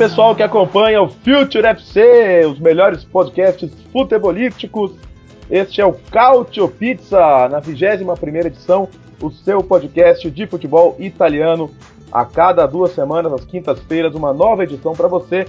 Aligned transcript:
Pessoal 0.00 0.34
que 0.34 0.42
acompanha 0.42 1.02
o 1.02 1.10
Future 1.10 1.66
FC, 1.66 2.46
os 2.46 2.58
melhores 2.58 3.04
podcasts 3.04 3.70
futebolísticos. 3.92 4.92
Este 5.50 5.82
é 5.82 5.84
o 5.84 5.92
Cautio 5.92 6.68
Pizza, 6.68 7.46
na 7.50 7.60
21 7.60 8.46
edição, 8.46 8.88
o 9.20 9.30
seu 9.30 9.62
podcast 9.62 10.30
de 10.30 10.46
futebol 10.46 10.96
italiano. 10.98 11.70
A 12.10 12.24
cada 12.24 12.64
duas 12.64 12.94
semanas, 12.94 13.30
às 13.30 13.44
quintas-feiras, 13.44 14.14
uma 14.14 14.32
nova 14.32 14.64
edição 14.64 14.94
para 14.94 15.06
você. 15.06 15.46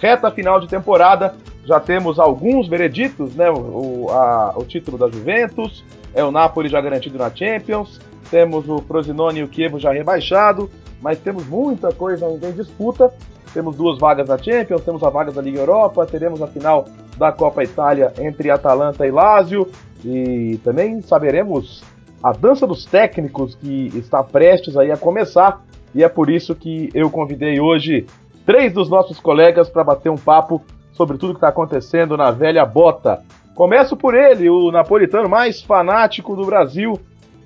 Reta 0.00 0.30
final 0.30 0.58
de 0.58 0.68
temporada, 0.68 1.34
já 1.66 1.78
temos 1.78 2.18
alguns 2.18 2.68
vereditos, 2.68 3.34
né? 3.34 3.50
O, 3.50 4.06
a, 4.08 4.54
o 4.56 4.64
título 4.64 4.96
da 4.96 5.10
Juventus, 5.10 5.84
é 6.14 6.24
o 6.24 6.30
Napoli 6.30 6.70
já 6.70 6.80
garantido 6.80 7.18
na 7.18 7.28
Champions, 7.28 8.00
temos 8.30 8.66
o 8.70 8.78
Frosinone 8.78 9.40
e 9.40 9.42
o 9.42 9.52
Chievo 9.52 9.78
já 9.78 9.92
rebaixado, 9.92 10.70
mas 11.02 11.18
temos 11.18 11.46
muita 11.46 11.92
coisa 11.92 12.26
ainda 12.26 12.48
em 12.48 12.52
disputa. 12.52 13.12
Temos 13.52 13.76
duas 13.76 13.98
vagas 13.98 14.28
na 14.28 14.38
Champions, 14.38 14.82
temos 14.82 15.02
a 15.02 15.10
vaga 15.10 15.30
da 15.30 15.42
Liga 15.42 15.60
Europa, 15.60 16.06
teremos 16.06 16.40
a 16.40 16.46
final 16.46 16.86
da 17.16 17.30
Copa 17.30 17.62
Itália 17.62 18.12
entre 18.18 18.50
Atalanta 18.50 19.06
e 19.06 19.10
Lazio 19.10 19.68
e 20.04 20.58
também 20.64 21.02
saberemos 21.02 21.82
a 22.22 22.32
dança 22.32 22.66
dos 22.66 22.84
técnicos 22.84 23.54
que 23.54 23.90
está 23.94 24.22
prestes 24.22 24.76
aí 24.76 24.90
a 24.90 24.96
começar 24.96 25.62
e 25.94 26.02
é 26.02 26.08
por 26.08 26.30
isso 26.30 26.54
que 26.54 26.88
eu 26.94 27.10
convidei 27.10 27.60
hoje 27.60 28.06
três 28.46 28.72
dos 28.72 28.88
nossos 28.88 29.20
colegas 29.20 29.68
para 29.68 29.84
bater 29.84 30.08
um 30.08 30.16
papo 30.16 30.62
sobre 30.92 31.18
tudo 31.18 31.34
que 31.34 31.38
está 31.38 31.48
acontecendo 31.48 32.16
na 32.16 32.30
velha 32.30 32.64
bota. 32.64 33.22
Começo 33.54 33.96
por 33.96 34.14
ele, 34.14 34.48
o 34.48 34.70
napolitano 34.70 35.28
mais 35.28 35.60
fanático 35.60 36.34
do 36.34 36.44
Brasil, 36.44 36.98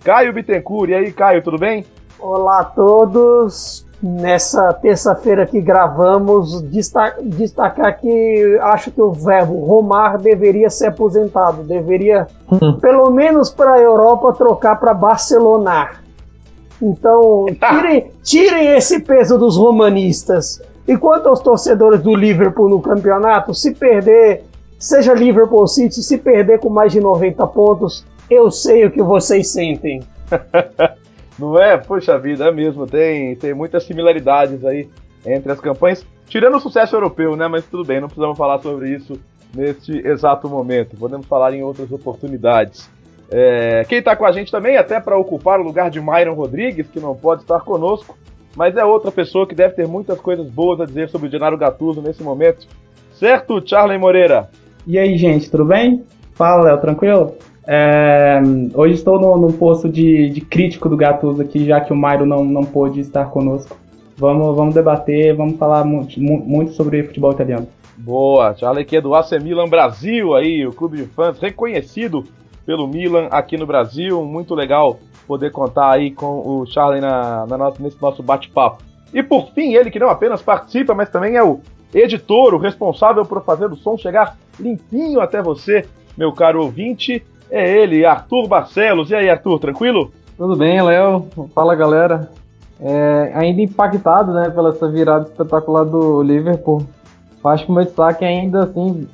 Caio 0.04 0.32
Bittencourt. 0.32 0.90
E 0.90 0.94
aí, 0.94 1.12
Caio, 1.12 1.42
tudo 1.42 1.58
bem? 1.58 1.84
Olá 2.18 2.60
a 2.60 2.64
todos. 2.64 3.85
Nessa 4.02 4.74
terça-feira 4.74 5.46
que 5.46 5.58
gravamos, 5.60 6.60
destacar 6.62 7.98
que 7.98 8.58
acho 8.60 8.90
que 8.90 9.00
o 9.00 9.10
verbo 9.10 9.64
romar 9.64 10.18
deveria 10.18 10.68
ser 10.68 10.88
aposentado, 10.88 11.62
deveria, 11.62 12.26
uhum. 12.50 12.78
pelo 12.78 13.10
menos 13.10 13.50
para 13.50 13.72
a 13.72 13.80
Europa, 13.80 14.34
trocar 14.34 14.78
para 14.78 14.92
Barcelonar. 14.92 16.02
Então, 16.80 17.46
tirem, 17.46 18.10
tirem 18.22 18.76
esse 18.76 19.00
peso 19.00 19.38
dos 19.38 19.56
romanistas. 19.56 20.60
E 20.86 20.96
quanto 20.96 21.28
aos 21.28 21.40
torcedores 21.40 22.02
do 22.02 22.14
Liverpool 22.14 22.68
no 22.68 22.80
campeonato, 22.82 23.54
se 23.54 23.74
perder, 23.74 24.44
seja 24.78 25.14
Liverpool 25.14 25.66
City, 25.66 26.02
se 26.02 26.18
perder 26.18 26.60
com 26.60 26.68
mais 26.68 26.92
de 26.92 27.00
90 27.00 27.46
pontos, 27.46 28.04
eu 28.30 28.50
sei 28.50 28.84
o 28.84 28.90
que 28.90 29.02
vocês 29.02 29.50
sentem. 29.50 30.02
Não 31.38 31.60
é? 31.60 31.76
Poxa 31.76 32.18
vida, 32.18 32.46
é 32.46 32.52
mesmo. 32.52 32.86
Tem, 32.86 33.36
tem 33.36 33.54
muitas 33.54 33.84
similaridades 33.84 34.64
aí 34.64 34.88
entre 35.24 35.52
as 35.52 35.60
campanhas. 35.60 36.06
Tirando 36.26 36.56
o 36.56 36.60
sucesso 36.60 36.96
europeu, 36.96 37.36
né? 37.36 37.46
Mas 37.48 37.64
tudo 37.66 37.84
bem, 37.84 38.00
não 38.00 38.08
precisamos 38.08 38.36
falar 38.36 38.58
sobre 38.58 38.90
isso 38.90 39.18
neste 39.54 39.92
exato 40.06 40.48
momento. 40.48 40.96
Podemos 40.96 41.26
falar 41.26 41.52
em 41.52 41.62
outras 41.62 41.90
oportunidades. 41.90 42.90
É, 43.30 43.84
quem 43.88 43.98
está 43.98 44.14
com 44.14 44.24
a 44.24 44.32
gente 44.32 44.50
também, 44.52 44.76
até 44.76 45.00
para 45.00 45.18
ocupar 45.18 45.60
o 45.60 45.64
lugar 45.64 45.90
de 45.90 46.00
Myron 46.00 46.34
Rodrigues, 46.34 46.88
que 46.88 47.00
não 47.00 47.14
pode 47.14 47.42
estar 47.42 47.60
conosco, 47.60 48.16
mas 48.56 48.76
é 48.76 48.84
outra 48.84 49.10
pessoa 49.10 49.46
que 49.46 49.54
deve 49.54 49.74
ter 49.74 49.86
muitas 49.86 50.20
coisas 50.20 50.48
boas 50.48 50.80
a 50.80 50.86
dizer 50.86 51.08
sobre 51.08 51.28
o 51.28 51.30
Genaro 51.30 51.58
Gattuso 51.58 52.00
nesse 52.00 52.22
momento. 52.22 52.66
Certo, 53.12 53.62
Charlie 53.64 53.98
Moreira? 53.98 54.48
E 54.86 54.98
aí, 54.98 55.16
gente, 55.16 55.50
tudo 55.50 55.64
bem? 55.64 56.04
Fala, 56.34 56.64
Léo, 56.64 56.80
tranquilo? 56.80 57.34
É, 57.68 58.40
hoje 58.74 58.94
estou 58.94 59.20
no, 59.20 59.36
no 59.36 59.52
posto 59.52 59.88
de, 59.88 60.30
de, 60.30 60.40
crítico 60.40 60.88
do 60.88 60.96
Gattuso 60.96 61.42
aqui, 61.42 61.64
já 61.64 61.80
que 61.80 61.92
o 61.92 61.96
Mairo 61.96 62.24
não, 62.24 62.44
não 62.44 62.62
pôde 62.62 63.00
estar 63.00 63.26
conosco. 63.26 63.76
Vamos, 64.16 64.56
vamos 64.56 64.74
debater, 64.74 65.34
vamos 65.34 65.58
falar 65.58 65.84
muito, 65.84 66.20
muito 66.20 66.72
sobre 66.72 67.02
futebol 67.02 67.32
italiano. 67.32 67.66
Boa, 67.98 68.54
Charlie 68.54 68.82
aqui 68.82 68.96
é 68.96 69.00
do 69.00 69.14
AC 69.14 69.32
Milan 69.42 69.68
Brasil, 69.68 70.34
aí, 70.34 70.66
o 70.66 70.72
clube 70.72 70.98
de 70.98 71.04
fãs 71.06 71.38
reconhecido 71.40 72.24
pelo 72.64 72.86
Milan 72.86 73.26
aqui 73.30 73.56
no 73.56 73.66
Brasil. 73.66 74.24
Muito 74.24 74.54
legal 74.54 75.00
poder 75.26 75.50
contar 75.50 75.90
aí 75.90 76.12
com 76.12 76.26
o 76.26 76.66
Charlie 76.66 77.00
na, 77.00 77.46
na 77.46 77.58
nossa, 77.58 77.82
nesse 77.82 78.00
nosso 78.00 78.22
bate-papo. 78.22 78.82
E 79.12 79.22
por 79.22 79.50
fim, 79.50 79.74
ele 79.74 79.90
que 79.90 79.98
não 79.98 80.08
apenas 80.08 80.40
participa, 80.40 80.94
mas 80.94 81.10
também 81.10 81.36
é 81.36 81.42
o 81.42 81.60
editor, 81.92 82.54
o 82.54 82.58
responsável 82.58 83.24
por 83.24 83.42
fazer 83.44 83.66
o 83.66 83.76
som 83.76 83.96
chegar 83.96 84.36
limpinho 84.58 85.20
até 85.20 85.42
você, 85.42 85.84
meu 86.16 86.32
caro 86.32 86.62
ouvinte 86.62 87.22
é 87.50 87.78
ele, 87.78 88.04
Arthur 88.04 88.48
Barcelos. 88.48 89.10
E 89.10 89.14
aí, 89.14 89.28
Arthur, 89.28 89.58
tranquilo? 89.58 90.12
Tudo 90.36 90.56
bem, 90.56 90.80
Léo. 90.82 91.26
Fala, 91.54 91.74
galera. 91.74 92.30
É, 92.80 93.32
ainda 93.34 93.62
impactado 93.62 94.32
né, 94.32 94.50
pela 94.50 94.70
essa 94.70 94.88
virada 94.88 95.28
espetacular 95.28 95.84
do 95.84 96.22
Liverpool. 96.22 96.86
Acho 97.44 97.64
que 97.64 97.70
o 97.70 97.74
meu 97.74 97.84
destaque 97.84 98.24
ainda 98.24 98.64
assim, 98.64 99.06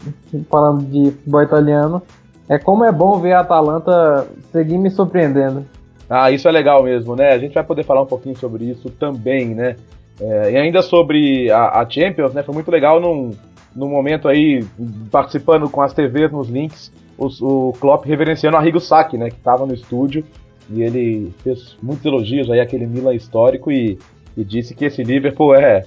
falando 0.48 0.84
de 0.84 1.10
futebol 1.10 1.42
italiano, 1.42 2.02
é 2.48 2.58
como 2.58 2.84
é 2.84 2.90
bom 2.90 3.18
ver 3.18 3.32
a 3.32 3.40
Atalanta 3.40 4.26
seguir 4.50 4.78
me 4.78 4.90
surpreendendo. 4.90 5.66
Ah, 6.08 6.30
isso 6.30 6.48
é 6.48 6.50
legal 6.50 6.82
mesmo, 6.82 7.14
né? 7.14 7.32
A 7.32 7.38
gente 7.38 7.54
vai 7.54 7.62
poder 7.62 7.84
falar 7.84 8.02
um 8.02 8.06
pouquinho 8.06 8.36
sobre 8.36 8.64
isso 8.64 8.90
também, 8.90 9.54
né? 9.54 9.76
É, 10.20 10.52
e 10.52 10.56
ainda 10.56 10.82
sobre 10.82 11.50
a, 11.50 11.80
a, 11.80 11.88
Champions, 11.88 12.34
né? 12.34 12.42
Foi 12.42 12.54
muito 12.54 12.70
legal 12.70 13.00
num, 13.00 13.32
num 13.74 13.88
momento 13.88 14.28
aí, 14.28 14.64
participando 15.10 15.68
com 15.68 15.80
as 15.80 15.92
TVs 15.92 16.30
nos 16.30 16.48
links, 16.48 16.92
o, 17.18 17.28
o 17.40 17.72
Klopp 17.74 18.04
reverenciando 18.06 18.56
o 18.56 18.60
Arrigo 18.60 18.80
Sacchi, 18.80 19.16
né, 19.16 19.28
que 19.30 19.36
estava 19.36 19.66
no 19.66 19.74
estúdio 19.74 20.24
e 20.70 20.82
ele 20.82 21.32
fez 21.42 21.76
muitos 21.82 22.04
elogios 22.04 22.50
aí 22.50 22.60
àquele 22.60 22.86
Milan 22.86 23.14
histórico 23.14 23.70
e, 23.70 23.98
e 24.36 24.44
disse 24.44 24.74
que 24.74 24.84
esse 24.84 25.02
Liverpool 25.02 25.54
é, 25.54 25.84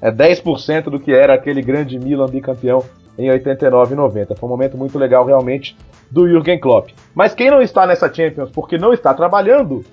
é 0.00 0.10
10% 0.10 0.84
do 0.84 1.00
que 1.00 1.12
era 1.12 1.34
aquele 1.34 1.62
grande 1.62 1.98
Milan 1.98 2.26
bicampeão 2.26 2.84
em 3.18 3.30
89 3.30 3.92
e 3.92 3.96
90. 3.96 4.36
Foi 4.36 4.48
um 4.48 4.52
momento 4.52 4.76
muito 4.76 4.98
legal 4.98 5.24
realmente 5.24 5.76
do 6.10 6.28
Jürgen 6.28 6.58
Klopp. 6.58 6.90
Mas 7.14 7.34
quem 7.34 7.50
não 7.50 7.60
está 7.60 7.86
nessa 7.86 8.12
Champions 8.12 8.50
porque 8.50 8.78
não 8.78 8.92
está 8.92 9.12
trabalhando 9.14 9.84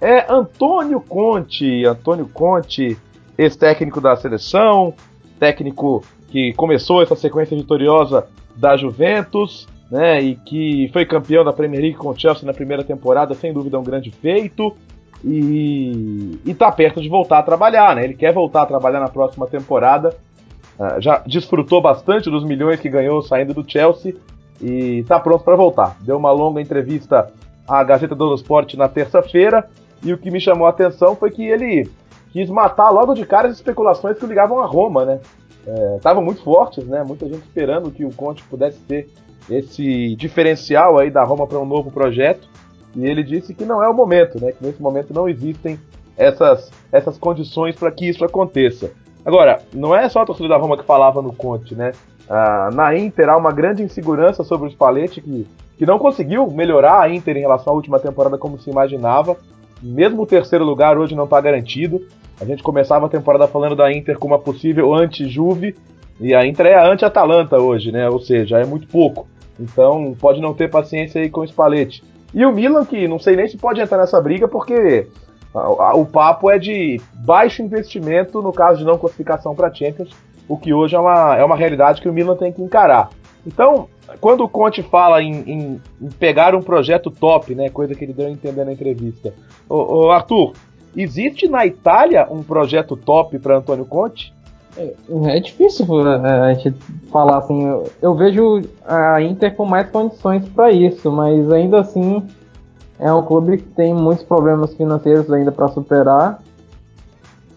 é 0.00 0.30
Antônio 0.30 1.00
Conte. 1.00 1.84
Antônio 1.86 2.28
Conte, 2.32 2.96
ex-técnico 3.36 4.00
da 4.00 4.16
seleção, 4.16 4.94
técnico 5.38 6.04
que 6.28 6.52
começou 6.54 7.02
essa 7.02 7.16
sequência 7.16 7.56
vitoriosa 7.56 8.26
da 8.54 8.76
Juventus, 8.76 9.66
né, 9.90 10.20
e 10.20 10.34
que 10.34 10.90
foi 10.92 11.04
campeão 11.04 11.44
da 11.44 11.52
Premier 11.52 11.80
League 11.80 11.96
com 11.96 12.08
o 12.08 12.18
Chelsea 12.18 12.44
na 12.44 12.52
primeira 12.52 12.82
temporada, 12.82 13.34
sem 13.34 13.52
dúvida 13.52 13.78
um 13.78 13.84
grande 13.84 14.10
feito, 14.10 14.76
e, 15.24 16.38
está 16.44 16.70
perto 16.70 17.00
de 17.00 17.08
voltar 17.08 17.38
a 17.38 17.42
trabalhar, 17.42 17.94
né, 17.94 18.04
ele 18.04 18.14
quer 18.14 18.32
voltar 18.32 18.62
a 18.62 18.66
trabalhar 18.66 19.00
na 19.00 19.08
próxima 19.08 19.46
temporada, 19.46 20.16
uh, 20.78 21.00
já 21.00 21.18
desfrutou 21.26 21.80
bastante 21.80 22.30
dos 22.30 22.44
milhões 22.44 22.80
que 22.80 22.88
ganhou 22.88 23.22
saindo 23.22 23.54
do 23.54 23.68
Chelsea, 23.68 24.14
e 24.60 25.00
está 25.00 25.20
pronto 25.20 25.44
para 25.44 25.54
voltar. 25.54 25.98
Deu 26.00 26.16
uma 26.16 26.32
longa 26.32 26.62
entrevista 26.62 27.30
à 27.68 27.84
Gazeta 27.84 28.14
do 28.14 28.34
Esporte 28.34 28.76
na 28.76 28.88
terça-feira, 28.88 29.68
e 30.02 30.12
o 30.12 30.18
que 30.18 30.30
me 30.30 30.40
chamou 30.40 30.66
a 30.66 30.70
atenção 30.70 31.14
foi 31.14 31.30
que 31.30 31.44
ele 31.44 31.88
quis 32.32 32.50
matar 32.50 32.90
logo 32.90 33.14
de 33.14 33.24
cara 33.24 33.48
as 33.48 33.56
especulações 33.56 34.18
que 34.18 34.26
ligavam 34.26 34.60
a 34.60 34.66
Roma, 34.66 35.04
né, 35.04 35.20
estavam 35.96 36.22
é, 36.22 36.24
muito 36.24 36.42
fortes, 36.42 36.86
né, 36.86 37.02
muita 37.02 37.26
gente 37.26 37.42
esperando 37.42 37.90
que 37.90 38.04
o 38.04 38.12
Conte 38.12 38.42
pudesse 38.44 38.78
ter 38.80 39.08
esse 39.50 40.14
diferencial 40.16 40.98
aí 40.98 41.10
da 41.10 41.24
Roma 41.24 41.46
para 41.46 41.58
um 41.58 41.66
novo 41.66 41.90
projeto. 41.90 42.48
E 42.94 43.06
ele 43.06 43.22
disse 43.22 43.54
que 43.54 43.64
não 43.64 43.82
é 43.82 43.88
o 43.88 43.94
momento, 43.94 44.40
né? 44.40 44.52
Que 44.52 44.64
nesse 44.64 44.80
momento 44.80 45.12
não 45.12 45.28
existem 45.28 45.78
essas, 46.16 46.70
essas 46.90 47.18
condições 47.18 47.76
para 47.76 47.90
que 47.90 48.08
isso 48.08 48.24
aconteça. 48.24 48.90
Agora, 49.24 49.58
não 49.74 49.94
é 49.94 50.08
só 50.08 50.22
a 50.22 50.24
torcida 50.26 50.48
da 50.48 50.56
Roma 50.56 50.76
que 50.76 50.84
falava 50.84 51.20
no 51.20 51.32
Conte, 51.32 51.74
né? 51.74 51.92
Ah, 52.28 52.70
na 52.72 52.96
Inter 52.96 53.28
há 53.28 53.36
uma 53.36 53.52
grande 53.52 53.82
insegurança 53.82 54.42
sobre 54.42 54.68
o 54.68 54.70
Spalletti 54.70 55.20
que, 55.20 55.46
que 55.76 55.86
não 55.86 55.98
conseguiu 55.98 56.50
melhorar 56.50 57.02
a 57.02 57.12
Inter 57.12 57.36
em 57.36 57.40
relação 57.40 57.72
à 57.72 57.76
última 57.76 57.98
temporada 57.98 58.38
como 58.38 58.58
se 58.58 58.70
imaginava. 58.70 59.36
Mesmo 59.82 60.22
o 60.22 60.26
terceiro 60.26 60.64
lugar 60.64 60.96
hoje 60.96 61.14
não 61.14 61.24
está 61.24 61.40
garantido. 61.40 62.00
A 62.40 62.44
gente 62.44 62.62
começava 62.62 63.06
a 63.06 63.10
temporada 63.10 63.46
falando 63.46 63.76
da 63.76 63.92
Inter 63.92 64.18
como 64.18 64.34
uma 64.34 64.40
possível 64.40 64.94
anti-Juve 64.94 65.76
e 66.20 66.34
a 66.34 66.46
Inter 66.46 66.66
é 66.66 66.74
a 66.74 66.90
anti-Atalanta 66.90 67.58
hoje, 67.58 67.92
né? 67.92 68.08
Ou 68.08 68.18
seja, 68.18 68.58
é 68.58 68.64
muito 68.64 68.86
pouco. 68.86 69.28
Então 69.58 70.14
pode 70.20 70.40
não 70.40 70.54
ter 70.54 70.70
paciência 70.70 71.20
aí 71.20 71.30
com 71.30 71.40
o 71.40 71.46
Spalletti. 71.46 72.02
E 72.34 72.44
o 72.44 72.52
Milan, 72.52 72.84
que 72.84 73.08
não 73.08 73.18
sei 73.18 73.36
nem 73.36 73.48
se 73.48 73.56
pode 73.56 73.80
entrar 73.80 73.98
nessa 73.98 74.20
briga, 74.20 74.46
porque 74.46 75.06
O 75.94 76.04
papo 76.04 76.50
é 76.50 76.58
de 76.58 77.00
baixo 77.14 77.62
investimento 77.62 78.42
no 78.42 78.52
caso 78.52 78.78
de 78.78 78.84
não 78.84 78.98
classificação 78.98 79.54
para 79.54 79.72
Champions, 79.72 80.10
o 80.46 80.56
que 80.56 80.74
hoje 80.74 80.94
é 80.94 80.98
uma, 80.98 81.36
é 81.36 81.44
uma 81.44 81.56
realidade 81.56 82.02
que 82.02 82.08
o 82.08 82.12
Milan 82.12 82.36
tem 82.36 82.52
que 82.52 82.62
encarar. 82.62 83.08
Então, 83.46 83.88
quando 84.20 84.44
o 84.44 84.48
Conte 84.48 84.82
fala 84.82 85.22
em, 85.22 85.32
em, 85.50 85.82
em 86.00 86.08
pegar 86.10 86.54
um 86.54 86.62
projeto 86.62 87.10
top, 87.10 87.54
né, 87.54 87.70
coisa 87.70 87.94
que 87.94 88.04
ele 88.04 88.12
deu 88.12 88.26
a 88.26 88.30
entender 88.30 88.64
na 88.64 88.72
entrevista, 88.72 89.32
ô 89.68 90.10
Arthur, 90.10 90.52
existe 90.94 91.48
na 91.48 91.64
Itália 91.64 92.26
um 92.30 92.42
projeto 92.42 92.94
top 92.94 93.38
para 93.38 93.56
Antônio 93.56 93.86
Conte? 93.86 94.34
É, 94.76 94.94
é 95.36 95.40
difícil 95.40 95.86
é, 96.06 96.50
a 96.50 96.54
gente 96.54 96.72
falar 97.10 97.38
assim. 97.38 97.64
Eu, 97.64 97.90
eu 98.02 98.14
vejo 98.14 98.62
a 98.84 99.20
Inter 99.22 99.54
com 99.54 99.64
mais 99.64 99.88
condições 99.90 100.46
para 100.48 100.70
isso, 100.70 101.10
mas 101.10 101.50
ainda 101.50 101.80
assim 101.80 102.22
é 102.98 103.12
um 103.12 103.22
clube 103.22 103.58
que 103.58 103.68
tem 103.70 103.94
muitos 103.94 104.24
problemas 104.24 104.74
financeiros 104.74 105.30
ainda 105.32 105.52
para 105.52 105.68
superar, 105.68 106.40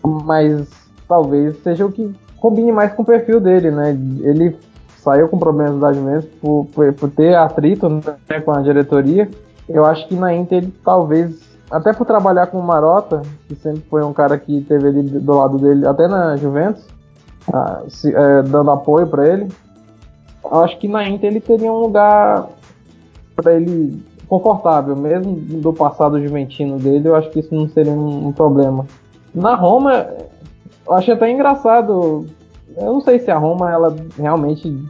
mas 0.03 0.67
talvez 1.07 1.61
seja 1.63 1.85
o 1.85 1.91
que 1.91 2.13
combine 2.37 2.71
mais 2.71 2.93
com 2.93 3.03
o 3.03 3.05
perfil 3.05 3.39
dele, 3.39 3.71
né? 3.71 3.91
Ele 4.21 4.57
saiu 4.97 5.27
com 5.27 5.37
problemas 5.37 5.77
idade 5.77 5.99
mesmo 5.99 6.29
por, 6.41 6.65
por, 6.73 6.93
por, 6.93 7.09
ter 7.09 7.35
atrito 7.35 7.89
né, 7.89 8.39
com 8.43 8.51
a 8.51 8.61
diretoria. 8.61 9.29
Eu 9.67 9.85
acho 9.85 10.07
que 10.07 10.15
na 10.15 10.33
Inter 10.33 10.59
ele 10.59 10.73
talvez, 10.83 11.39
até 11.71 11.93
por 11.93 12.05
trabalhar 12.05 12.47
com 12.47 12.59
o 12.59 12.63
Marota, 12.63 13.21
que 13.47 13.55
sempre 13.55 13.81
foi 13.89 14.03
um 14.03 14.13
cara 14.13 14.37
que 14.37 14.61
teve 14.61 14.87
ali 14.87 15.03
do 15.03 15.33
lado 15.33 15.57
dele, 15.57 15.85
até 15.85 16.07
na 16.07 16.35
Juventus, 16.35 16.85
ah, 17.53 17.83
se, 17.87 18.13
é, 18.13 18.43
dando 18.43 18.71
apoio 18.71 19.07
para 19.07 19.27
ele, 19.27 19.47
acho 20.51 20.77
que 20.77 20.87
na 20.87 21.07
Inter 21.07 21.31
ele 21.31 21.39
teria 21.39 21.71
um 21.71 21.79
lugar 21.79 22.47
para 23.35 23.53
ele 23.53 24.03
confortável, 24.27 24.95
mesmo 24.95 25.35
do 25.35 25.73
passado 25.73 26.21
juventino 26.21 26.77
dele, 26.77 27.07
eu 27.07 27.15
acho 27.15 27.29
que 27.31 27.39
isso 27.39 27.53
não 27.53 27.67
seria 27.67 27.91
um, 27.91 28.27
um 28.27 28.31
problema. 28.31 28.85
Na 29.33 29.55
Roma, 29.55 30.07
eu 30.85 30.93
achei 30.93 31.13
até 31.13 31.31
engraçado. 31.31 32.27
Eu 32.77 32.93
não 32.93 33.01
sei 33.01 33.19
se 33.19 33.31
a 33.31 33.37
Roma 33.37 33.71
ela 33.71 33.95
realmente 34.17 34.85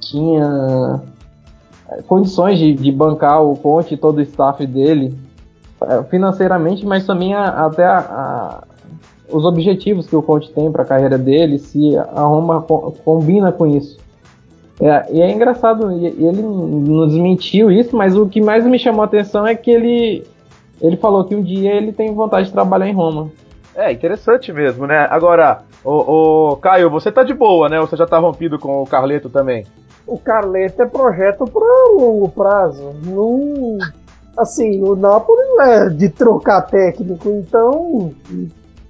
tinha 0.00 1.00
é, 1.90 2.02
condições 2.02 2.58
de, 2.58 2.74
de 2.74 2.92
bancar 2.92 3.42
o 3.42 3.56
Conte 3.56 3.94
e 3.94 3.96
todo 3.96 4.18
o 4.18 4.22
staff 4.22 4.64
dele 4.64 5.18
é, 5.82 6.02
financeiramente, 6.04 6.86
mas 6.86 7.04
também 7.04 7.34
a, 7.34 7.66
até 7.66 7.84
a, 7.84 8.62
os 9.30 9.44
objetivos 9.44 10.06
que 10.06 10.16
o 10.16 10.22
Conte 10.22 10.50
tem 10.52 10.70
para 10.70 10.82
a 10.82 10.86
carreira 10.86 11.18
dele, 11.18 11.58
se 11.58 11.96
a 11.96 12.22
Roma 12.22 12.62
co 12.62 12.92
combina 13.04 13.52
com 13.52 13.66
isso. 13.66 13.98
É, 14.80 15.12
e 15.12 15.20
é 15.20 15.30
engraçado, 15.30 15.90
ele 15.90 16.40
não 16.42 17.06
desmentiu 17.08 17.70
isso, 17.70 17.96
mas 17.96 18.16
o 18.16 18.28
que 18.28 18.40
mais 18.40 18.64
me 18.64 18.78
chamou 18.78 19.02
a 19.02 19.06
atenção 19.06 19.46
é 19.46 19.54
que 19.54 19.70
ele, 19.70 20.24
ele 20.80 20.96
falou 20.96 21.24
que 21.24 21.34
um 21.34 21.42
dia 21.42 21.74
ele 21.74 21.92
tem 21.92 22.14
vontade 22.14 22.46
de 22.46 22.52
trabalhar 22.52 22.88
em 22.88 22.94
Roma. 22.94 23.30
É, 23.74 23.92
interessante 23.92 24.52
mesmo, 24.52 24.86
né? 24.86 25.06
Agora, 25.10 25.62
o, 25.84 26.52
o 26.52 26.56
Caio, 26.56 26.90
você 26.90 27.10
tá 27.10 27.22
de 27.22 27.34
boa, 27.34 27.68
né? 27.68 27.80
Ou 27.80 27.86
você 27.86 27.96
já 27.96 28.06
tá 28.06 28.18
rompido 28.18 28.58
com 28.58 28.82
o 28.82 28.86
Carleto 28.86 29.28
também? 29.28 29.66
O 30.06 30.18
Carleto 30.18 30.82
é 30.82 30.86
projeto 30.86 31.44
para 31.44 31.92
longo 31.92 32.28
prazo. 32.28 32.92
Não, 33.04 33.78
assim, 34.36 34.82
o 34.82 34.96
Napoli 34.96 35.42
não 35.42 35.62
é 35.62 35.88
de 35.90 36.08
trocar 36.08 36.62
técnico, 36.62 37.28
então. 37.28 38.12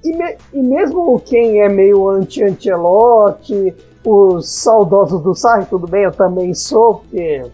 E, 0.04 0.16
me, 0.16 0.36
e 0.52 0.62
mesmo 0.62 1.20
quem 1.20 1.60
é 1.60 1.68
meio 1.68 2.08
anti-Ancelotti, 2.08 3.74
os 4.04 4.48
saudosos 4.48 5.20
do 5.22 5.34
Sarri, 5.34 5.66
tudo 5.66 5.86
bem, 5.86 6.04
eu 6.04 6.12
também 6.12 6.54
sou, 6.54 6.96
porque 6.96 7.44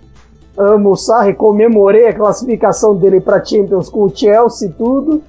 amo 0.57 0.91
o 0.91 0.97
Sarri, 0.97 1.35
comemorei 1.35 2.09
a 2.09 2.15
classificação 2.15 2.95
dele 2.95 3.21
para 3.21 3.45
Champions 3.45 3.89
com 3.89 4.05
o 4.05 4.15
Chelsea 4.15 4.69
e 4.69 4.73
tudo, 4.73 5.23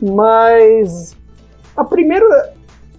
mas 0.00 1.16
a 1.76 1.84
primeira, 1.84 2.52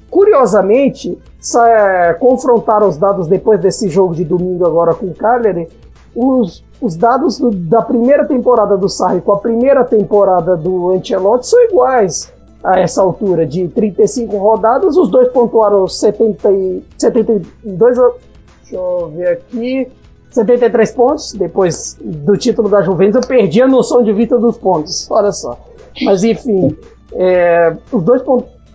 curiosamente, 0.09 1.17
é, 1.65 2.13
confrontaram 2.13 2.87
os 2.87 2.97
dados 2.97 3.27
depois 3.27 3.59
desse 3.59 3.87
jogo 3.89 4.13
de 4.13 4.23
domingo 4.23 4.65
agora 4.65 4.93
com 4.93 5.07
o 5.07 5.15
Cagliari, 5.15 5.67
os, 6.15 6.63
os 6.79 6.95
dados 6.95 7.39
do, 7.39 7.49
da 7.49 7.81
primeira 7.81 8.25
temporada 8.25 8.77
do 8.77 8.87
Sarri 8.87 9.21
com 9.21 9.31
a 9.31 9.39
primeira 9.39 9.83
temporada 9.83 10.55
do 10.55 10.91
Ancelotti 10.91 11.47
são 11.47 11.63
iguais 11.63 12.31
a 12.63 12.79
essa 12.79 13.01
altura 13.01 13.45
de 13.45 13.67
35 13.67 14.37
rodadas, 14.37 14.95
os 14.95 15.09
dois 15.09 15.27
pontuaram 15.29 15.87
70 15.87 16.51
e, 16.51 16.83
72. 16.97 17.97
Deixa 17.97 18.75
eu 18.75 19.11
ver 19.15 19.27
aqui. 19.29 19.87
73 20.31 20.91
pontos. 20.91 21.33
Depois 21.33 21.97
do 22.01 22.37
título 22.37 22.69
da 22.69 22.81
Juventus, 22.81 23.21
eu 23.21 23.27
perdi 23.27 23.61
a 23.61 23.67
noção 23.67 24.01
de 24.01 24.13
vista 24.13 24.37
dos 24.37 24.57
pontos. 24.57 25.09
Olha 25.11 25.31
só. 25.31 25.57
Mas 26.01 26.23
enfim, 26.23 26.75
é, 27.13 27.75
os 27.91 28.01
dois 28.03 28.23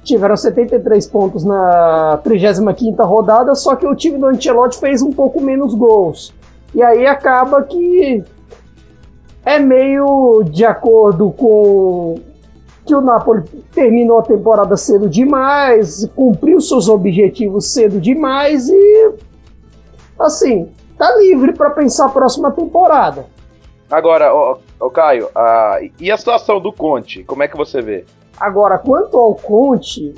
tiveram 0.05 0.37
73 0.37 1.07
pontos 1.09 1.45
na 1.45 2.21
35 2.23 3.03
rodada, 3.05 3.55
só 3.55 3.75
que 3.75 3.87
o 3.87 3.95
time 3.95 4.19
do 4.19 4.27
Ancelotti 4.27 4.79
fez 4.79 5.03
um 5.03 5.13
pouco 5.13 5.41
menos 5.41 5.75
gols. 5.75 6.33
E 6.75 6.83
aí 6.83 7.07
acaba 7.07 7.63
que 7.63 8.23
é 9.45 9.59
meio 9.59 10.45
de 10.45 10.65
acordo 10.65 11.31
com 11.31 12.21
que 12.89 12.95
o 12.95 13.03
Napoli 13.03 13.43
terminou 13.71 14.19
a 14.19 14.23
temporada 14.23 14.75
cedo 14.79 15.11
demais, 15.11 16.11
cumpriu 16.17 16.59
seus 16.59 16.89
objetivos 16.89 17.71
cedo 17.71 18.01
demais 18.01 18.67
e 18.67 19.15
assim, 20.19 20.73
tá 20.97 21.15
livre 21.17 21.53
para 21.53 21.69
pensar 21.71 22.07
a 22.07 22.09
próxima 22.09 22.51
temporada. 22.51 23.27
Agora, 23.91 24.33
o 24.35 24.91
Caio, 24.91 25.29
a, 25.35 25.79
e 26.01 26.11
a 26.11 26.17
situação 26.17 26.59
do 26.61 26.73
Conte, 26.73 27.23
como 27.25 27.43
é 27.43 27.49
que 27.49 27.57
você 27.57 27.83
vê? 27.83 28.07
Agora, 28.41 28.79
quanto 28.79 29.19
ao 29.19 29.35
Conte, 29.35 30.15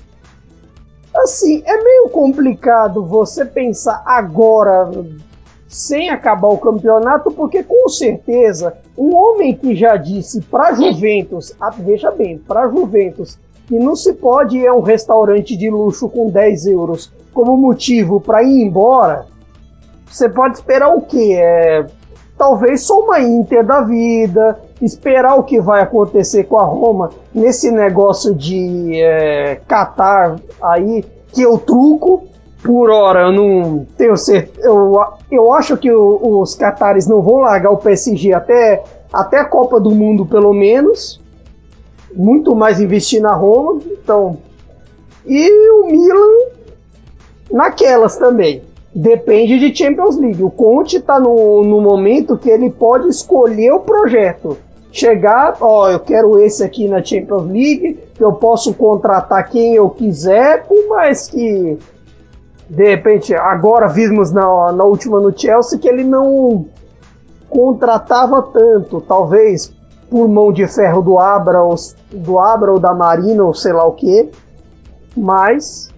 assim, 1.17 1.63
é 1.67 1.83
meio 1.83 2.09
complicado 2.09 3.05
você 3.05 3.45
pensar 3.45 4.01
agora 4.07 4.89
sem 5.71 6.11
acabar 6.11 6.49
o 6.49 6.59
campeonato, 6.59 7.31
porque 7.31 7.63
com 7.63 7.89
certeza 7.89 8.75
um 8.99 9.15
homem 9.15 9.55
que 9.55 9.77
já 9.77 9.97
disse 9.97 10.41
para 10.41 10.75
Juventus, 10.75 11.55
ah, 11.61 11.71
veja 11.71 12.11
bem, 12.11 12.37
para 12.37 12.69
Juventus, 12.69 13.39
que 13.69 13.79
não 13.79 13.95
se 13.95 14.13
pode 14.15 14.59
ir 14.59 14.67
a 14.67 14.75
um 14.75 14.81
restaurante 14.81 15.57
de 15.57 15.71
luxo 15.71 16.09
com 16.09 16.29
10 16.29 16.67
euros 16.67 17.13
como 17.33 17.57
motivo 17.57 18.21
para 18.21 18.43
ir 18.43 18.63
embora, 18.63 19.27
você 20.11 20.29
pode 20.29 20.57
esperar 20.57 20.93
o 20.93 21.03
quê? 21.03 21.37
É, 21.39 21.87
talvez 22.37 22.83
só 22.83 22.99
uma 23.05 23.21
Inter 23.21 23.65
da 23.65 23.83
vida, 23.83 24.59
esperar 24.83 25.37
o 25.37 25.45
que 25.45 25.61
vai 25.61 25.83
acontecer 25.83 26.45
com 26.45 26.59
a 26.59 26.65
Roma 26.65 27.11
nesse 27.33 27.71
negócio 27.71 28.35
de 28.35 29.01
é, 29.01 29.61
Qatar 29.69 30.41
aí, 30.61 31.05
que 31.33 31.43
eu 31.43 31.57
truco, 31.59 32.25
por 32.63 32.91
hora 32.91 33.23
eu 33.23 33.33
não 33.33 33.87
tenho 33.97 34.17
certeza. 34.17 34.67
Eu, 34.67 35.01
eu 35.31 35.53
acho 35.53 35.77
que 35.77 35.91
o, 35.91 36.41
os 36.41 36.55
catares 36.55 37.07
não 37.07 37.23
vão 37.23 37.39
largar 37.39 37.71
o 37.71 37.79
PSG 37.79 38.33
até, 38.33 38.83
até 39.13 39.39
a 39.39 39.45
Copa 39.45 39.81
do 39.81 39.91
Mundo, 39.91 40.27
pelo 40.27 40.53
menos. 40.53 41.21
Muito 42.15 42.55
mais 42.55 42.81
investir 42.81 43.23
na 43.23 43.33
Roma. 43.33 43.81
Então. 43.87 44.39
E 45.27 45.51
o 45.71 45.87
Milan 45.87 46.51
naquelas 47.51 48.17
também. 48.17 48.63
Depende 48.95 49.59
de 49.59 49.75
Champions 49.75 50.17
League. 50.19 50.43
O 50.43 50.51
Conte 50.51 50.97
está 50.97 51.19
no, 51.19 51.63
no 51.63 51.81
momento 51.81 52.37
que 52.37 52.51
ele 52.51 52.71
pode 52.71 53.09
escolher 53.09 53.73
o 53.73 53.81
projeto. 53.81 54.57
Chegar, 54.93 55.57
ó, 55.61 55.89
eu 55.89 56.01
quero 56.01 56.41
esse 56.41 56.65
aqui 56.65 56.89
na 56.89 57.03
Champions 57.03 57.45
League, 57.45 57.97
eu 58.19 58.33
posso 58.33 58.75
contratar 58.75 59.49
quem 59.49 59.77
eu 59.77 59.89
quiser, 59.89 60.67
por 60.67 60.89
mais 60.89 61.29
que 61.29 61.79
de 62.71 62.85
repente, 62.89 63.35
agora 63.35 63.89
vimos 63.89 64.31
na, 64.31 64.71
na 64.71 64.85
última 64.85 65.21
no 65.21 65.37
Chelsea 65.37 65.77
que 65.77 65.89
ele 65.89 66.05
não 66.05 66.67
contratava 67.49 68.43
tanto, 68.43 69.01
talvez 69.01 69.75
por 70.09 70.29
mão 70.29 70.53
de 70.53 70.69
ferro 70.69 71.03
do 71.03 71.19
Abra, 71.19 71.61
ou, 71.63 71.75
do 72.13 72.39
Abra 72.39 72.71
ou 72.71 72.79
da 72.79 72.95
Marina, 72.95 73.43
ou 73.43 73.53
sei 73.53 73.73
lá 73.73 73.85
o 73.85 73.95
que, 73.95 74.31
mas 75.17 75.93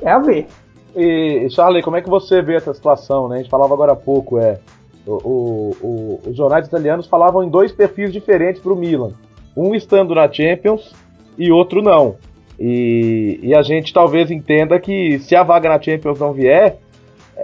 é 0.00 0.12
a 0.12 0.20
ver. 0.20 0.46
E, 0.94 1.48
Charlie, 1.50 1.82
como 1.82 1.96
é 1.96 2.02
que 2.02 2.08
você 2.08 2.40
vê 2.40 2.54
essa 2.54 2.72
situação? 2.72 3.28
Né? 3.28 3.34
A 3.34 3.38
gente 3.38 3.50
falava 3.50 3.74
agora 3.74 3.94
há 3.94 3.96
pouco, 3.96 4.38
é, 4.38 4.60
o, 5.04 5.12
o, 5.12 5.76
o, 5.82 6.20
os 6.28 6.36
jornais 6.36 6.68
italianos 6.68 7.08
falavam 7.08 7.42
em 7.42 7.50
dois 7.50 7.72
perfis 7.72 8.12
diferentes 8.12 8.62
para 8.62 8.72
o 8.72 8.76
Milan. 8.76 9.10
Um 9.56 9.74
estando 9.74 10.14
na 10.14 10.30
Champions 10.30 10.94
e 11.36 11.50
outro 11.50 11.82
não. 11.82 12.14
E, 12.58 13.40
e, 13.42 13.54
a 13.54 13.62
gente 13.62 13.92
talvez 13.92 14.30
entenda 14.30 14.78
que 14.78 15.18
se 15.18 15.34
a 15.34 15.42
vaga 15.42 15.68
na 15.68 15.80
Champions 15.80 16.20
não 16.20 16.32
vier, 16.32 16.78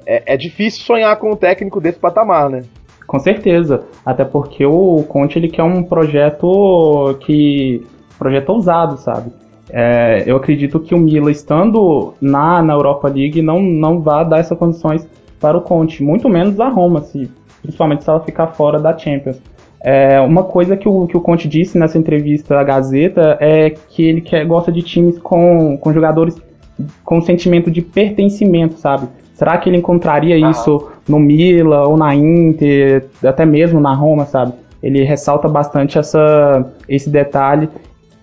é, 0.07 0.35
é, 0.35 0.37
difícil 0.37 0.85
sonhar 0.85 1.17
com 1.17 1.33
um 1.33 1.37
técnico 1.37 1.81
desse 1.81 1.99
patamar, 1.99 2.49
né? 2.49 2.62
Com 3.07 3.19
certeza, 3.19 3.85
até 4.07 4.25
porque 4.25 4.64
o 4.64 5.02
Conte 5.09 5.37
ele 5.37 5.49
quer 5.49 5.64
um 5.64 5.83
projeto 5.83 7.17
que 7.21 7.85
projeto 8.17 8.50
ousado, 8.50 8.97
sabe? 8.99 9.33
É, 9.69 10.23
eu 10.26 10.37
acredito 10.37 10.79
que 10.79 10.95
o 10.95 10.99
Milan 10.99 11.31
estando 11.31 12.14
na, 12.21 12.62
na 12.62 12.73
Europa 12.73 13.09
League 13.09 13.43
não 13.43 13.61
não 13.61 14.00
vai 14.00 14.29
dar 14.29 14.38
essas 14.38 14.57
condições 14.57 15.09
para 15.40 15.57
o 15.57 15.61
Conte, 15.61 16.02
muito 16.02 16.29
menos 16.29 16.61
a 16.61 16.69
Roma, 16.69 17.00
se, 17.00 17.29
principalmente 17.62 18.05
se 18.05 18.11
ela 18.11 18.21
ficar 18.21 18.49
fora 18.49 18.79
da 18.79 18.97
Champions. 18.97 19.40
É, 19.83 20.21
uma 20.21 20.45
coisa 20.45 20.77
que 20.77 20.89
o, 20.89 21.07
que 21.07 21.17
o 21.17 21.21
Conte 21.21 21.49
disse 21.49 21.79
nessa 21.79 21.97
entrevista 21.97 22.59
à 22.59 22.65
Gazeta 22.65 23.39
é 23.41 23.71
que 23.71 24.03
ele 24.03 24.21
quer, 24.21 24.45
gosta 24.45 24.71
de 24.71 24.83
times 24.83 25.19
com, 25.19 25.79
com 25.79 25.93
jogadores 25.93 26.37
com 27.05 27.21
sentimento 27.21 27.71
de 27.71 27.83
pertencimento, 27.83 28.75
sabe? 28.75 29.09
Será 29.35 29.57
que 29.57 29.71
ele 29.71 29.79
encontraria 29.79 30.35
ah. 30.35 30.51
isso 30.51 30.91
no 31.09 31.19
Mila 31.19 31.87
ou 31.87 31.97
na 31.97 32.15
Inter, 32.15 33.07
até 33.25 33.47
mesmo 33.47 33.81
na 33.81 33.95
Roma, 33.95 34.27
sabe? 34.27 34.53
Ele 34.83 35.03
ressalta 35.03 35.49
bastante 35.49 35.99
essa, 35.99 36.73
esse 36.89 37.09
detalhe. 37.09 37.69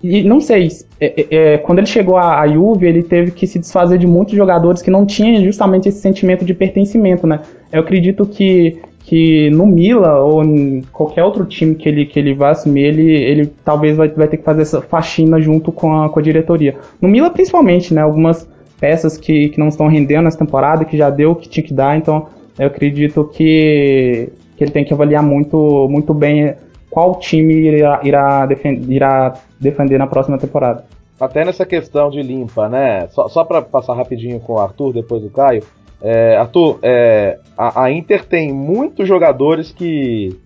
E 0.01 0.23
não 0.23 0.39
sei, 0.39 0.69
é, 0.99 1.21
é, 1.21 1.53
é, 1.53 1.57
quando 1.57 1.79
ele 1.79 1.87
chegou 1.87 2.17
à, 2.17 2.39
à 2.39 2.47
Juve, 2.47 2.85
ele 2.85 3.01
teve 3.01 3.31
que 3.31 3.47
se 3.47 3.57
desfazer 3.57 3.97
de 3.97 4.05
muitos 4.05 4.35
jogadores 4.35 4.81
que 4.81 4.91
não 4.91 5.05
tinham 5.05 5.43
justamente 5.43 5.89
esse 5.89 5.99
sentimento 5.99 6.45
de 6.45 6.53
pertencimento, 6.53 7.25
né? 7.25 7.39
Eu 7.71 7.81
acredito 7.81 8.25
que 8.25 8.79
que 9.07 9.49
no 9.51 9.65
Mila 9.65 10.19
ou 10.19 10.43
em 10.43 10.81
qualquer 10.91 11.23
outro 11.23 11.45
time 11.45 11.75
que 11.75 11.87
ele, 11.87 12.05
que 12.05 12.19
ele 12.19 12.33
vá 12.33 12.49
assumir, 12.49 12.87
ele, 12.87 13.09
ele 13.09 13.45
talvez 13.63 13.95
vai, 13.95 14.09
vai 14.09 14.27
ter 14.27 14.35
que 14.35 14.43
fazer 14.43 14.63
essa 14.63 14.81
faxina 14.81 15.39
junto 15.39 15.71
com 15.71 15.93
a, 15.93 16.09
com 16.09 16.19
a 16.19 16.21
diretoria. 16.21 16.75
No 17.01 17.07
Mila, 17.07 17.29
principalmente, 17.29 17.93
né? 17.93 18.01
Algumas 18.01 18.45
peças 18.77 19.17
que, 19.17 19.47
que 19.47 19.57
não 19.57 19.69
estão 19.69 19.87
rendendo 19.87 20.25
nessa 20.25 20.37
temporada, 20.37 20.83
que 20.83 20.97
já 20.97 21.09
deu 21.09 21.31
o 21.31 21.35
que 21.37 21.47
tinha 21.47 21.65
que 21.65 21.73
dar, 21.73 21.97
então 21.97 22.27
eu 22.59 22.67
acredito 22.67 23.23
que, 23.23 24.27
que 24.57 24.63
ele 24.65 24.71
tem 24.71 24.83
que 24.83 24.93
avaliar 24.93 25.23
muito, 25.23 25.87
muito 25.89 26.13
bem 26.13 26.53
qual 26.89 27.15
time 27.15 27.53
irá, 27.53 28.01
irá, 28.03 28.45
defend, 28.45 28.93
irá 28.93 29.35
defender 29.57 29.97
na 29.97 30.07
próxima 30.07 30.37
temporada. 30.37 30.83
Até 31.17 31.45
nessa 31.45 31.65
questão 31.65 32.09
de 32.09 32.21
limpa, 32.21 32.67
né? 32.67 33.07
Só, 33.07 33.29
só 33.29 33.45
para 33.45 33.61
passar 33.61 33.95
rapidinho 33.95 34.37
com 34.41 34.55
o 34.55 34.59
Arthur, 34.59 34.91
depois 34.91 35.21
do 35.23 35.29
Caio. 35.29 35.63
É, 36.01 36.37
Arthur, 36.37 36.79
é, 36.81 37.39
a, 37.57 37.83
a, 37.83 37.91
Inter 37.91 38.25
tem 38.25 38.53
muitos 38.53 39.07
jogadores 39.07 39.71
que, 39.71 40.37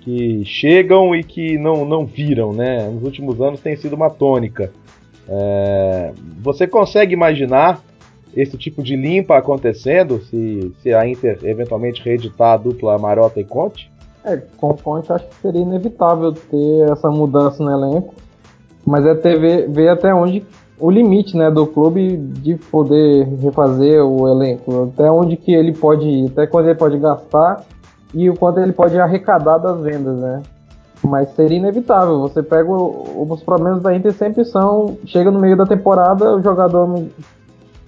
que 0.00 0.44
chegam 0.44 1.14
e 1.14 1.22
que 1.22 1.58
não, 1.58 1.84
não 1.84 2.06
viram, 2.06 2.52
né? 2.52 2.88
Nos 2.88 3.02
últimos 3.02 3.40
anos 3.40 3.60
tem 3.60 3.76
sido 3.76 3.94
uma 3.94 4.08
tônica. 4.08 4.72
É, 5.28 6.12
você 6.42 6.66
consegue 6.66 7.12
imaginar 7.12 7.82
esse 8.34 8.56
tipo 8.56 8.82
de 8.82 8.96
limpa 8.96 9.36
acontecendo 9.36 10.20
se, 10.22 10.72
se 10.80 10.94
a 10.94 11.06
Inter 11.06 11.38
eventualmente 11.42 12.02
reeditar 12.02 12.54
a 12.54 12.56
dupla 12.56 12.98
Marota 12.98 13.40
e 13.40 13.44
Conte? 13.44 13.90
É, 14.24 14.36
com 14.56 14.74
Conte 14.74 15.12
acho 15.12 15.26
que 15.26 15.34
seria 15.36 15.60
inevitável 15.60 16.32
ter 16.32 16.90
essa 16.90 17.10
mudança 17.10 17.62
no 17.62 17.70
elenco, 17.70 18.14
mas 18.86 19.04
é 19.04 19.14
ter, 19.14 19.38
ver, 19.38 19.68
ver 19.68 19.88
até 19.88 20.14
onde 20.14 20.44
o 20.80 20.90
limite 20.90 21.36
né, 21.36 21.50
do 21.50 21.66
clube 21.66 22.16
de 22.16 22.56
poder 22.56 23.24
refazer 23.40 24.02
o 24.02 24.28
elenco, 24.28 24.90
até 24.92 25.10
onde 25.10 25.36
que 25.36 25.52
ele 25.52 25.72
pode 25.72 26.08
ir, 26.08 26.26
até 26.28 26.46
quando 26.46 26.66
ele 26.66 26.78
pode 26.78 26.98
gastar 26.98 27.64
e 28.14 28.28
o 28.28 28.34
quanto 28.34 28.58
ele 28.58 28.72
pode 28.72 28.98
arrecadar 28.98 29.58
das 29.58 29.80
vendas, 29.80 30.16
né? 30.18 30.42
Mas 31.02 31.30
seria 31.34 31.58
inevitável. 31.58 32.20
Você 32.20 32.42
pega 32.42 32.70
os 32.70 33.42
problemas 33.42 33.82
da 33.82 33.94
Inter 33.94 34.12
sempre 34.12 34.44
são 34.44 34.98
chega 35.06 35.30
no 35.30 35.38
meio 35.38 35.56
da 35.56 35.66
temporada, 35.66 36.36
o 36.36 36.42
jogador 36.42 37.06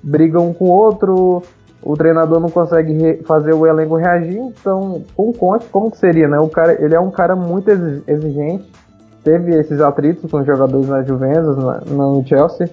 briga 0.03 0.41
um 0.41 0.53
com 0.53 0.67
o 0.67 0.71
outro, 0.71 1.43
o 1.83 1.97
treinador 1.97 2.41
não 2.41 2.49
consegue 2.49 3.23
fazer 3.25 3.53
o 3.53 3.67
elenco 3.67 3.97
reagir. 3.97 4.39
Então, 4.39 5.03
com 5.17 5.31
o 5.31 5.33
Conte, 5.33 5.67
como 5.67 5.91
que 5.91 5.99
seria, 5.99 6.29
né? 6.29 6.39
O 6.39 6.49
cara, 6.49 6.83
ele 6.83 6.95
é 6.95 7.01
um 7.01 7.11
cara 7.11 7.35
muito 7.35 7.69
exigente. 7.71 8.71
Teve 9.25 9.57
esses 9.59 9.81
atritos 9.81 10.31
com 10.31 10.39
os 10.39 10.47
jogadores 10.47 10.89
na 10.89 11.03
Juventus, 11.03 11.57
na, 11.57 11.81
no 11.81 12.27
Chelsea 12.27 12.69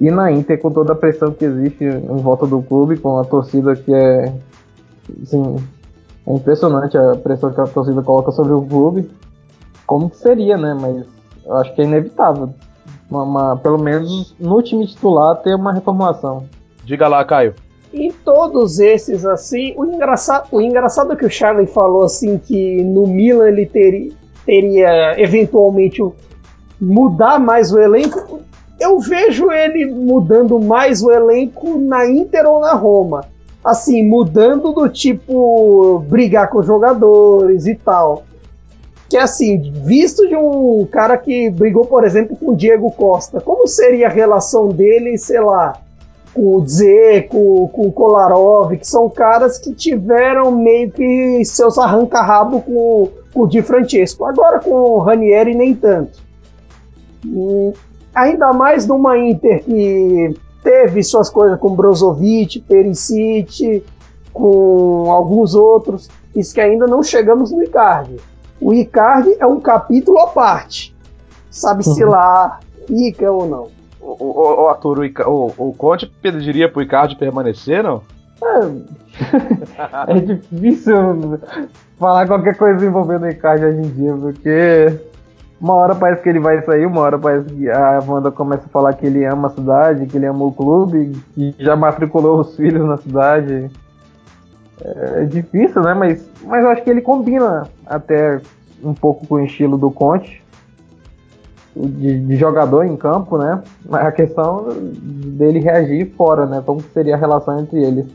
e 0.00 0.10
na 0.10 0.32
Inter, 0.32 0.60
com 0.60 0.70
toda 0.70 0.92
a 0.92 0.96
pressão 0.96 1.30
que 1.32 1.44
existe 1.44 1.84
em 1.84 2.16
volta 2.16 2.46
do 2.46 2.60
clube, 2.62 2.98
com 2.98 3.18
a 3.18 3.24
torcida 3.24 3.76
que 3.76 3.94
é. 3.94 4.32
Assim, 5.22 5.56
é 6.26 6.34
impressionante 6.34 6.96
a 6.96 7.16
pressão 7.16 7.52
que 7.52 7.60
a 7.60 7.66
torcida 7.66 8.02
coloca 8.02 8.32
sobre 8.32 8.52
o 8.52 8.62
clube. 8.62 9.08
Como 9.86 10.10
que 10.10 10.16
seria, 10.16 10.56
né? 10.56 10.76
Mas 10.80 11.06
eu 11.44 11.56
acho 11.56 11.74
que 11.74 11.82
é 11.82 11.84
inevitável. 11.84 12.50
Uma, 13.10 13.22
uma, 13.22 13.56
pelo 13.56 13.78
menos 13.78 14.34
no 14.40 14.62
time 14.62 14.86
titular 14.86 15.36
ter 15.42 15.54
uma 15.54 15.72
reformulação. 15.72 16.44
Diga 16.84 17.06
lá, 17.06 17.24
Caio. 17.24 17.54
Em 17.92 18.10
todos 18.10 18.78
esses, 18.78 19.26
assim, 19.26 19.74
o 19.76 19.84
engraçado, 19.84 20.48
o 20.50 20.60
engraçado 20.60 21.12
é 21.12 21.16
que 21.16 21.26
o 21.26 21.30
Charlie 21.30 21.66
falou 21.66 22.02
assim 22.02 22.38
que 22.38 22.82
no 22.82 23.06
Milan 23.06 23.48
ele 23.48 23.66
teria, 23.66 24.12
teria 24.44 25.20
eventualmente 25.20 26.02
mudar 26.80 27.38
mais 27.38 27.72
o 27.72 27.78
elenco 27.78 28.42
eu 28.82 28.98
vejo 28.98 29.50
ele 29.52 29.86
mudando 29.86 30.58
mais 30.58 31.02
o 31.02 31.10
elenco 31.12 31.78
na 31.78 32.04
Inter 32.04 32.44
ou 32.46 32.60
na 32.60 32.72
Roma. 32.72 33.24
Assim, 33.64 34.02
mudando 34.02 34.72
do 34.72 34.88
tipo 34.88 36.00
brigar 36.08 36.50
com 36.50 36.58
os 36.58 36.66
jogadores 36.66 37.66
e 37.66 37.76
tal. 37.76 38.24
Que 39.08 39.16
assim, 39.16 39.72
visto 39.84 40.26
de 40.26 40.34
um 40.34 40.84
cara 40.90 41.16
que 41.16 41.48
brigou, 41.48 41.86
por 41.86 42.02
exemplo, 42.02 42.36
com 42.36 42.50
o 42.50 42.56
Diego 42.56 42.90
Costa, 42.90 43.40
como 43.40 43.68
seria 43.68 44.08
a 44.08 44.10
relação 44.10 44.68
dele, 44.70 45.16
sei 45.16 45.38
lá, 45.38 45.80
com 46.34 46.56
o 46.56 46.62
Dzeko, 46.62 47.68
com 47.68 47.86
o 47.88 47.92
Kolarov, 47.92 48.76
que 48.76 48.86
são 48.86 49.08
caras 49.08 49.58
que 49.58 49.72
tiveram 49.74 50.50
meio 50.50 50.90
que 50.90 51.44
seus 51.44 51.78
arranca-rabo 51.78 52.62
com, 52.62 53.08
com 53.32 53.40
o 53.42 53.46
Di 53.46 53.62
Francesco. 53.62 54.24
Agora 54.24 54.60
com 54.60 54.70
o 54.70 54.98
Ranieri 54.98 55.54
nem 55.54 55.74
tanto. 55.74 56.20
Hum, 57.24 57.72
ainda 58.14 58.52
mais 58.52 58.86
numa 58.86 59.18
Inter 59.18 59.62
que 59.64 60.34
teve 60.62 61.02
suas 61.02 61.28
coisas 61.28 61.58
com 61.58 61.74
Brozovic, 61.74 62.60
Perisic, 62.60 63.84
com 64.32 65.10
alguns 65.10 65.54
outros, 65.54 66.08
isso 66.34 66.54
que 66.54 66.60
ainda 66.60 66.86
não 66.86 67.02
chegamos 67.02 67.50
no 67.50 67.62
Icardi. 67.62 68.16
O 68.60 68.72
Icardi 68.72 69.36
é 69.38 69.46
um 69.46 69.60
capítulo 69.60 70.18
à 70.20 70.28
parte. 70.28 70.94
Sabe-se 71.50 72.02
uhum. 72.02 72.10
lá, 72.10 72.60
fica 72.86 73.30
ou 73.30 73.46
não. 73.46 73.81
O, 74.02 74.16
o, 74.18 74.66
o 74.66 75.30
o, 75.30 75.68
o, 75.68 75.74
Conte 75.74 76.06
pediria 76.20 76.68
pro 76.68 76.82
Icardi 76.82 77.16
permanecer, 77.16 77.84
não? 77.84 78.02
É, 78.42 80.10
é 80.16 80.20
difícil 80.20 81.38
falar 81.98 82.26
qualquer 82.26 82.56
coisa 82.56 82.84
envolvendo 82.84 83.22
o 83.22 83.30
Icardi 83.30 83.64
hoje 83.64 83.78
em 83.78 83.90
dia, 83.90 84.14
porque 84.14 85.00
uma 85.62 85.74
hora 85.74 85.94
parece 85.94 86.20
que 86.22 86.28
ele 86.28 86.40
vai 86.40 86.60
sair, 86.62 86.84
uma 86.84 87.00
hora 87.02 87.16
parece 87.16 87.48
que 87.54 87.70
a 87.70 88.02
Wanda 88.04 88.32
começa 88.32 88.64
a 88.66 88.68
falar 88.68 88.94
que 88.94 89.06
ele 89.06 89.24
ama 89.24 89.46
a 89.46 89.52
cidade, 89.52 90.06
que 90.06 90.16
ele 90.16 90.26
ama 90.26 90.44
o 90.44 90.52
clube, 90.52 91.12
que 91.32 91.54
já 91.56 91.76
matriculou 91.76 92.40
os 92.40 92.56
filhos 92.56 92.84
na 92.84 92.96
cidade. 92.96 93.70
É 94.84 95.24
difícil, 95.24 95.80
né? 95.82 95.94
Mas, 95.94 96.28
mas 96.44 96.64
eu 96.64 96.70
acho 96.70 96.82
que 96.82 96.90
ele 96.90 97.00
combina 97.00 97.68
até 97.86 98.40
um 98.82 98.92
pouco 98.92 99.24
com 99.24 99.36
o 99.36 99.44
estilo 99.44 99.78
do 99.78 99.88
Conte. 99.92 100.41
De, 101.74 102.20
de, 102.20 102.36
jogador 102.36 102.84
em 102.84 102.96
campo, 102.96 103.38
né? 103.38 103.62
A 103.90 104.12
questão 104.12 104.68
dele 104.70 105.58
reagir 105.58 106.12
fora, 106.16 106.44
né? 106.44 106.62
Como 106.64 106.82
seria 106.92 107.14
a 107.14 107.18
relação 107.18 107.58
entre 107.60 107.82
eles. 107.82 108.06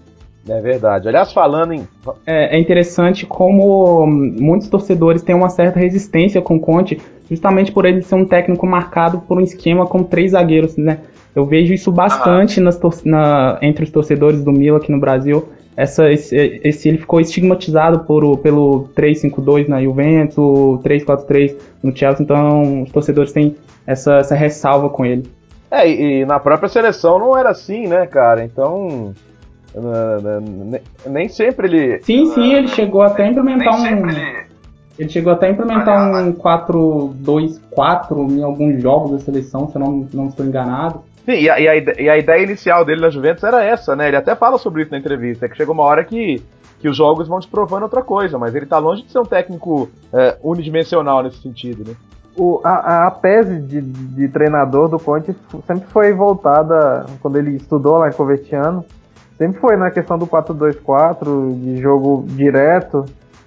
É 0.47 0.61
verdade. 0.61 1.07
Aliás, 1.07 1.33
falando 1.33 1.73
em. 1.73 1.87
É, 2.25 2.55
é, 2.55 2.59
interessante 2.59 3.25
como 3.25 4.05
muitos 4.05 4.69
torcedores 4.69 5.21
têm 5.21 5.35
uma 5.35 5.49
certa 5.49 5.79
resistência 5.79 6.41
com 6.41 6.55
o 6.55 6.59
Conte, 6.59 7.01
justamente 7.29 7.71
por 7.71 7.85
ele 7.85 8.01
ser 8.01 8.15
um 8.15 8.25
técnico 8.25 8.65
marcado 8.65 9.19
por 9.21 9.37
um 9.37 9.41
esquema 9.41 9.85
com 9.85 10.03
três 10.03 10.31
zagueiros, 10.31 10.77
né? 10.77 10.99
Eu 11.35 11.45
vejo 11.45 11.73
isso 11.73 11.91
bastante 11.91 12.59
nas 12.59 12.79
na, 13.03 13.59
entre 13.61 13.83
os 13.83 13.91
torcedores 13.91 14.43
do 14.43 14.51
Milan 14.51 14.77
aqui 14.77 14.91
no 14.91 14.99
Brasil. 14.99 15.47
Essa, 15.77 16.11
esse, 16.11 16.59
esse 16.63 16.89
ele 16.89 16.97
ficou 16.97 17.21
estigmatizado 17.21 17.99
por, 17.99 18.39
pelo 18.39 18.89
3-5-2 18.95 19.67
na 19.67 19.81
Juventus, 19.81 20.35
o 20.37 20.81
3-4-3 20.83 21.55
no 21.83 21.95
Chelsea, 21.95 22.23
então 22.23 22.81
os 22.81 22.91
torcedores 22.91 23.31
têm 23.31 23.55
essa, 23.85 24.15
essa 24.15 24.35
ressalva 24.35 24.89
com 24.89 25.05
ele. 25.05 25.29
É, 25.69 25.87
e, 25.87 26.21
e 26.21 26.25
na 26.25 26.39
própria 26.39 26.67
seleção 26.67 27.19
não 27.19 27.37
era 27.37 27.51
assim, 27.51 27.87
né, 27.87 28.07
cara? 28.07 28.43
Então 28.43 29.13
nem 31.05 31.29
sempre 31.29 31.67
ele. 31.67 32.01
Sim, 32.03 32.33
sim, 32.33 32.53
ele 32.53 32.67
chegou 32.67 33.01
até 33.01 33.23
a 33.23 33.27
implementar 33.27 33.79
um. 33.79 33.85
Ele... 33.85 34.47
ele... 34.97 35.09
chegou 35.09 35.33
até 35.33 35.47
a 35.47 35.51
implementar 35.51 36.09
um 36.11 36.33
4-2-4 36.33 38.31
em 38.31 38.41
alguns 38.43 38.81
jogos 38.81 39.11
da 39.11 39.19
seleção, 39.19 39.69
se 39.69 39.75
eu 39.75 39.79
não, 39.79 40.07
não 40.13 40.27
estou 40.27 40.45
enganado. 40.45 41.01
Sim, 41.27 41.41
e 41.41 41.49
a, 41.49 41.59
e, 41.59 41.67
a, 41.67 41.75
e 41.75 42.09
a, 42.09 42.17
ideia 42.17 42.41
inicial 42.41 42.85
dele 42.85 43.01
na 43.01 43.09
Juventus 43.09 43.43
era 43.43 43.61
essa, 43.61 43.97
né? 43.97 44.07
Ele 44.07 44.15
até 44.15 44.33
fala 44.33 44.57
sobre 44.57 44.83
isso 44.83 44.91
na 44.91 44.97
entrevista, 44.97 45.45
é 45.45 45.49
que 45.49 45.57
chegou 45.57 45.73
uma 45.73 45.83
hora 45.83 46.01
que, 46.05 46.41
que 46.79 46.87
os 46.87 46.95
jogos 46.95 47.27
vão 47.27 47.41
te 47.41 47.49
provando 47.49 47.83
outra 47.83 48.01
coisa, 48.01 48.37
mas 48.37 48.55
ele 48.55 48.65
tá 48.65 48.77
longe 48.77 49.03
de 49.03 49.11
ser 49.11 49.19
um 49.19 49.25
técnico 49.25 49.89
é, 50.13 50.37
unidimensional 50.41 51.21
nesse 51.21 51.41
sentido, 51.41 51.83
né? 51.85 51.97
O, 52.33 52.61
a, 52.63 53.07
a 53.07 53.11
tese 53.11 53.59
de, 53.59 53.81
de 53.81 54.29
treinador 54.29 54.87
do 54.87 54.97
Conte 54.97 55.35
sempre 55.65 55.85
foi 55.89 56.13
voltada, 56.13 57.05
quando 57.21 57.37
ele 57.37 57.57
estudou 57.57 57.97
lá 57.97 58.07
em 58.07 58.13
Covertiano, 58.13 58.85
sempre 59.37 59.59
foi 59.59 59.75
na 59.75 59.91
questão 59.91 60.17
do 60.17 60.27
4-2-4, 60.27 61.59
de 61.59 61.81
jogo 61.81 62.23
direto. 62.25 63.03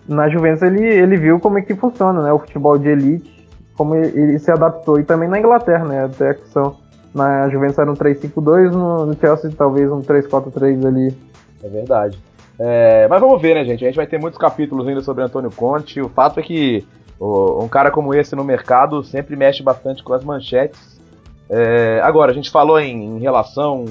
Na 0.06 0.28
Juventus 0.28 0.60
ele, 0.60 0.84
ele 0.84 1.16
viu 1.16 1.40
como 1.40 1.58
é 1.58 1.62
que 1.62 1.74
funciona, 1.74 2.20
né? 2.20 2.30
O 2.30 2.40
futebol 2.40 2.76
de 2.76 2.88
elite, 2.88 3.48
como 3.74 3.94
ele, 3.94 4.20
ele 4.20 4.38
se 4.38 4.50
adaptou. 4.50 5.00
E 5.00 5.04
também 5.04 5.30
na 5.30 5.38
Inglaterra, 5.38 5.86
né? 5.86 6.04
Até 6.04 6.30
a 6.30 6.34
questão. 6.34 6.76
Na 7.14 7.48
Juventus 7.48 7.78
era 7.78 7.90
um 7.90 7.94
3-5-2, 7.94 8.70
no, 8.70 9.14
Chelsea 9.18 9.50
talvez 9.56 9.90
um 9.90 10.00
3-4-3 10.00 10.86
ali. 10.86 11.16
É 11.62 11.68
verdade. 11.68 12.18
É, 12.58 13.08
mas 13.08 13.20
vamos 13.20 13.40
ver, 13.40 13.54
né, 13.54 13.64
gente? 13.64 13.84
A 13.84 13.88
gente 13.88 13.96
vai 13.96 14.06
ter 14.06 14.18
muitos 14.18 14.38
capítulos 14.38 14.86
ainda 14.86 15.00
sobre 15.00 15.24
Antônio 15.24 15.50
Conte. 15.50 16.00
O 16.00 16.08
fato 16.08 16.38
é 16.38 16.42
que 16.42 16.86
um 17.20 17.68
cara 17.68 17.90
como 17.90 18.14
esse 18.14 18.34
no 18.34 18.44
mercado 18.44 19.02
sempre 19.04 19.36
mexe 19.36 19.62
bastante 19.62 20.02
com 20.02 20.12
as 20.12 20.24
manchetes. 20.24 21.00
É, 21.48 22.00
agora, 22.02 22.30
a 22.30 22.34
gente 22.34 22.50
falou 22.50 22.78
em, 22.78 23.16
em, 23.16 23.18
relação 23.18 23.84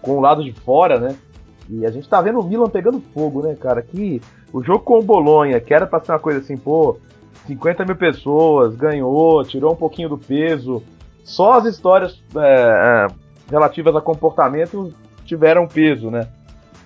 com 0.00 0.16
o 0.16 0.20
lado 0.20 0.42
de 0.42 0.52
fora, 0.52 0.98
né? 0.98 1.14
E 1.68 1.84
a 1.86 1.90
gente 1.90 2.08
tá 2.08 2.20
vendo 2.20 2.40
o 2.40 2.42
Milan 2.42 2.68
pegando 2.68 3.02
fogo, 3.12 3.42
né, 3.42 3.54
cara? 3.54 3.82
Que 3.82 4.20
o 4.52 4.62
jogo 4.62 4.80
com 4.80 4.98
o 4.98 5.02
Bolonha, 5.02 5.60
que 5.60 5.74
era 5.74 5.86
pra 5.86 6.00
ser 6.00 6.12
uma 6.12 6.18
coisa 6.18 6.40
assim, 6.40 6.56
pô, 6.56 6.96
50 7.46 7.84
mil 7.84 7.96
pessoas, 7.96 8.74
ganhou, 8.74 9.44
tirou 9.44 9.72
um 9.72 9.76
pouquinho 9.76 10.08
do 10.08 10.18
peso. 10.18 10.82
Só 11.24 11.54
as 11.54 11.64
histórias 11.64 12.22
é, 12.36 12.38
é, 12.38 13.06
relativas 13.50 13.96
a 13.96 14.00
comportamento 14.00 14.94
tiveram 15.24 15.66
peso, 15.66 16.10
né? 16.10 16.28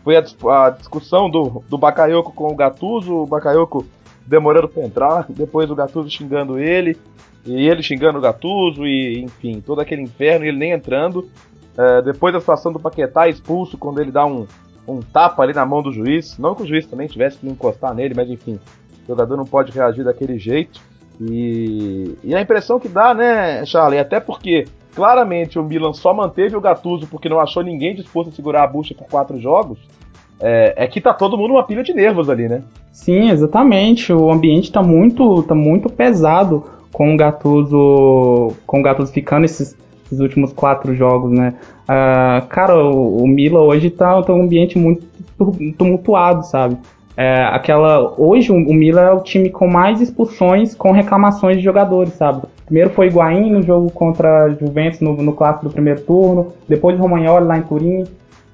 Foi 0.05 0.17
a, 0.17 0.25
a 0.67 0.71
discussão 0.71 1.29
do, 1.29 1.63
do 1.69 1.77
Bakayoko 1.77 2.33
com 2.33 2.49
o 2.53 2.55
Gattuso, 2.55 3.15
o 3.15 3.27
Bakayoko 3.27 3.85
demorando 4.27 4.69
para 4.69 4.85
entrar, 4.85 5.27
depois 5.29 5.71
o 5.71 5.75
Gattuso 5.75 6.09
xingando 6.09 6.59
ele, 6.59 6.97
e 7.45 7.67
ele 7.69 7.83
xingando 7.83 8.19
o 8.19 8.21
Gattuso, 8.21 8.87
e 8.87 9.21
enfim, 9.21 9.61
todo 9.61 9.81
aquele 9.81 10.03
inferno, 10.03 10.45
e 10.45 10.49
ele 10.49 10.59
nem 10.59 10.73
entrando. 10.73 11.29
É, 11.77 12.03
depois 12.03 12.35
a 12.35 12.41
situação 12.41 12.73
do 12.73 12.81
Paquetá 12.81 13.29
expulso, 13.29 13.77
quando 13.77 14.01
ele 14.01 14.11
dá 14.11 14.25
um, 14.25 14.47
um 14.87 15.01
tapa 15.01 15.43
ali 15.43 15.53
na 15.53 15.65
mão 15.65 15.83
do 15.83 15.93
juiz. 15.93 16.39
Não 16.39 16.55
que 16.55 16.63
o 16.63 16.67
juiz 16.67 16.87
também 16.87 17.09
tivesse 17.09 17.39
que 17.39 17.49
encostar 17.49 17.95
nele, 17.95 18.15
mas 18.15 18.29
enfim, 18.29 18.59
o 19.05 19.09
jogador 19.09 19.37
não 19.37 19.45
pode 19.45 19.73
reagir 19.73 20.05
daquele 20.05 20.39
jeito. 20.39 20.81
E, 21.21 22.17
e 22.23 22.35
a 22.35 22.41
impressão 22.41 22.79
que 22.79 22.89
dá, 22.89 23.13
né, 23.13 23.65
Charlie, 23.67 23.99
até 23.99 24.21
porque 24.21 24.67
claramente 24.95 25.59
o 25.59 25.63
Milan 25.63 25.93
só 25.93 26.15
manteve 26.15 26.57
o 26.57 26.61
Gattuso 26.61 27.07
porque 27.07 27.29
não 27.29 27.41
achou 27.41 27.63
ninguém 27.63 27.95
disposto 27.95 28.31
a 28.31 28.33
segurar 28.33 28.65
a 28.65 28.67
bucha 28.67 28.95
por 28.95 29.07
quatro 29.07 29.39
jogos 29.39 29.79
é, 30.41 30.75
é, 30.77 30.87
que 30.87 31.01
tá 31.01 31.13
todo 31.13 31.37
mundo 31.37 31.53
uma 31.53 31.65
pilha 31.65 31.83
de 31.83 31.93
nervos 31.93 32.31
ali, 32.31 32.49
né? 32.49 32.63
Sim, 32.93 33.31
exatamente. 33.31 34.13
O 34.13 34.31
ambiente 34.31 34.71
tá 34.71 34.83
muito, 34.83 35.43
tá 35.43 35.55
muito 35.55 35.89
pesado 35.89 36.65
com 36.93 37.15
o 37.15 37.17
Gattuso, 37.17 38.55
com 38.67 38.81
o 38.81 38.83
Gattuso 38.83 39.13
ficando 39.13 39.45
esses, 39.45 39.77
esses 40.07 40.21
últimos 40.21 40.53
quatro 40.53 40.95
jogos, 40.95 41.33
né? 41.33 41.55
Uh, 41.85 42.47
cara, 42.49 42.77
o, 42.77 43.23
o 43.23 43.27
Mila 43.27 43.61
hoje 43.61 43.91
tá, 43.91 44.23
tá 44.23 44.33
um 44.33 44.43
ambiente 44.43 44.79
muito 44.79 45.07
tumultuado, 45.77 46.45
sabe? 46.45 46.77
É, 47.21 47.43
aquela 47.47 48.15
hoje 48.17 48.53
o, 48.53 48.55
o 48.55 48.73
Mila 48.73 49.01
é 49.01 49.11
o 49.11 49.21
time 49.21 49.51
com 49.51 49.67
mais 49.67 50.01
expulsões 50.01 50.73
com 50.77 50.93
reclamações 50.93 51.57
de 51.57 51.65
jogadores, 51.65 52.13
sabe? 52.13 52.43
Primeiro 52.65 52.91
foi 52.91 53.09
Higuaín 53.09 53.51
no 53.51 53.61
jogo 53.61 53.91
contra 53.91 54.45
a 54.45 54.49
Juventus 54.51 55.01
no, 55.01 55.15
no 55.15 55.33
clássico 55.33 55.69
do 55.69 55.73
primeiro 55.73 56.01
turno, 56.03 56.53
depois 56.69 56.97
Romagnoli 56.97 57.45
lá 57.45 57.59
em 57.59 57.63
Turim, 57.63 58.05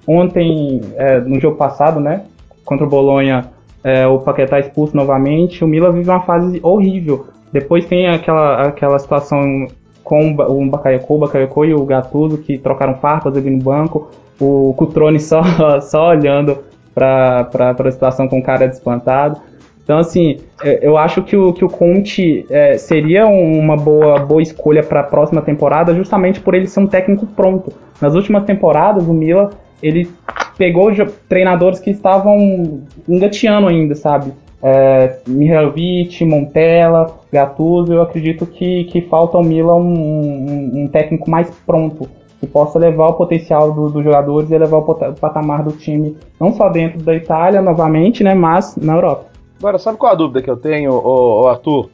Ontem, 0.07 0.83
é, 0.97 1.19
no 1.21 1.41
jogo 1.41 1.57
passado, 1.57 1.99
né, 1.99 2.25
contra 2.65 2.85
o 2.85 2.89
Bolonha, 2.89 3.47
é, 3.83 4.07
o 4.07 4.19
Paquetá 4.19 4.59
expulso 4.59 4.97
novamente. 4.97 5.65
O 5.65 5.67
Milan 5.67 5.93
vive 5.93 6.09
uma 6.09 6.21
fase 6.21 6.61
horrível. 6.63 7.27
Depois 7.53 7.87
tem 7.87 8.09
aquela, 8.09 8.69
aquela 8.69 8.99
situação 8.99 9.67
com 10.03 10.33
o 10.33 10.67
Bakayoko, 10.69 11.15
o 11.15 11.19
Bakayoko 11.19 11.65
e 11.65 11.75
o 11.75 11.85
Gattuso 11.85 12.39
que 12.39 12.59
trocaram 12.59 12.95
farpas 12.97 13.37
ali 13.37 13.51
no 13.51 13.63
banco. 13.63 14.11
O 14.41 14.75
Cutrone 14.77 15.21
só, 15.21 15.43
só 15.81 16.09
olhando 16.11 16.59
para 16.95 17.49
a 17.51 17.91
situação 17.91 18.29
com 18.29 18.43
cara 18.43 18.67
de 18.67 18.75
espantado. 18.75 19.41
Então, 19.83 19.99
assim, 19.99 20.39
eu 20.63 20.97
acho 20.97 21.23
que 21.23 21.37
o, 21.37 21.53
que 21.53 21.63
o 21.63 21.69
Conte 21.69 22.47
é, 22.49 22.79
seria 22.79 23.27
uma 23.27 23.77
boa, 23.77 24.19
boa 24.21 24.41
escolha 24.41 24.83
para 24.83 25.01
a 25.01 25.05
próxima 25.05 25.43
temporada, 25.43 25.95
justamente 25.95 26.41
por 26.41 26.55
ele 26.55 26.67
ser 26.67 26.81
um 26.81 26.87
técnico 26.87 27.27
pronto. 27.27 27.71
Nas 28.01 28.15
últimas 28.15 28.45
temporadas, 28.45 29.07
o 29.07 29.13
Milan 29.13 29.51
ele 29.83 30.11
pegou 30.57 30.91
treinadores 31.29 31.81
que 31.81 31.91
estavam 31.91 32.81
engateando 33.07 33.69
ainda, 33.69 33.95
sabe? 33.95 34.33
É, 34.63 35.19
Mihailovic, 35.29 36.25
Montella, 36.25 37.19
Gattuso, 37.31 37.93
eu 37.93 38.01
acredito 38.01 38.47
que, 38.47 38.85
que 38.85 39.03
falta 39.03 39.37
ao 39.37 39.45
Milan 39.45 39.77
um, 39.77 39.93
um, 39.93 40.83
um 40.85 40.89
técnico 40.89 41.31
mais 41.31 41.51
pronto, 41.67 42.09
que 42.45 42.53
possa 42.53 42.79
levar 42.79 43.09
o 43.09 43.15
potencial 43.15 43.73
dos 43.73 43.93
do 43.93 44.03
jogadores 44.03 44.51
e 44.51 44.59
levar 44.59 44.79
o, 44.79 45.15
patamar 45.15 45.63
do 45.63 45.73
time, 45.73 46.17
não 46.39 46.53
só 46.53 46.69
dentro 46.69 47.03
da 47.03 47.15
Itália, 47.15 47.63
novamente, 47.63 48.23
né, 48.23 48.35
mas 48.35 48.77
na 48.77 48.95
Europa. 48.95 49.27
Agora, 49.59 49.79
sabe 49.79 49.97
qual 49.97 50.13
a 50.13 50.15
dúvida 50.17 50.43
que 50.43 50.51
eu 50.51 50.57
tenho, 50.57 50.93
ô, 50.93 51.43
ô 51.43 51.49
Arthur? 51.49 51.89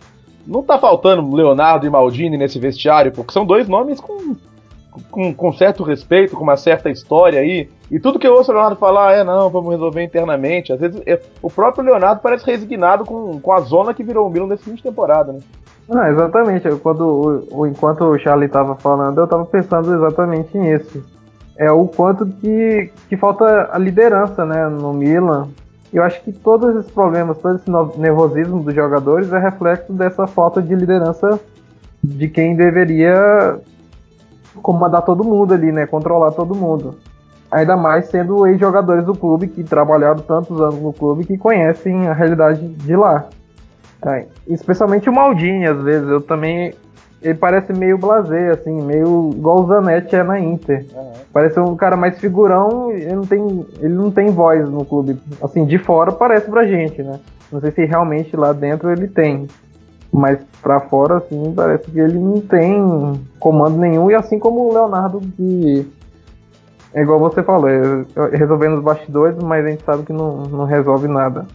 Não 0.47 0.63
tá 0.63 0.79
faltando 0.79 1.35
Leonardo 1.35 1.87
e 1.87 1.91
Maldini 1.91 2.37
nesse 2.37 2.59
vestiário, 2.59 3.13
porque 3.13 3.33
são 3.33 3.47
dois 3.47 3.69
nomes 3.69 4.01
com 4.01 4.35
com, 5.11 5.33
com 5.33 5.53
certo 5.53 5.85
respeito, 5.85 6.37
com 6.37 6.43
uma 6.43 6.57
certa 6.57 6.91
história 6.91 7.41
aí. 7.41 7.69
E 7.91 8.01
tudo 8.01 8.19
que 8.19 8.27
eu 8.27 8.35
ouço 8.35 8.51
o 8.51 8.55
Leonardo 8.55 8.77
falar 8.77 9.15
é 9.15 9.25
não, 9.25 9.49
vamos 9.49 9.71
resolver 9.71 10.03
internamente. 10.03 10.73
Às 10.73 10.81
vezes 10.81 11.01
o 11.41 11.49
próprio 11.49 11.85
Leonardo 11.85 12.21
parece 12.21 12.45
resignado 12.45 13.05
com, 13.05 13.41
com 13.41 13.53
a 13.53 13.61
zona 13.61 13.95
que 13.95 14.03
virou 14.03 14.27
o 14.27 14.31
Milan 14.31 14.49
nesse 14.49 14.65
fim 14.65 14.75
de 14.75 14.83
temporada, 14.83 15.33
né? 15.33 15.41
Não, 15.91 16.07
exatamente. 16.07 16.71
Quando, 16.77 17.47
o, 17.51 17.67
enquanto 17.67 18.05
o 18.05 18.17
Charlie 18.17 18.47
estava 18.47 18.77
falando, 18.77 19.19
eu 19.19 19.25
estava 19.25 19.45
pensando 19.45 19.93
exatamente 19.93 20.57
nisso. 20.57 21.03
É 21.59 21.71
o 21.71 21.89
quanto 21.89 22.25
que, 22.27 22.93
que 23.09 23.17
falta 23.17 23.69
a 23.73 23.77
liderança 23.77 24.47
né, 24.47 24.69
no 24.69 24.93
Milan. 24.93 25.49
Eu 25.93 26.05
acho 26.05 26.23
que 26.23 26.33
todos 26.33 26.77
esses 26.77 26.93
problemas, 26.93 27.37
todo 27.39 27.57
esse 27.57 27.99
nervosismo 27.99 28.63
dos 28.63 28.73
jogadores 28.73 29.33
é 29.33 29.39
reflexo 29.39 29.93
dessa 29.93 30.29
falta 30.29 30.63
de 30.63 30.73
liderança 30.73 31.41
de 32.03 32.29
quem 32.29 32.55
deveria 32.55 33.59
comandar 34.63 35.03
todo 35.03 35.25
mundo 35.25 35.53
ali, 35.53 35.73
né? 35.73 35.87
Controlar 35.87 36.31
todo 36.31 36.55
mundo. 36.55 36.95
Ainda 37.51 37.77
mais 37.77 38.07
sendo 38.07 38.47
ex-jogadores 38.47 39.05
do 39.05 39.17
clube 39.17 39.49
que 39.49 39.65
trabalharam 39.65 40.21
tantos 40.21 40.61
anos 40.61 40.81
no 40.81 40.93
clube 40.93 41.25
que 41.25 41.37
conhecem 41.37 42.07
a 42.07 42.13
realidade 42.13 42.65
de 42.65 42.95
lá. 42.95 43.29
É, 44.07 44.27
especialmente 44.47 45.09
o 45.09 45.13
Maldini, 45.13 45.67
às 45.67 45.83
vezes. 45.83 46.09
Eu 46.09 46.21
também. 46.21 46.73
Ele 47.23 47.35
parece 47.35 47.71
meio 47.75 47.99
blazer, 47.99 48.51
assim, 48.51 48.81
meio 48.81 49.31
igual 49.35 49.63
o 49.63 49.67
Zanetti 49.67 50.17
é 50.17 50.23
na 50.23 50.41
Inter. 50.41 50.87
Uhum. 50.95 51.13
Parece 51.31 51.61
um 51.61 51.77
cara 51.77 51.95
mais 51.95 52.19
figurão, 52.19 52.91
ele 52.91 53.15
não, 53.15 53.27
tem, 53.27 53.67
ele 53.79 53.95
não 53.95 54.11
tem 54.11 54.31
voz 54.31 54.67
no 54.71 54.87
clube. 54.87 55.21
Assim, 55.43 55.67
de 55.67 55.77
fora 55.77 56.13
parece 56.13 56.51
pra 56.51 56.65
gente, 56.65 57.03
né? 57.03 57.21
Não 57.53 57.61
sei 57.61 57.73
se 57.73 57.85
realmente 57.85 58.35
lá 58.35 58.55
dentro 58.55 58.91
ele 58.91 59.07
tem. 59.07 59.47
Mas 60.11 60.39
para 60.63 60.81
fora, 60.81 61.19
assim, 61.19 61.53
parece 61.55 61.91
que 61.91 62.01
ele 62.01 62.19
não 62.19 62.41
tem 62.41 63.21
comando 63.39 63.77
nenhum. 63.77 64.11
E 64.11 64.15
assim 64.15 64.39
como 64.39 64.69
o 64.69 64.73
Leonardo, 64.73 65.21
que 65.37 65.87
é 66.95 67.03
igual 67.03 67.21
você 67.21 67.43
falou, 67.43 67.69
é, 67.69 68.05
é 68.33 68.37
resolvendo 68.37 68.79
os 68.79 68.83
bastidores, 68.83 69.37
mas 69.43 69.65
a 69.65 69.69
gente 69.69 69.85
sabe 69.85 70.05
que 70.05 70.13
não, 70.13 70.43
não 70.45 70.65
resolve 70.65 71.07
nada. 71.07 71.47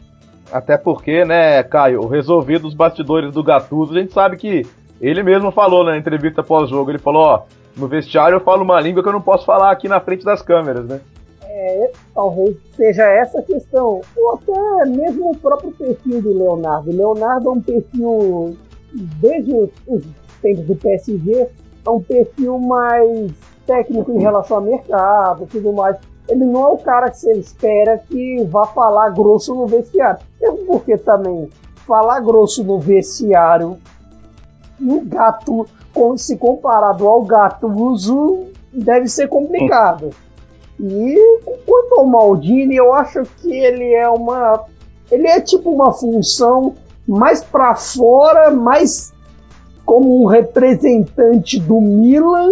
Até 0.51 0.77
porque, 0.77 1.25
né, 1.25 1.63
Caio, 1.63 2.08
resolvido 2.08 2.67
os 2.67 2.73
bastidores 2.73 3.34
do 3.34 3.43
Gattuso, 3.43 3.93
a 3.93 3.99
gente 3.99 4.13
sabe 4.13 4.38
que 4.38 4.65
ele 5.01 5.23
mesmo 5.23 5.51
falou 5.51 5.84
na 5.84 5.97
entrevista 5.97 6.43
pós-jogo, 6.43 6.91
ele 6.91 6.99
falou, 6.99 7.23
ó, 7.23 7.43
no 7.75 7.88
vestiário 7.88 8.36
eu 8.36 8.41
falo 8.41 8.63
uma 8.63 8.79
língua 8.79 9.03
que 9.03 9.10
eu 9.10 9.13
não 9.13 9.21
posso 9.21 9.45
falar 9.45 9.71
aqui 9.71 9.88
na 9.88 9.99
frente 9.99 10.23
das 10.23 10.41
câmeras, 10.41 10.86
né? 10.86 11.01
É, 11.43 11.91
talvez 12.13 12.55
seja 12.75 13.03
essa 13.03 13.39
a 13.39 13.43
questão, 13.43 14.01
ou 14.15 14.34
até 14.34 14.86
mesmo 14.89 15.31
o 15.31 15.38
próprio 15.38 15.71
perfil 15.71 16.21
do 16.21 16.38
Leonardo. 16.38 16.91
O 16.91 16.95
Leonardo 16.95 17.49
é 17.49 17.51
um 17.51 17.62
perfil, 17.62 18.58
desde 18.93 19.53
os, 19.53 19.69
os 19.88 20.03
tempos 20.41 20.65
do 20.65 20.75
PSG, 20.75 21.47
é 21.86 21.89
um 21.89 22.01
perfil 22.01 22.60
mais 22.60 23.31
técnico 23.65 24.12
em 24.12 24.19
relação 24.19 24.58
ao 24.58 24.63
mercado 24.63 25.47
tudo 25.51 25.73
mais. 25.73 25.97
Ele 26.27 26.45
não 26.45 26.63
é 26.63 26.67
o 26.69 26.77
cara 26.77 27.09
que 27.09 27.19
você 27.19 27.33
espera 27.33 27.97
que 27.97 28.43
vá 28.45 28.65
falar 28.65 29.09
grosso 29.09 29.53
no 29.53 29.67
vestiário. 29.67 30.19
Mesmo 30.41 30.65
porque 30.65 30.97
também 30.97 31.49
falar 31.85 32.19
grosso 32.21 32.63
no 32.63 32.79
vestiário, 32.79 33.77
um 34.81 35.07
gato, 35.07 35.67
se 36.17 36.38
comparado 36.38 37.07
ao 37.07 37.23
gato 37.23 37.67
uso, 37.67 38.45
deve 38.73 39.07
ser 39.07 39.27
complicado. 39.27 40.09
E 40.79 41.39
quanto 41.65 41.99
ao 41.99 42.05
Maldini, 42.05 42.75
eu 42.75 42.93
acho 42.93 43.23
que 43.38 43.51
ele 43.51 43.93
é 43.93 44.09
uma. 44.09 44.65
Ele 45.09 45.27
é 45.27 45.39
tipo 45.39 45.69
uma 45.69 45.93
função 45.93 46.75
mais 47.07 47.43
para 47.43 47.75
fora, 47.75 48.49
mais 48.51 49.13
como 49.85 50.23
um 50.23 50.25
representante 50.25 51.59
do 51.59 51.79
Milan 51.79 52.49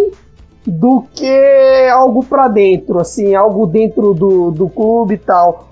do 0.66 1.04
que 1.12 1.88
algo 1.92 2.24
para 2.24 2.48
dentro, 2.48 2.98
assim, 2.98 3.34
algo 3.34 3.66
dentro 3.66 4.14
do, 4.14 4.50
do 4.50 4.68
clube 4.68 5.14
e 5.14 5.18
tal. 5.18 5.68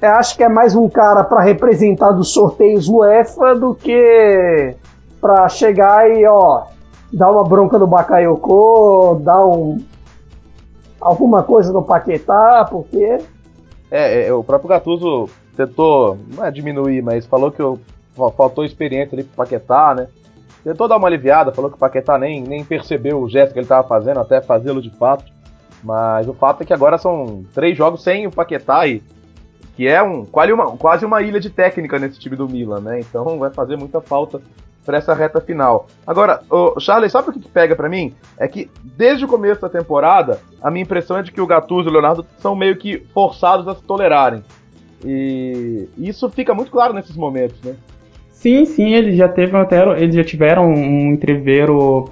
Eu 0.00 0.10
acho 0.10 0.36
que 0.36 0.44
é 0.44 0.48
mais 0.48 0.76
um 0.76 0.88
cara 0.88 1.24
para 1.24 1.42
representar 1.42 2.12
dos 2.12 2.32
sorteios 2.32 2.88
UEFA 2.88 3.54
do 3.54 3.74
que 3.74 4.74
para 5.20 5.48
chegar 5.48 6.08
e, 6.10 6.24
ó, 6.26 6.66
dar 7.12 7.32
uma 7.32 7.42
bronca 7.42 7.78
no 7.78 7.86
Bakayoko, 7.86 9.20
dar 9.24 9.44
um 9.44 9.78
alguma 11.00 11.42
coisa 11.42 11.72
no 11.72 11.82
Paquetá, 11.82 12.66
porque. 12.70 13.18
É, 13.90 14.26
é, 14.26 14.32
o 14.32 14.44
próprio 14.44 14.68
Gattuso 14.68 15.30
tentou, 15.56 16.18
não 16.34 16.44
é 16.44 16.50
diminuir, 16.50 17.02
mas 17.02 17.24
falou 17.26 17.50
que 17.50 17.62
faltou 18.36 18.64
experiência 18.64 19.14
ali 19.14 19.24
pro 19.24 19.36
Paquetá, 19.36 19.94
né? 19.94 20.08
Tentou 20.64 20.88
dar 20.88 20.96
uma 20.96 21.08
aliviada, 21.08 21.52
falou 21.52 21.70
que 21.70 21.76
o 21.76 21.80
Paquetá 21.80 22.18
nem, 22.18 22.42
nem 22.42 22.64
percebeu 22.64 23.20
o 23.20 23.28
gesto 23.28 23.52
que 23.52 23.58
ele 23.58 23.64
estava 23.64 23.86
fazendo, 23.86 24.20
até 24.20 24.40
fazê-lo 24.40 24.82
de 24.82 24.90
fato. 24.90 25.24
Mas 25.82 26.28
o 26.28 26.34
fato 26.34 26.62
é 26.62 26.66
que 26.66 26.72
agora 26.72 26.98
são 26.98 27.44
três 27.54 27.76
jogos 27.76 28.02
sem 28.02 28.26
o 28.26 28.30
Paquetá 28.30 28.86
e 28.86 29.02
que 29.76 29.86
é 29.86 30.02
um 30.02 30.24
quase 30.24 30.52
uma, 30.52 30.76
quase 30.76 31.06
uma 31.06 31.22
ilha 31.22 31.38
de 31.38 31.50
técnica 31.50 31.98
nesse 32.00 32.18
time 32.18 32.34
do 32.34 32.48
Milan, 32.48 32.80
né? 32.80 32.98
Então 32.98 33.38
vai 33.38 33.50
fazer 33.50 33.76
muita 33.76 34.00
falta 34.00 34.40
para 34.84 34.98
essa 34.98 35.14
reta 35.14 35.40
final. 35.40 35.86
Agora, 36.06 36.42
o 36.50 36.80
Charles, 36.80 37.12
sabe 37.12 37.28
o 37.28 37.32
que, 37.32 37.40
que 37.40 37.48
pega 37.48 37.76
para 37.76 37.88
mim? 37.88 38.14
É 38.38 38.48
que 38.48 38.70
desde 38.82 39.24
o 39.24 39.28
começo 39.28 39.60
da 39.60 39.68
temporada, 39.68 40.40
a 40.62 40.70
minha 40.70 40.82
impressão 40.82 41.18
é 41.18 41.22
de 41.22 41.30
que 41.30 41.40
o 41.40 41.46
Gattuso 41.46 41.88
e 41.88 41.90
o 41.90 41.92
Leonardo 41.92 42.26
são 42.38 42.56
meio 42.56 42.74
que 42.76 43.06
forçados 43.12 43.68
a 43.68 43.74
se 43.74 43.82
tolerarem. 43.82 44.42
E 45.04 45.88
isso 45.96 46.28
fica 46.30 46.54
muito 46.54 46.72
claro 46.72 46.92
nesses 46.92 47.14
momentos, 47.14 47.60
né? 47.62 47.76
Sim, 48.38 48.64
sim, 48.66 48.94
eles 48.94 49.16
já 49.16 49.28
teve 49.28 49.56
até, 49.56 49.82
eles 50.00 50.14
já 50.14 50.22
tiveram 50.22 50.72
um 50.72 51.12
entreveiro 51.12 52.08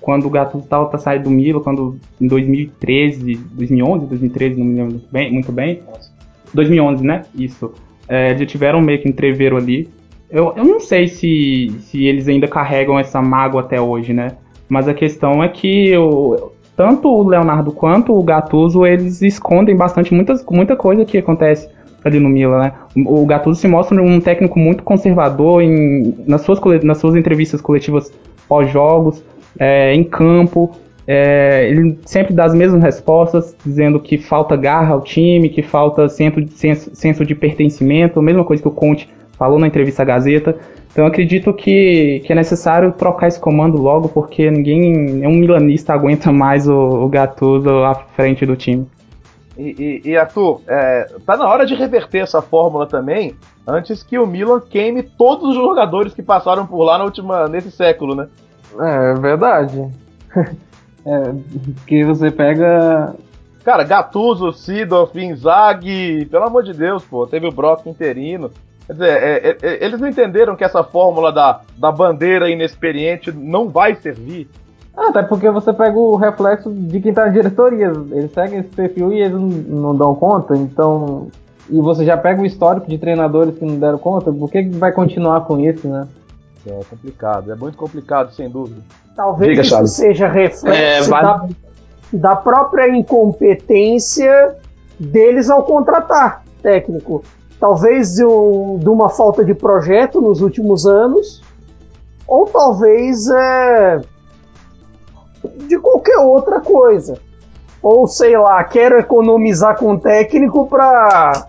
quando 0.00 0.26
o 0.26 0.30
Gattuso 0.30 0.62
estava 0.62 0.86
para 0.86 1.00
sair 1.00 1.20
do 1.20 1.28
Milan, 1.30 1.60
quando 1.60 1.98
em 2.20 2.28
2013, 2.28 3.34
2011, 3.34 4.06
2013, 4.06 4.56
não 4.56 4.66
me 4.66 4.74
lembro 4.74 4.92
muito 4.92 5.08
bem, 5.10 5.32
muito 5.32 5.52
bem. 5.52 5.82
2011, 6.54 7.04
né? 7.04 7.24
Isso. 7.34 7.72
É, 8.08 8.28
eles 8.28 8.38
já 8.38 8.46
tiveram 8.46 8.80
meio 8.80 9.00
que 9.00 9.08
um 9.08 9.10
entreveiro 9.10 9.56
ali. 9.56 9.88
Eu, 10.30 10.52
eu 10.56 10.64
não 10.64 10.78
sei 10.78 11.08
se, 11.08 11.74
se 11.80 12.04
eles 12.04 12.28
ainda 12.28 12.46
carregam 12.46 12.96
essa 12.96 13.20
mágoa 13.20 13.62
até 13.62 13.80
hoje, 13.80 14.12
né? 14.12 14.28
Mas 14.68 14.86
a 14.86 14.94
questão 14.94 15.42
é 15.42 15.48
que 15.48 15.88
eu, 15.88 16.52
tanto 16.76 17.08
o 17.08 17.26
Leonardo 17.26 17.72
quanto 17.72 18.16
o 18.16 18.22
Gattuso, 18.22 18.86
eles 18.86 19.22
escondem 19.22 19.74
bastante 19.74 20.14
muitas, 20.14 20.44
muita 20.48 20.76
coisa 20.76 21.04
que 21.04 21.18
acontece 21.18 21.68
ali 22.04 22.20
no 22.20 22.28
Milan, 22.28 22.58
né? 22.58 22.72
O 23.06 23.24
Gattuso 23.24 23.58
se 23.58 23.66
mostra 23.66 24.00
um 24.00 24.20
técnico 24.20 24.58
muito 24.58 24.82
conservador 24.82 25.62
em, 25.62 26.14
nas, 26.26 26.42
suas, 26.42 26.60
nas 26.82 26.98
suas 26.98 27.16
entrevistas 27.16 27.60
coletivas 27.60 28.12
pós-jogos, 28.46 29.24
é, 29.58 29.94
em 29.94 30.04
campo. 30.04 30.76
É, 31.06 31.68
ele 31.68 31.98
sempre 32.04 32.34
dá 32.34 32.44
as 32.44 32.54
mesmas 32.54 32.82
respostas, 32.82 33.56
dizendo 33.64 33.98
que 34.00 34.18
falta 34.18 34.56
garra 34.56 34.94
ao 34.94 35.00
time, 35.00 35.48
que 35.48 35.62
falta 35.62 36.08
senso, 36.08 36.40
senso, 36.94 37.24
de 37.24 37.34
pertencimento, 37.34 38.20
a 38.20 38.22
mesma 38.22 38.44
coisa 38.44 38.62
que 38.62 38.68
o 38.68 38.72
Conte 38.72 39.08
falou 39.38 39.58
na 39.58 39.66
entrevista 39.66 40.02
à 40.02 40.04
Gazeta. 40.04 40.56
Então 40.92 41.06
acredito 41.06 41.52
que, 41.52 42.22
que 42.24 42.32
é 42.32 42.36
necessário 42.36 42.92
trocar 42.92 43.28
esse 43.28 43.40
comando 43.40 43.76
logo, 43.76 44.08
porque 44.08 44.50
ninguém, 44.50 44.92
nenhum 44.92 45.34
milanista 45.34 45.92
aguenta 45.92 46.30
mais 46.32 46.68
o, 46.68 46.74
o 46.74 47.08
Gattuso 47.08 47.68
à 47.68 47.94
frente 47.94 48.46
do 48.46 48.56
time. 48.56 48.86
E, 49.56 50.02
e, 50.04 50.10
e 50.10 50.16
Arthur, 50.16 50.60
é, 50.66 51.08
tá 51.24 51.36
na 51.36 51.48
hora 51.48 51.64
de 51.64 51.74
reverter 51.74 52.18
essa 52.18 52.42
fórmula 52.42 52.86
também, 52.86 53.36
antes 53.66 54.02
que 54.02 54.18
o 54.18 54.26
Milan 54.26 54.60
queime 54.60 55.02
todos 55.02 55.50
os 55.50 55.54
jogadores 55.54 56.12
que 56.12 56.22
passaram 56.22 56.66
por 56.66 56.82
lá 56.82 56.98
na 56.98 57.04
última, 57.04 57.48
nesse 57.48 57.70
século, 57.70 58.14
né? 58.14 58.28
É 58.80 59.14
verdade. 59.14 59.88
é, 61.06 61.34
que 61.86 62.04
você 62.04 62.30
pega. 62.30 63.14
Cara, 63.64 63.84
Gattuso, 63.84 64.52
Sidorf, 64.52 65.18
Inzaghi, 65.18 66.26
pelo 66.26 66.44
amor 66.44 66.64
de 66.64 66.74
Deus, 66.74 67.04
pô, 67.04 67.26
teve 67.26 67.46
o 67.46 67.52
Brock 67.52 67.86
interino. 67.86 68.50
Quer 68.86 68.92
dizer, 68.92 69.08
é, 69.08 69.48
é, 69.48 69.58
é, 69.62 69.84
eles 69.84 69.98
não 69.98 70.08
entenderam 70.08 70.56
que 70.56 70.64
essa 70.64 70.84
fórmula 70.84 71.32
da, 71.32 71.60
da 71.78 71.90
bandeira 71.90 72.50
inexperiente 72.50 73.32
não 73.32 73.70
vai 73.70 73.94
servir. 73.94 74.48
Ah, 74.96 75.08
até 75.08 75.22
porque 75.22 75.50
você 75.50 75.72
pega 75.72 75.98
o 75.98 76.16
reflexo 76.16 76.70
de 76.70 77.00
quem 77.00 77.12
tá 77.12 77.26
na 77.26 77.32
diretoria. 77.32 77.92
Eles 78.12 78.32
seguem 78.32 78.60
esse 78.60 78.68
perfil 78.68 79.12
e 79.12 79.20
eles 79.20 79.32
não, 79.32 79.48
não 79.90 79.96
dão 79.96 80.14
conta, 80.14 80.56
então. 80.56 81.28
E 81.68 81.80
você 81.80 82.04
já 82.04 82.16
pega 82.16 82.42
o 82.42 82.46
histórico 82.46 82.88
de 82.88 82.98
treinadores 82.98 83.56
que 83.58 83.64
não 83.64 83.78
deram 83.78 83.98
conta, 83.98 84.30
por 84.30 84.50
que 84.50 84.62
vai 84.70 84.92
continuar 84.92 85.40
com 85.46 85.58
isso, 85.58 85.88
né? 85.88 86.06
É 86.66 86.80
complicado, 86.88 87.52
é 87.52 87.54
muito 87.54 87.76
complicado, 87.76 88.32
sem 88.32 88.48
dúvida. 88.48 88.80
Talvez 89.16 89.50
Diga, 89.50 89.62
isso 89.62 89.70
Charles. 89.70 89.92
seja 89.92 90.28
reflexo 90.28 90.68
é, 90.68 91.06
da, 91.08 91.46
da 92.12 92.36
própria 92.36 92.88
incompetência 92.88 94.56
deles 94.98 95.50
ao 95.50 95.62
contratar 95.64 96.42
técnico. 96.62 97.22
Talvez 97.60 98.14
de, 98.14 98.24
um, 98.24 98.78
de 98.78 98.88
uma 98.88 99.08
falta 99.08 99.44
de 99.44 99.54
projeto 99.54 100.20
nos 100.20 100.40
últimos 100.40 100.86
anos, 100.86 101.42
ou 102.26 102.46
talvez 102.46 103.28
é, 103.28 104.00
de 105.68 105.78
qualquer 105.78 106.18
outra 106.18 106.60
coisa. 106.60 107.18
Ou 107.82 108.06
sei 108.06 108.36
lá, 108.36 108.62
quero 108.64 108.98
economizar 108.98 109.76
com 109.76 109.92
o 109.92 110.00
técnico 110.00 110.66
para 110.66 111.46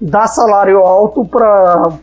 dar 0.00 0.26
salário 0.26 0.78
alto 0.80 1.24
para 1.24 1.98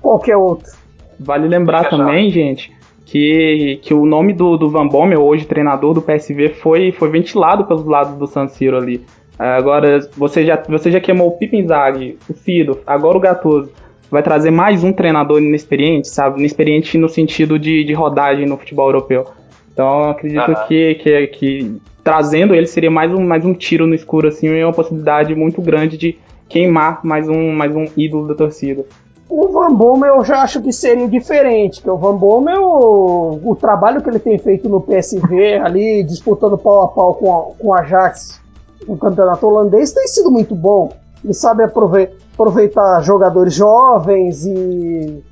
qualquer 0.00 0.36
outro. 0.36 0.72
Vale 1.18 1.48
lembrar 1.48 1.88
também, 1.88 2.30
gente, 2.30 2.72
que, 3.04 3.78
que 3.82 3.94
o 3.94 4.04
nome 4.04 4.32
do, 4.32 4.56
do 4.56 4.70
Van 4.70 4.86
Bommel, 4.86 5.22
hoje 5.22 5.46
treinador 5.46 5.94
do 5.94 6.02
PSV, 6.02 6.50
foi, 6.50 6.92
foi 6.92 7.08
ventilado 7.10 7.64
pelos 7.64 7.86
lados 7.86 8.16
do 8.16 8.26
San 8.26 8.48
Siro 8.48 8.76
ali. 8.76 9.04
Agora, 9.38 9.98
você 10.16 10.44
já, 10.44 10.62
você 10.68 10.90
já 10.90 11.00
queimou 11.00 11.28
o 11.28 11.32
Pippen 11.32 11.66
Zag, 11.66 12.18
o 12.28 12.34
Fido, 12.34 12.80
agora 12.86 13.16
o 13.16 13.20
Gattuso. 13.20 13.72
Vai 14.10 14.22
trazer 14.22 14.50
mais 14.50 14.84
um 14.84 14.92
treinador 14.92 15.40
inexperiente, 15.40 16.08
sabe? 16.08 16.38
Inexperiente 16.38 16.96
no 16.98 17.08
sentido 17.08 17.58
de, 17.58 17.82
de 17.82 17.92
rodagem 17.92 18.46
no 18.46 18.56
futebol 18.56 18.86
europeu. 18.86 19.26
Então 19.74 20.04
acredito 20.04 20.52
ah. 20.52 20.64
que, 20.66 20.94
que, 20.94 21.26
que, 21.26 21.80
trazendo 22.02 22.54
ele 22.54 22.66
seria 22.66 22.90
mais 22.90 23.12
um, 23.12 23.26
mais 23.26 23.44
um 23.44 23.52
tiro 23.52 23.86
no 23.86 23.94
escuro, 23.94 24.28
assim, 24.28 24.46
e 24.46 24.64
uma 24.64 24.72
possibilidade 24.72 25.34
muito 25.34 25.60
grande 25.60 25.98
de 25.98 26.18
queimar 26.48 27.00
mais 27.04 27.28
um, 27.28 27.52
mais 27.52 27.74
um 27.74 27.84
ídolo 27.96 28.28
da 28.28 28.34
torcida. 28.34 28.84
O 29.28 29.48
Van 29.48 29.74
Bommel 29.74 30.16
eu 30.16 30.24
já 30.24 30.42
acho 30.42 30.62
que 30.62 30.72
seria 30.72 31.08
diferente, 31.08 31.82
que 31.82 31.90
o 31.90 31.96
Van 31.96 32.14
Bommel, 32.14 32.62
o, 32.62 33.50
o 33.50 33.56
trabalho 33.56 34.00
que 34.00 34.08
ele 34.08 34.20
tem 34.20 34.38
feito 34.38 34.68
no 34.68 34.80
PSV, 34.80 35.54
ali 35.64 36.04
disputando 36.04 36.56
pau 36.56 36.82
a 36.82 36.88
pau 36.88 37.14
com, 37.14 37.34
a, 37.34 37.42
com 37.58 37.68
o 37.68 37.74
Ajax 37.74 38.40
no 38.86 38.96
campeonato 38.96 39.46
holandês, 39.46 39.92
tem 39.92 40.06
sido 40.06 40.30
muito 40.30 40.54
bom. 40.54 40.92
Ele 41.24 41.32
sabe 41.32 41.64
aproveitar 41.64 43.00
jogadores 43.00 43.54
jovens 43.54 44.46
e 44.46 45.22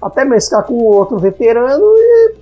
até 0.00 0.24
mesclar 0.24 0.64
com 0.64 0.74
outro 0.74 1.18
veterano 1.18 1.84
e 1.84 2.41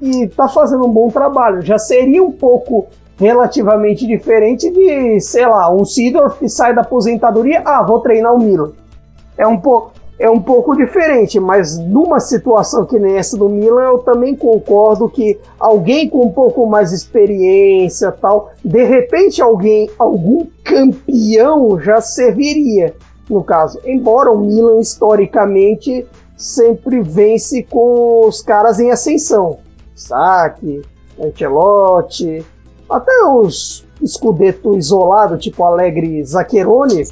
e 0.00 0.26
tá 0.28 0.48
fazendo 0.48 0.86
um 0.86 0.92
bom 0.92 1.08
trabalho. 1.08 1.62
Já 1.62 1.78
seria 1.78 2.22
um 2.22 2.32
pouco 2.32 2.86
relativamente 3.18 4.06
diferente 4.06 4.70
de, 4.70 5.20
sei 5.20 5.46
lá, 5.46 5.74
um 5.74 5.84
Sidorf 5.84 6.38
que 6.38 6.48
sai 6.48 6.74
da 6.74 6.82
aposentadoria, 6.82 7.62
ah, 7.64 7.82
vou 7.82 8.00
treinar 8.00 8.34
o 8.34 8.38
Milan. 8.38 8.72
É 9.36 9.46
um 9.46 9.58
pouco 9.58 9.92
é 10.18 10.30
um 10.30 10.40
pouco 10.40 10.74
diferente, 10.74 11.38
mas 11.38 11.78
numa 11.78 12.20
situação 12.20 12.86
que 12.86 12.98
nem 12.98 13.16
essa 13.16 13.36
do 13.36 13.50
Milan, 13.50 13.82
eu 13.82 13.98
também 13.98 14.34
concordo 14.34 15.10
que 15.10 15.38
alguém 15.60 16.08
com 16.08 16.24
um 16.24 16.32
pouco 16.32 16.66
mais 16.66 16.90
experiência, 16.90 18.10
tal, 18.10 18.50
de 18.64 18.82
repente 18.82 19.42
alguém, 19.42 19.90
algum 19.98 20.46
campeão 20.64 21.78
já 21.78 22.00
serviria, 22.00 22.94
no 23.28 23.44
caso. 23.44 23.78
Embora 23.84 24.30
o 24.30 24.38
Milan 24.38 24.80
historicamente 24.80 26.06
sempre 26.34 27.02
vence 27.02 27.62
com 27.62 28.26
os 28.26 28.40
caras 28.40 28.80
em 28.80 28.90
ascensão. 28.90 29.58
Saque, 29.96 30.82
Ancelotti, 31.18 32.44
até 32.88 33.24
os 33.24 33.84
Scudetto 34.04 34.76
isolado, 34.76 35.38
tipo 35.38 35.64
Alegre 35.64 36.22
Zaccheroni, 36.24 37.04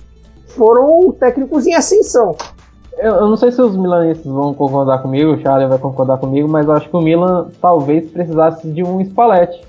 foram 0.49 1.11
técnicos 1.13 1.67
em 1.67 1.75
ascensão. 1.75 2.37
Eu, 2.99 3.15
eu, 3.15 3.29
não 3.29 3.37
sei 3.37 3.51
se 3.51 3.61
os 3.61 3.77
milaneses 3.77 4.25
vão 4.25 4.55
concordar 4.55 5.03
comigo, 5.03 5.33
o 5.33 5.41
Charlie 5.41 5.69
vai 5.69 5.79
concordar 5.79 6.19
comigo, 6.19 6.49
mas 6.49 6.67
eu 6.67 6.73
acho 6.75 6.89
que 6.89 6.97
o 6.97 7.01
Milan 7.01 7.49
talvez 7.61 8.09
precisasse 8.09 8.69
de 8.69 8.85
um 8.85 9.01
Spalletti, 9.01 9.65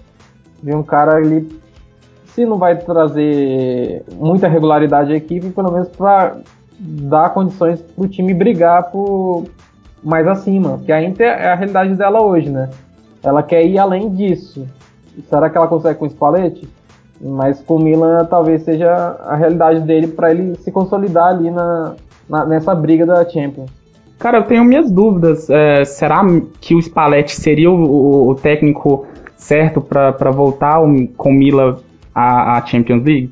de 0.62 0.76
um 0.76 0.84
cara 0.84 1.16
ali, 1.16 1.60
se 2.28 2.46
não 2.46 2.58
vai 2.58 2.78
trazer 2.78 4.04
muita 4.14 4.48
regularidade 4.48 5.12
à 5.12 5.16
equipe, 5.16 5.50
pelo 5.50 5.72
menos 5.72 5.88
para 5.88 6.38
dar 6.80 7.34
condições 7.34 7.82
para 7.82 8.04
o 8.04 8.08
time 8.08 8.34
brigar 8.34 8.92
por 8.92 9.46
mais 10.04 10.28
acima, 10.28 10.80
que 10.86 10.92
a 10.92 11.02
Inter 11.02 11.28
é 11.28 11.52
a 11.52 11.56
realidade 11.56 11.96
dela 11.96 12.22
hoje, 12.22 12.50
né? 12.50 12.70
Ela 13.26 13.42
quer 13.42 13.66
ir 13.66 13.78
além 13.80 14.10
disso. 14.14 14.68
Será 15.28 15.50
que 15.50 15.58
ela 15.58 15.68
consegue 15.68 15.98
com 15.98 16.06
o 16.06 16.10
Spalletti? 16.10 16.70
Mas 17.20 17.62
com 17.62 17.78
o 17.78 17.80
Milan 17.80 18.26
talvez 18.26 18.62
seja 18.62 18.92
a 19.26 19.36
realidade 19.36 19.82
dele 19.82 20.08
para 20.08 20.32
ele 20.32 20.56
se 20.58 20.72
consolidar 20.72 21.30
ali 21.30 21.50
na, 21.50 21.96
na, 22.30 22.46
nessa 22.46 22.76
briga 22.76 23.06
da 23.06 23.28
Champions. 23.28 23.72
Cara, 24.20 24.38
eu 24.38 24.44
tenho 24.44 24.64
minhas 24.64 24.92
dúvidas. 24.92 25.50
É, 25.50 25.84
será 25.86 26.22
que 26.62 26.76
o 26.76 26.82
Spalletti 26.82 27.36
seria 27.36 27.72
o, 27.72 28.30
o 28.30 28.36
técnico 28.36 29.08
certo 29.36 29.82
para 29.82 30.32
voltar 30.32 30.80
com 31.18 31.30
o 31.30 31.34
Milan 31.34 31.78
à, 32.14 32.58
à, 32.58 32.66
Champions 32.66 33.04
League? 33.04 33.32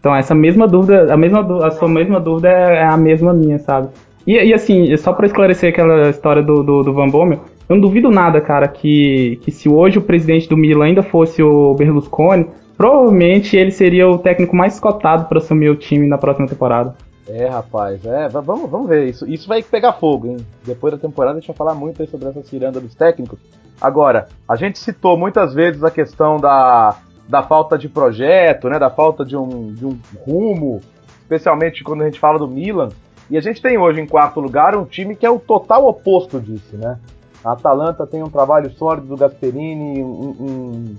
Então 0.00 0.14
essa 0.14 0.34
mesma 0.34 0.66
dúvida, 0.66 1.12
a 1.12 1.16
mesma 1.16 1.66
a 1.66 1.70
sua 1.70 1.88
mesma 1.88 2.20
dúvida 2.20 2.48
é, 2.48 2.76
é 2.76 2.84
a 2.84 2.96
mesma 2.96 3.32
minha, 3.32 3.58
sabe? 3.58 3.88
E, 4.26 4.32
e 4.32 4.54
assim, 4.54 4.96
só 4.96 5.12
para 5.12 5.26
esclarecer 5.26 5.70
aquela 5.70 6.08
história 6.08 6.42
do, 6.42 6.62
do, 6.62 6.82
do 6.82 6.92
Van 6.92 7.08
Bommel, 7.08 7.40
eu 7.68 7.76
não 7.76 7.80
duvido 7.80 8.10
nada, 8.10 8.40
cara, 8.40 8.68
que, 8.68 9.36
que 9.42 9.50
se 9.50 9.68
hoje 9.68 9.98
o 9.98 10.02
presidente 10.02 10.48
do 10.48 10.56
Milan 10.56 10.86
ainda 10.86 11.02
fosse 11.02 11.42
o 11.42 11.74
Berlusconi, 11.74 12.46
provavelmente 12.76 13.56
ele 13.56 13.70
seria 13.70 14.08
o 14.08 14.18
técnico 14.18 14.54
mais 14.54 14.78
cotado 14.78 15.26
para 15.26 15.38
assumir 15.38 15.70
o 15.70 15.76
time 15.76 16.06
na 16.06 16.18
próxima 16.18 16.46
temporada. 16.46 16.94
É, 17.26 17.48
rapaz, 17.48 18.04
é, 18.04 18.28
vamos, 18.28 18.70
vamos 18.70 18.88
ver. 18.88 19.08
Isso, 19.08 19.26
isso 19.26 19.48
vai 19.48 19.62
pegar 19.62 19.94
fogo, 19.94 20.26
hein? 20.26 20.36
Depois 20.64 20.92
da 20.92 20.98
temporada 20.98 21.38
a 21.38 21.40
gente 21.40 21.48
vai 21.48 21.56
falar 21.56 21.74
muito 21.74 22.06
sobre 22.06 22.28
essa 22.28 22.42
ciranda 22.42 22.80
dos 22.80 22.94
técnicos. 22.94 23.38
Agora, 23.80 24.28
a 24.46 24.56
gente 24.56 24.78
citou 24.78 25.16
muitas 25.16 25.54
vezes 25.54 25.82
a 25.82 25.90
questão 25.90 26.36
da, 26.36 26.98
da 27.26 27.42
falta 27.42 27.78
de 27.78 27.88
projeto, 27.88 28.68
né? 28.68 28.78
Da 28.78 28.90
falta 28.90 29.24
de 29.24 29.36
um, 29.36 29.72
de 29.72 29.86
um 29.86 29.98
rumo 30.26 30.80
especialmente 31.24 31.82
quando 31.82 32.02
a 32.02 32.04
gente 32.04 32.20
fala 32.20 32.38
do 32.38 32.46
Milan. 32.46 32.90
E 33.30 33.36
a 33.36 33.40
gente 33.40 33.60
tem 33.60 33.78
hoje 33.78 34.00
em 34.00 34.06
quarto 34.06 34.38
lugar 34.38 34.76
um 34.76 34.84
time 34.84 35.16
que 35.16 35.24
é 35.24 35.30
o 35.30 35.38
total 35.38 35.86
oposto 35.86 36.38
disso, 36.38 36.76
né? 36.76 36.98
A 37.44 37.52
Atalanta 37.52 38.06
tem 38.06 38.22
um 38.22 38.30
trabalho 38.30 38.70
sólido 38.70 39.08
do 39.08 39.16
Gasperini, 39.16 40.02
um, 40.02 40.34
um, 40.40 40.96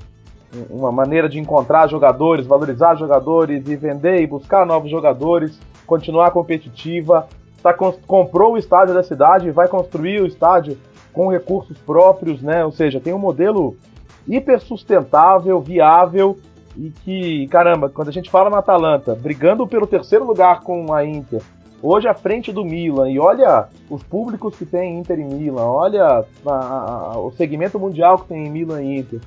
uma 0.70 0.92
maneira 0.92 1.28
de 1.28 1.40
encontrar 1.40 1.88
jogadores, 1.88 2.46
valorizar 2.46 2.96
jogadores 2.96 3.68
e 3.68 3.76
vender 3.76 4.22
e 4.22 4.28
buscar 4.28 4.66
novos 4.66 4.92
jogadores, 4.92 5.60
continuar 5.88 6.30
competitiva. 6.32 7.28
Tá, 7.64 7.74
comprou 7.74 8.54
o 8.54 8.58
estádio 8.60 8.94
da 8.94 9.02
cidade 9.02 9.48
e 9.48 9.52
vai 9.52 9.68
construir 9.68 10.22
o 10.22 10.28
estádio 10.28 10.78
com 11.12 11.32
recursos 11.32 11.78
próprios, 11.80 12.40
né? 12.40 12.64
Ou 12.64 12.72
seja, 12.72 13.00
tem 13.00 13.12
um 13.12 13.18
modelo 13.18 13.76
hiper 14.28 14.60
sustentável, 14.60 15.60
viável 15.60 16.38
e 16.78 16.92
que, 16.92 17.48
caramba, 17.48 17.90
quando 17.90 18.10
a 18.10 18.12
gente 18.12 18.30
fala 18.30 18.52
na 18.52 18.60
Atalanta, 18.60 19.16
brigando 19.16 19.66
pelo 19.66 19.88
terceiro 19.88 20.26
lugar 20.26 20.62
com 20.62 20.94
a 20.94 21.04
Inter, 21.04 21.42
hoje 21.86 22.08
à 22.08 22.14
frente 22.14 22.52
do 22.52 22.66
Milan, 22.66 23.10
e 23.10 23.20
olha 23.20 23.68
os 23.90 24.02
públicos 24.02 24.56
que 24.58 24.66
tem 24.66 24.98
Inter 24.98 25.20
e 25.20 25.24
Milan, 25.24 25.66
olha 25.66 26.26
a, 26.46 26.52
a, 26.52 27.20
o 27.20 27.32
segmento 27.32 27.80
mundial 27.80 28.18
que 28.20 28.30
tem 28.30 28.48
em 28.48 28.50
Milan 28.50 28.82
e 28.82 29.00
Inter. 29.00 29.20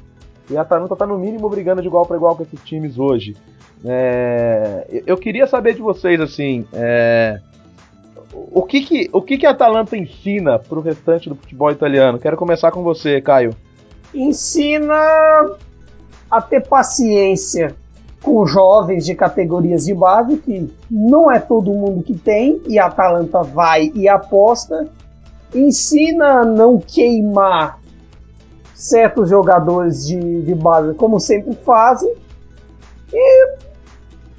E 0.51 0.57
a 0.57 0.63
Atalanta 0.63 0.95
está 0.95 1.07
no 1.07 1.19
mínimo 1.19 1.49
brigando 1.49 1.83
de 1.83 1.89
igual 1.89 2.07
para 2.07 2.17
igual 2.17 2.35
com 2.35 2.43
esses 2.43 2.61
times 2.63 2.99
hoje. 2.99 3.37
É, 3.85 5.03
eu 5.07 5.17
queria 5.17 5.47
saber 5.47 5.75
de 5.75 5.83
vocês 5.83 6.21
assim, 6.21 6.67
é, 6.73 7.39
o 8.33 8.63
que 8.63 8.81
que 8.81 9.11
o 9.13 9.23
que 9.23 9.39
que 9.39 9.47
a 9.47 9.51
Atalanta 9.51 9.97
ensina 9.97 10.59
para 10.59 10.79
o 10.79 10.83
restante 10.83 11.29
do 11.29 11.37
futebol 11.37 11.71
italiano? 11.71 12.19
Quero 12.19 12.37
começar 12.37 12.71
com 12.73 12.83
você, 12.83 13.21
Caio. 13.21 13.55
Ensina 14.13 14.95
a 16.31 16.43
ter 16.43 16.67
paciência 16.67 17.77
com 18.23 18.45
jovens 18.47 19.05
de 19.05 19.15
categorias 19.15 19.85
de 19.85 19.95
base, 19.95 20.37
que 20.39 20.73
não 20.91 21.31
é 21.31 21.39
todo 21.39 21.73
mundo 21.73 22.03
que 22.03 22.15
tem, 22.15 22.61
e 22.67 22.79
a 22.79 22.87
Atalanta 22.87 23.43
vai 23.43 23.93
e 23.95 24.09
aposta. 24.09 24.89
Ensina 25.55 26.41
a 26.41 26.45
não 26.45 26.79
queimar 26.79 27.79
certos 28.75 29.29
jogadores 29.29 30.07
de, 30.07 30.43
de 30.43 30.55
base, 30.55 30.95
como 30.95 31.19
sempre 31.19 31.55
fazem. 31.65 32.13
E 33.13 33.57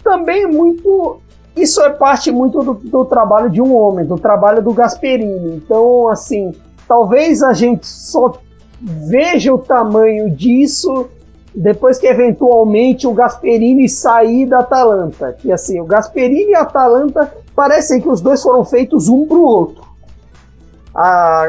também 0.04 0.46
muito. 0.48 1.20
Isso 1.56 1.82
é 1.82 1.89
parte 1.89 2.32
muito 2.32 2.62
do, 2.62 2.74
do 2.74 3.06
trabalho 3.06 3.50
de 3.50 3.62
um 3.62 3.76
homem, 3.76 4.06
do 4.06 4.18
trabalho 4.18 4.62
do 4.62 4.74
Gasperini. 4.74 5.56
Então, 5.58 6.08
assim, 6.08 6.54
talvez 6.88 7.42
a 7.42 7.54
gente 7.54 7.88
só 7.88 8.39
veja 8.82 9.54
o 9.54 9.58
tamanho 9.58 10.30
disso 10.30 11.10
depois 11.54 11.98
que 11.98 12.08
eventualmente 12.08 13.08
o 13.08 13.14
Gasperini 13.14 13.90
sair 13.90 14.46
da 14.46 14.60
Atalanta. 14.60 15.34
Que 15.34 15.52
assim, 15.52 15.80
o 15.80 15.86
Gasperini 15.86 16.52
e 16.52 16.56
a 16.56 16.62
Atalanta 16.62 17.32
parecem 17.56 18.00
que 18.02 18.10
os 18.10 18.22
dois 18.22 18.42
foram 18.42 18.64
feitos 18.64 19.10
um 19.10 19.26
para 19.26 19.38
o 19.38 19.44
outro. 19.44 19.84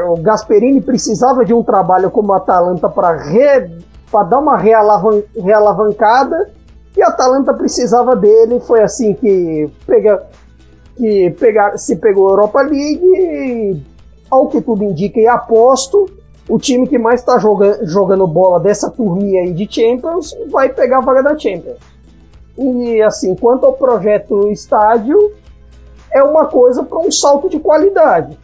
o 0.09 0.17
Gasperini 0.17 0.81
precisava 0.81 1.45
de 1.45 1.53
um 1.53 1.63
trabalho 1.63 2.11
como 2.11 2.33
a 2.33 2.39
Atalanta 2.39 2.89
para 2.89 4.25
dar 4.25 4.39
uma 4.39 4.57
realavan 4.57 5.23
realavancada 5.37 6.51
e 6.97 7.03
a 7.03 7.09
Atalanta 7.09 7.53
precisava 7.55 8.17
dele. 8.17 8.61
Foi 8.61 8.83
assim 8.83 9.15
que, 9.15 9.71
pega, 9.87 10.27
que 10.97 11.35
se 11.77 11.97
pegou 11.97 12.29
a 12.29 12.33
Europa 12.33 12.63
League 12.63 13.05
e, 13.05 13.83
ao 14.31 14.49
que 14.49 14.61
tudo 14.61 14.83
indica 14.83 15.21
e 15.21 15.27
aposto, 15.27 16.07
o 16.51 16.59
time 16.59 16.89
que 16.89 16.99
mais 16.99 17.21
está 17.21 17.39
joga 17.39 17.79
jogando 17.87 18.27
bola 18.27 18.59
dessa 18.59 18.91
turminha 18.91 19.43
aí 19.43 19.53
de 19.53 19.73
Champions 19.73 20.37
vai 20.51 20.69
pegar 20.69 20.99
a 20.99 21.01
vaga 21.01 21.23
da 21.23 21.39
Champions. 21.39 21.79
E 22.59 23.01
assim, 23.01 23.37
quanto 23.37 23.65
ao 23.65 23.75
projeto 23.75 24.49
estádio, 24.49 25.33
é 26.13 26.23
uma 26.23 26.47
coisa 26.47 26.83
para 26.83 26.99
um 26.99 27.11
salto 27.11 27.49
de 27.49 27.61
qualidade. 27.61 28.37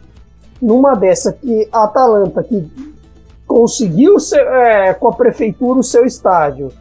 Numa 0.61 0.95
dessa 0.95 1.33
que 1.33 1.67
a 1.69 1.83
Atalanta, 1.83 2.41
que 2.41 2.71
conseguiu 3.45 4.15
é, 4.33 4.93
com 4.93 5.09
a 5.09 5.13
prefeitura 5.13 5.79
o 5.79 5.83
seu 5.83 6.05
estádio, 6.05 6.71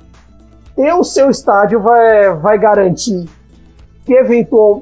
ter 0.77 0.93
o 0.93 1.03
seu 1.03 1.29
estádio 1.29 1.81
vai, 1.81 2.35
vai 2.37 2.57
garantir 2.57 3.29
que 4.05 4.15
eventual, 4.15 4.81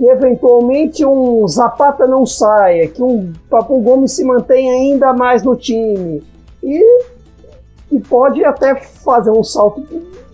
que 0.00 0.08
eventualmente 0.08 1.04
um 1.04 1.46
Zapata 1.46 2.06
não 2.06 2.24
saia, 2.24 2.88
que 2.88 3.02
um 3.02 3.34
Papo 3.50 3.78
Gomes 3.80 4.16
se 4.16 4.24
mantenha 4.24 4.72
ainda 4.72 5.12
mais 5.12 5.42
no 5.42 5.54
time 5.54 6.22
e, 6.62 7.02
e 7.92 8.00
pode 8.00 8.42
até 8.42 8.76
fazer 8.76 9.30
um 9.30 9.44
salto 9.44 9.86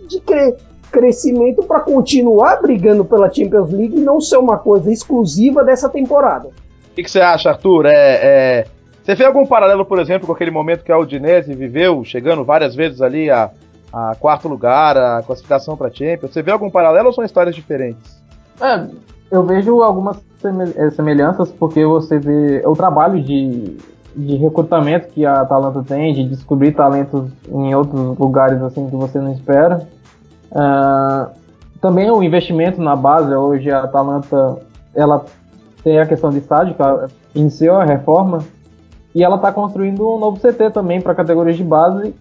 de 0.07 0.21
cre 0.21 0.55
crescimento 0.93 1.65
para 1.65 1.81
continuar 1.81 2.63
brigando 2.63 3.05
pela 3.05 3.27
Champions 3.31 3.73
League 3.73 3.97
e 3.97 4.01
não 4.01 4.21
ser 4.21 4.37
uma 4.37 4.57
coisa 4.57 4.91
exclusiva 4.91 5.65
dessa 5.65 5.89
temporada. 5.89 6.47
O 6.47 6.95
que, 6.95 7.11
você 7.11 7.21
acha, 7.21 7.51
Arthur? 7.51 7.87
É, 7.87 8.21
é, 8.23 8.67
Você 9.03 9.17
vê 9.17 9.25
algum 9.25 9.45
paralelo, 9.45 9.85
por 9.85 9.99
exemplo, 9.99 10.29
com 10.29 10.33
aquele 10.33 10.53
momento 10.53 10.85
que 10.85 10.93
a 10.93 10.99
Udinese 10.99 11.53
viveu, 11.55 12.05
chegando 12.05 12.45
várias 12.45 12.73
vezes 12.73 13.03
ali 13.03 13.29
a, 13.29 13.51
a 13.93 14.15
quarto 14.15 14.47
lugar, 14.47 14.97
a 14.97 15.23
classificação 15.27 15.77
para 15.77 15.91
Champions? 15.93 16.33
Você 16.33 16.41
vê 16.41 16.53
algum 16.53 16.71
paralelo 16.71 17.09
ou 17.09 17.13
são 17.13 17.25
histórias 17.25 17.57
diferentes? 17.57 18.25
É, 18.61 18.87
eu 19.31 19.43
vejo 19.43 19.83
algumas 19.83 20.19
eh, 20.45 20.91
semelhanças 20.91 21.51
porque 21.53 21.85
você 21.85 22.19
vê 22.19 22.63
o 22.65 22.75
trabalho 22.75 23.23
de, 23.23 23.77
de 24.15 24.37
recrutamento 24.37 25.09
que 25.09 25.27
a 25.27 25.41
Atalanta 25.41 25.83
tem, 25.83 26.15
de 26.15 26.25
descobrir 26.29 26.73
talentos 26.73 27.31
em 27.49 27.75
outros 27.75 28.17
lugares 28.19 28.63
assim 28.63 28.89
que 28.89 28.97
você 28.97 29.19
não 29.19 29.33
espera. 29.33 29.87
Uh, 30.53 31.31
também 31.81 32.11
o 32.11 32.23
investimento 32.23 32.81
na 32.81 32.95
base, 32.95 33.35
hoje 33.35 33.71
a 33.71 33.83
Atalanta 33.83 34.59
ela 34.95 35.25
tem 35.83 35.99
a 35.99 36.07
questão 36.07 36.31
de 36.31 36.39
estádio, 36.39 36.75
que 36.75 36.83
ela 36.83 37.09
iniciou 37.35 37.77
a 37.77 37.85
reforma, 37.85 38.39
e 39.15 39.23
ela 39.23 39.37
está 39.37 39.53
construindo 39.53 40.09
um 40.09 40.19
novo 40.19 40.39
CT 40.39 40.71
também 40.71 41.01
para 41.01 41.15
categorias 41.15 41.57
de 41.57 41.65
base, 41.65 42.15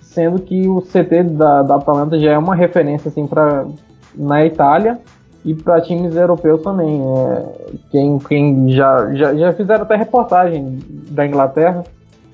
sendo 0.00 0.40
que 0.40 0.68
o 0.68 0.80
CT 0.80 1.24
da, 1.24 1.62
da 1.62 1.76
Atalanta 1.76 2.18
já 2.18 2.32
é 2.32 2.38
uma 2.38 2.54
referência 2.54 3.08
assim, 3.08 3.26
pra, 3.26 3.66
na 4.14 4.44
Itália 4.44 5.00
e 5.44 5.54
para 5.54 5.80
times 5.80 6.16
europeus 6.16 6.62
também. 6.62 7.02
É, 7.02 7.44
quem 7.90 8.18
quem 8.18 8.70
já, 8.70 9.14
já, 9.14 9.34
já 9.34 9.52
fizeram 9.52 9.82
até 9.82 9.96
reportagem 9.96 10.78
da 11.10 11.26
Inglaterra 11.26 11.84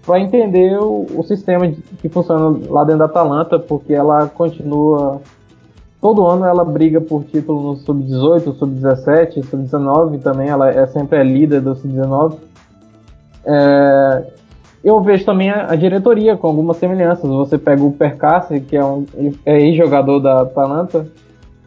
para 0.06 0.20
entender 0.20 0.78
o, 0.78 1.06
o 1.14 1.22
sistema 1.24 1.68
de, 1.68 1.80
que 2.00 2.08
funciona 2.08 2.58
lá 2.68 2.84
dentro 2.84 3.00
da 3.00 3.04
Atalanta, 3.06 3.58
porque 3.58 3.92
ela 3.92 4.28
continua. 4.28 5.20
Todo 6.00 6.26
ano 6.26 6.46
ela 6.46 6.64
briga 6.64 6.98
por 6.98 7.24
título 7.24 7.62
no 7.62 7.76
sub-18, 7.76 8.54
sub-17, 8.54 9.44
sub-19 9.44 10.22
também, 10.22 10.48
ela 10.48 10.70
é 10.70 10.86
sempre 10.86 11.18
a 11.18 11.22
líder 11.22 11.60
do 11.60 11.74
sub-19. 11.74 12.38
É, 13.44 14.24
eu 14.82 14.98
vejo 15.02 15.26
também 15.26 15.50
a, 15.50 15.70
a, 15.70 15.76
diretoria 15.76 16.38
com 16.38 16.46
algumas 16.46 16.78
semelhanças. 16.78 17.28
Você 17.28 17.58
pega 17.58 17.82
o 17.82 17.92
Percassi, 17.92 18.60
que 18.60 18.76
é 18.76 18.84
um 18.84 19.04
é 19.44 19.60
ex-jogador 19.60 20.20
da 20.20 20.40
Atalanta, 20.40 21.06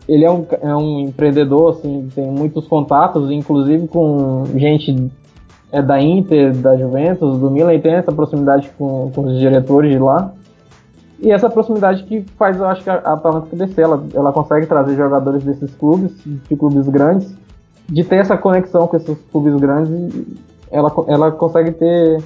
ele 0.07 0.25
é 0.25 0.31
um, 0.31 0.45
é 0.61 0.75
um 0.75 0.99
empreendedor, 0.99 1.71
assim, 1.71 2.09
tem 2.13 2.25
muitos 2.25 2.67
contatos, 2.67 3.31
inclusive 3.31 3.87
com 3.87 4.43
gente 4.55 5.11
é, 5.71 5.81
da 5.81 6.01
Inter, 6.01 6.55
da 6.55 6.77
Juventus, 6.77 7.39
do 7.39 7.49
Milan, 7.49 7.73
e 7.73 7.79
tem 7.79 7.93
essa 7.93 8.11
proximidade 8.11 8.69
com, 8.77 9.11
com 9.13 9.21
os 9.21 9.39
diretores 9.39 9.91
de 9.91 9.99
lá. 9.99 10.33
E 11.19 11.31
essa 11.31 11.49
proximidade 11.49 12.03
que 12.03 12.21
faz, 12.37 12.57
eu 12.57 12.65
acho 12.65 12.83
que 12.83 12.89
a 12.89 12.95
Atalanta 12.95 13.47
crescer, 13.55 13.81
ela, 13.81 14.03
ela 14.13 14.33
consegue 14.33 14.65
trazer 14.65 14.95
jogadores 14.95 15.43
desses 15.43 15.73
clubes, 15.75 16.11
de 16.25 16.55
clubes 16.55 16.87
grandes, 16.89 17.33
de 17.87 18.03
ter 18.03 18.17
essa 18.17 18.37
conexão 18.37 18.87
com 18.87 18.97
esses 18.97 19.17
clubes 19.31 19.55
grandes, 19.55 20.11
ela, 20.69 20.91
ela 21.07 21.31
consegue 21.31 21.71
ter 21.71 22.21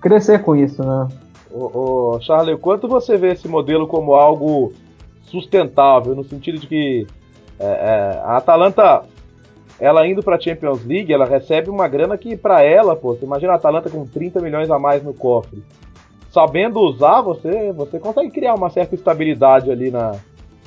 crescer 0.00 0.42
com 0.42 0.54
isso, 0.54 0.82
né? 0.82 1.08
Ô, 1.52 2.14
ô, 2.14 2.20
Charlie, 2.20 2.56
quanto 2.56 2.86
você 2.86 3.16
vê 3.16 3.32
esse 3.32 3.48
modelo 3.48 3.86
como 3.86 4.14
algo 4.14 4.72
sustentável, 5.30 6.14
no 6.14 6.24
sentido 6.24 6.58
de 6.58 6.66
que 6.66 7.06
é, 7.58 7.66
é, 7.66 8.20
a 8.24 8.36
Atalanta, 8.38 9.02
ela 9.78 10.06
indo 10.06 10.22
para 10.22 10.36
a 10.36 10.40
Champions 10.40 10.84
League, 10.84 11.12
ela 11.12 11.26
recebe 11.26 11.70
uma 11.70 11.86
grana 11.86 12.18
que 12.18 12.36
para 12.36 12.62
ela, 12.62 12.96
pô, 12.96 13.14
você 13.14 13.24
imagina 13.24 13.52
a 13.52 13.56
Atalanta 13.56 13.88
com 13.88 14.04
30 14.06 14.40
milhões 14.40 14.70
a 14.70 14.78
mais 14.78 15.02
no 15.02 15.14
cofre. 15.14 15.62
Sabendo 16.30 16.80
usar, 16.80 17.20
você, 17.22 17.72
você 17.72 17.98
consegue 17.98 18.30
criar 18.30 18.54
uma 18.54 18.70
certa 18.70 18.94
estabilidade 18.94 19.70
ali 19.70 19.90
na, 19.90 20.16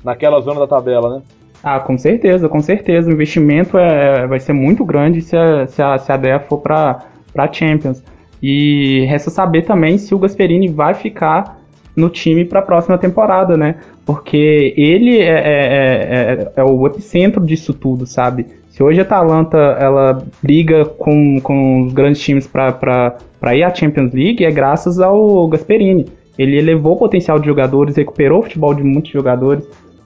naquela 0.04 0.39
zona 0.41 0.60
da 0.60 0.67
tabela, 0.67 1.15
né? 1.15 1.21
Ah, 1.63 1.80
com 1.80 1.97
certeza, 1.97 2.49
com 2.49 2.60
certeza. 2.60 3.10
O 3.10 3.13
investimento 3.13 3.78
é, 3.78 4.28
vai 4.28 4.39
ser 4.39 4.52
muito 4.52 4.84
grande 4.84 5.21
se 5.21 5.38
a, 5.38 5.65
se 5.65 5.82
a, 5.82 5.97
se 5.97 6.12
a 6.12 6.15
ideia 6.15 6.39
for 6.41 6.58
para 6.58 7.08
Champions. 7.54 8.04
E 8.41 9.06
resta 9.06 9.30
saber 9.30 9.62
também 9.62 9.97
se 9.97 10.13
o 10.13 10.19
Gasperini 10.19 10.67
vai 10.67 10.93
ficar 10.93 11.63
no 11.95 12.10
time 12.10 12.43
para 12.43 12.60
a 12.60 12.63
próxima 12.63 12.97
temporada, 12.97 13.56
né? 13.56 13.76
Porque 14.05 14.73
ele 14.75 15.17
é, 15.19 15.29
é, 15.29 15.31
é, 15.37 16.51
é, 16.57 16.63
o 16.63 16.85
epicentro 16.85 17.45
disso 17.45 17.73
tudo, 17.73 18.05
sabe? 18.05 18.47
Se 18.69 18.83
hoje 18.83 18.99
a 18.99 19.03
Atalanta 19.03 19.57
ela 19.79 20.25
briga 20.41 20.85
com, 20.85 21.39
com 21.39 21.83
os 21.83 21.93
grandes 21.93 22.21
times 22.21 22.47
para 22.47 23.55
ir 23.55 23.63
à 23.63 23.73
Champions 23.73 24.11
League, 24.13 24.43
é 24.43 24.51
graças 24.51 24.99
ao 24.99 25.47
Gasperini. 25.47 26.07
Ele 26.37 26.57
elevou 26.57 26.93
o 26.93 26.97
potencial 26.97 27.39
de 27.39 27.45
jogadores, 27.45 27.95
recuperou 27.95 28.39
o 28.39 28.43
futebol 28.43 28.73
de 28.73 28.83
muitos 28.83 29.11
jogadores. 29.11 29.63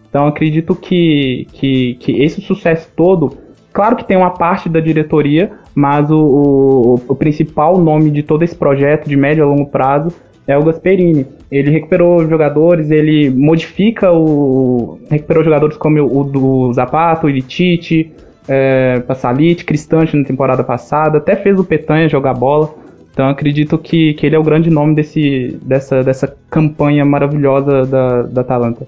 Então 0.10 0.28
acredito 0.28 0.76
que, 0.76 1.48
que, 1.54 1.96
que 1.96 2.22
esse 2.22 2.42
sucesso 2.42 2.90
todo, 2.96 3.38
claro 3.72 3.96
que 3.96 4.06
tem 4.06 4.18
uma 4.18 4.32
parte 4.32 4.68
da 4.68 4.80
diretoria, 4.80 5.52
mas 5.74 6.12
o, 6.12 6.20
o, 6.20 7.02
o 7.08 7.16
principal 7.16 7.78
nome 7.78 8.12
de 8.12 8.22
todo 8.22 8.44
esse 8.44 8.56
projeto 8.56 9.08
de 9.08 9.16
médio 9.16 9.44
a 9.44 9.48
longo 9.48 9.68
prazo 9.68 10.14
é 10.48 10.58
o 10.58 10.64
Gasperini. 10.64 11.28
Ele 11.52 11.70
recuperou 11.70 12.26
jogadores, 12.28 12.90
ele 12.90 13.30
modifica 13.30 14.12
o. 14.12 14.98
recuperou 15.10 15.44
jogadores 15.44 15.76
como 15.76 16.02
o, 16.02 16.24
do 16.24 16.74
Zapato, 16.74 17.28
o 17.28 17.42
Tite, 17.42 18.14
é, 18.48 19.02
Passalit, 19.02 19.66
Cristante 19.66 20.16
na 20.16 20.24
temporada 20.24 20.64
passada, 20.64 21.18
até 21.18 21.36
fez 21.36 21.60
o 21.60 21.66
Petanha 21.66 22.08
jogar 22.08 22.34
bola. 22.34 22.74
Então 23.12 23.28
acredito 23.28 23.78
que, 23.78 24.14
que 24.14 24.26
ele 24.26 24.36
é 24.36 24.40
o 24.40 24.44
grande 24.44 24.70
nome 24.70 24.96
desse, 24.96 25.60
dessa, 25.64 26.04
dessa 26.04 26.38
campanha 26.50 27.04
maravilhosa 27.04 27.86
da, 27.86 28.22
da 28.22 28.42
Atalanta. 28.42 28.86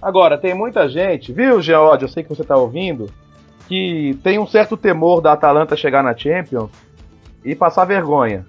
Agora, 0.00 0.36
tem 0.36 0.54
muita 0.54 0.88
gente, 0.88 1.32
viu, 1.32 1.60
Geode? 1.60 2.02
Eu 2.02 2.08
sei 2.08 2.22
que 2.22 2.28
você 2.28 2.42
está 2.42 2.56
ouvindo, 2.56 3.08
que 3.68 4.18
tem 4.22 4.38
um 4.38 4.46
certo 4.46 4.76
temor 4.76 5.20
da 5.20 5.32
Atalanta 5.32 5.76
chegar 5.76 6.02
na 6.02 6.14
Champions 6.14 6.70
e 7.44 7.54
passar 7.54 7.84
vergonha 7.86 8.44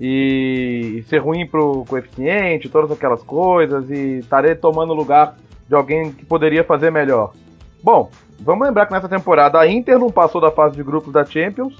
e, 0.00 1.04
ser 1.08 1.18
ruim 1.18 1.46
pro 1.46 1.84
coeficiente, 1.88 2.68
todas 2.68 2.90
aquelas 2.90 3.22
coisas, 3.22 3.90
e 3.90 4.18
estarei 4.18 4.54
tomando 4.54 4.94
lugar 4.94 5.36
de 5.68 5.74
alguém 5.74 6.12
que 6.12 6.24
poderia 6.24 6.64
fazer 6.64 6.90
melhor. 6.90 7.32
Bom, 7.82 8.10
vamos 8.40 8.66
lembrar 8.66 8.86
que 8.86 8.92
nessa 8.92 9.08
temporada 9.08 9.58
a 9.58 9.66
Inter 9.66 9.98
não 9.98 10.10
passou 10.10 10.40
da 10.40 10.50
fase 10.50 10.76
de 10.76 10.82
grupos 10.82 11.12
da 11.12 11.24
Champions, 11.24 11.76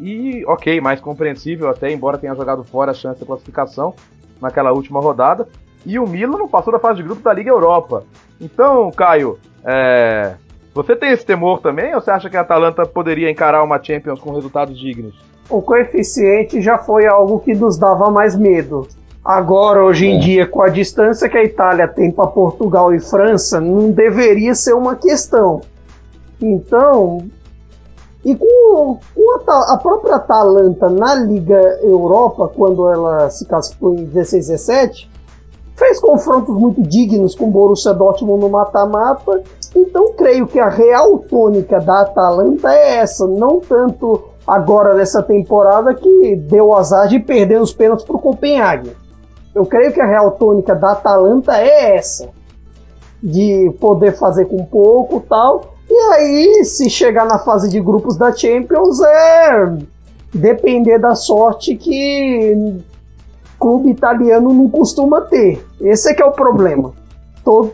e 0.00 0.44
ok, 0.46 0.80
mais 0.80 1.00
compreensível 1.00 1.68
até, 1.68 1.90
embora 1.90 2.18
tenha 2.18 2.34
jogado 2.34 2.62
fora 2.62 2.92
a 2.92 2.94
chance 2.94 3.18
de 3.18 3.26
classificação 3.26 3.94
naquela 4.40 4.72
última 4.72 5.00
rodada. 5.00 5.48
E 5.84 5.98
o 5.98 6.06
Milan 6.06 6.38
não 6.38 6.48
passou 6.48 6.72
da 6.72 6.78
fase 6.78 6.98
de 6.98 7.02
grupos 7.02 7.24
da 7.24 7.32
Liga 7.32 7.50
Europa. 7.50 8.04
Então, 8.40 8.90
Caio, 8.92 9.38
é... 9.64 10.34
você 10.72 10.94
tem 10.94 11.10
esse 11.10 11.26
temor 11.26 11.60
também 11.60 11.94
ou 11.94 12.00
você 12.00 12.10
acha 12.10 12.30
que 12.30 12.36
a 12.36 12.42
Atalanta 12.42 12.86
poderia 12.86 13.30
encarar 13.30 13.62
uma 13.62 13.82
Champions 13.82 14.20
com 14.20 14.32
resultados 14.32 14.78
dignos? 14.78 15.14
O 15.50 15.62
coeficiente 15.62 16.60
já 16.60 16.78
foi 16.78 17.06
algo 17.06 17.40
que 17.40 17.54
nos 17.54 17.78
dava 17.78 18.10
mais 18.10 18.36
medo. 18.36 18.86
Agora, 19.24 19.84
hoje 19.84 20.06
em 20.06 20.16
é. 20.16 20.20
dia, 20.20 20.46
com 20.46 20.62
a 20.62 20.68
distância 20.68 21.28
que 21.28 21.36
a 21.36 21.44
Itália 21.44 21.88
tem 21.88 22.10
para 22.10 22.26
Portugal 22.26 22.94
e 22.94 23.00
França, 23.00 23.60
não 23.60 23.90
deveria 23.90 24.54
ser 24.54 24.74
uma 24.74 24.96
questão. 24.96 25.60
Então, 26.40 27.28
e 28.24 28.34
com, 28.34 28.98
com 29.14 29.50
a, 29.50 29.74
a, 29.74 29.78
própria 29.78 30.16
Atalanta 30.16 30.88
na 30.88 31.14
Liga 31.14 31.60
Europa, 31.82 32.50
quando 32.54 32.88
ela 32.88 33.28
se 33.30 33.46
classificou 33.46 33.94
em 33.94 34.04
16 34.04 34.48
17, 34.48 35.10
fez 35.76 36.00
confrontos 36.00 36.54
muito 36.54 36.82
dignos 36.82 37.34
com 37.34 37.46
o 37.46 37.50
Borussia 37.50 37.94
Dortmund 37.94 38.40
no 38.40 38.50
mata-mata. 38.50 39.42
Então, 39.74 40.12
creio 40.14 40.46
que 40.46 40.58
a 40.58 40.68
real 40.68 41.18
tônica 41.18 41.80
da 41.80 42.00
Atalanta 42.00 42.72
é 42.72 42.96
essa, 42.96 43.26
não 43.26 43.60
tanto 43.60 44.24
agora 44.48 44.94
nessa 44.94 45.22
temporada 45.22 45.94
que 45.94 46.36
deu 46.36 46.74
azar 46.74 47.06
de 47.06 47.20
perder 47.20 47.60
os 47.60 47.72
pênaltis 47.72 48.06
para 48.06 48.16
o 48.16 48.20
Copenhague. 48.20 48.96
Eu 49.54 49.66
creio 49.66 49.92
que 49.92 50.00
a 50.00 50.06
real 50.06 50.30
tônica 50.32 50.74
da 50.74 50.92
Atalanta 50.92 51.58
é 51.58 51.96
essa, 51.96 52.30
de 53.22 53.70
poder 53.78 54.16
fazer 54.16 54.46
com 54.46 54.64
pouco 54.64 55.20
tal. 55.28 55.74
E 55.90 55.94
aí, 56.14 56.64
se 56.64 56.88
chegar 56.88 57.26
na 57.26 57.38
fase 57.38 57.68
de 57.68 57.78
grupos 57.80 58.16
da 58.16 58.32
Champions, 58.32 59.00
é 59.02 59.76
depender 60.32 60.98
da 60.98 61.14
sorte 61.14 61.76
que 61.76 62.80
clube 63.58 63.90
italiano 63.90 64.52
não 64.54 64.70
costuma 64.70 65.22
ter. 65.22 65.62
Esse 65.80 66.10
é 66.10 66.14
que 66.14 66.22
é 66.22 66.26
o 66.26 66.32
problema. 66.32 66.92
Todo, 67.44 67.72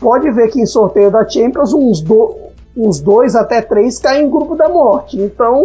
pode 0.00 0.30
ver 0.30 0.48
que 0.48 0.60
em 0.60 0.66
sorteio 0.66 1.10
da 1.10 1.28
Champions, 1.28 1.72
uns, 1.72 2.00
do, 2.00 2.47
uns 2.78 3.00
dois 3.00 3.34
até 3.34 3.60
três 3.60 3.98
caem 3.98 4.26
em 4.26 4.30
grupo 4.30 4.54
da 4.54 4.68
morte. 4.68 5.20
Então, 5.20 5.64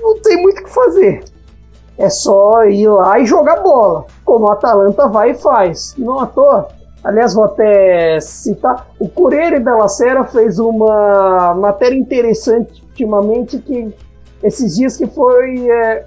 não 0.00 0.20
tem 0.20 0.40
muito 0.40 0.60
o 0.60 0.64
que 0.64 0.70
fazer. 0.70 1.24
É 1.98 2.08
só 2.08 2.64
ir 2.64 2.88
lá 2.88 3.18
e 3.18 3.26
jogar 3.26 3.60
bola, 3.60 4.06
como 4.24 4.48
a 4.48 4.54
Atalanta 4.54 5.08
vai 5.08 5.32
e 5.32 5.34
faz. 5.34 5.94
Não 5.98 6.20
à 6.20 6.26
toa. 6.26 6.68
Aliás, 7.04 7.34
vou 7.34 7.44
até 7.44 8.20
citar, 8.20 8.86
o 9.00 9.08
Corriere 9.08 9.58
della 9.58 9.88
Sera 9.88 10.24
fez 10.24 10.60
uma 10.60 11.52
matéria 11.54 11.96
interessante 11.96 12.80
ultimamente 12.84 13.58
que 13.58 13.92
esses 14.40 14.76
dias 14.76 14.96
que 14.96 15.08
foi 15.08 15.68
é, 15.68 16.06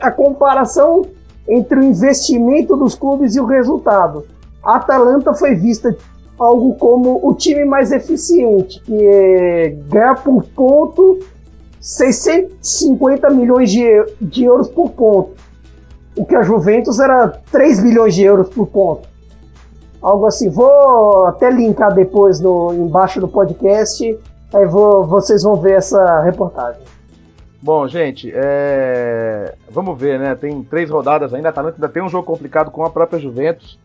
a 0.00 0.12
comparação 0.12 1.04
entre 1.48 1.80
o 1.80 1.82
investimento 1.82 2.76
dos 2.76 2.94
clubes 2.94 3.34
e 3.34 3.40
o 3.40 3.44
resultado. 3.44 4.24
A 4.62 4.76
Atalanta 4.76 5.34
foi 5.34 5.56
vista 5.56 5.94
algo 6.38 6.74
como 6.74 7.20
o 7.22 7.34
time 7.34 7.64
mais 7.64 7.92
eficiente, 7.92 8.80
que 8.80 9.06
é 9.06 9.70
ganhar 9.88 10.22
por 10.22 10.44
ponto 10.44 11.20
650 11.80 13.28
milhões 13.30 13.70
de, 13.70 13.84
de 14.20 14.44
euros 14.44 14.68
por 14.68 14.90
ponto. 14.90 15.34
O 16.16 16.24
que 16.24 16.34
a 16.34 16.42
Juventus 16.42 16.98
era 16.98 17.28
3 17.50 17.82
bilhões 17.82 18.14
de 18.14 18.22
euros 18.22 18.48
por 18.48 18.66
ponto. 18.68 19.08
Algo 20.00 20.26
assim. 20.26 20.48
Vou 20.48 21.26
até 21.26 21.50
linkar 21.50 21.94
depois 21.94 22.40
no, 22.40 22.72
embaixo 22.72 23.20
do 23.20 23.28
podcast. 23.28 24.18
Aí 24.54 24.66
vou, 24.66 25.06
vocês 25.06 25.42
vão 25.42 25.56
ver 25.56 25.78
essa 25.78 26.20
reportagem. 26.22 26.80
Bom, 27.60 27.88
gente, 27.88 28.30
é... 28.34 29.54
vamos 29.70 29.98
ver, 29.98 30.18
né? 30.18 30.34
Tem 30.34 30.62
três 30.62 30.88
rodadas 30.88 31.34
ainda. 31.34 31.48
Atalanta 31.48 31.76
ainda 31.76 31.88
tem 31.88 32.02
um 32.02 32.08
jogo 32.08 32.24
complicado 32.24 32.70
com 32.70 32.84
a 32.84 32.90
própria 32.90 33.18
Juventus. 33.18 33.78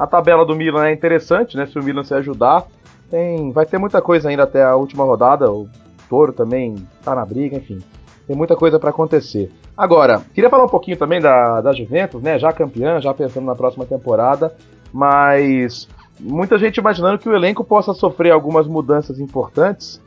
A 0.00 0.06
tabela 0.06 0.46
do 0.46 0.56
Milan 0.56 0.86
é 0.86 0.94
interessante, 0.94 1.58
né? 1.58 1.66
Se 1.66 1.78
o 1.78 1.82
Milan 1.84 2.02
se 2.02 2.14
ajudar, 2.14 2.64
tem, 3.10 3.52
vai 3.52 3.66
ter 3.66 3.76
muita 3.76 4.00
coisa 4.00 4.30
ainda 4.30 4.44
até 4.44 4.64
a 4.64 4.74
última 4.74 5.04
rodada. 5.04 5.52
O 5.52 5.68
Toro 6.08 6.32
também 6.32 6.74
tá 7.04 7.14
na 7.14 7.22
briga, 7.26 7.58
enfim. 7.58 7.80
Tem 8.26 8.34
muita 8.34 8.56
coisa 8.56 8.78
para 8.78 8.88
acontecer. 8.88 9.52
Agora, 9.76 10.22
queria 10.34 10.48
falar 10.48 10.64
um 10.64 10.70
pouquinho 10.70 10.96
também 10.96 11.20
da, 11.20 11.60
da 11.60 11.74
Juventus, 11.74 12.22
né? 12.22 12.38
Já 12.38 12.50
campeã, 12.50 12.98
já 12.98 13.12
pensando 13.12 13.44
na 13.44 13.54
próxima 13.54 13.84
temporada, 13.84 14.56
mas 14.90 15.86
muita 16.18 16.56
gente 16.56 16.78
imaginando 16.78 17.18
que 17.18 17.28
o 17.28 17.34
elenco 17.34 17.62
possa 17.62 17.92
sofrer 17.92 18.30
algumas 18.30 18.66
mudanças 18.66 19.20
importantes. 19.20 20.00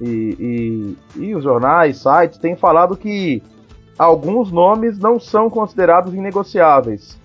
E, 0.00 0.96
e, 1.16 1.22
e 1.24 1.34
os 1.36 1.44
jornais, 1.44 1.98
sites 1.98 2.36
têm 2.40 2.56
falado 2.56 2.96
que 2.96 3.40
alguns 3.96 4.50
nomes 4.50 4.98
não 4.98 5.20
são 5.20 5.48
considerados 5.48 6.12
inegociáveis. 6.12 7.16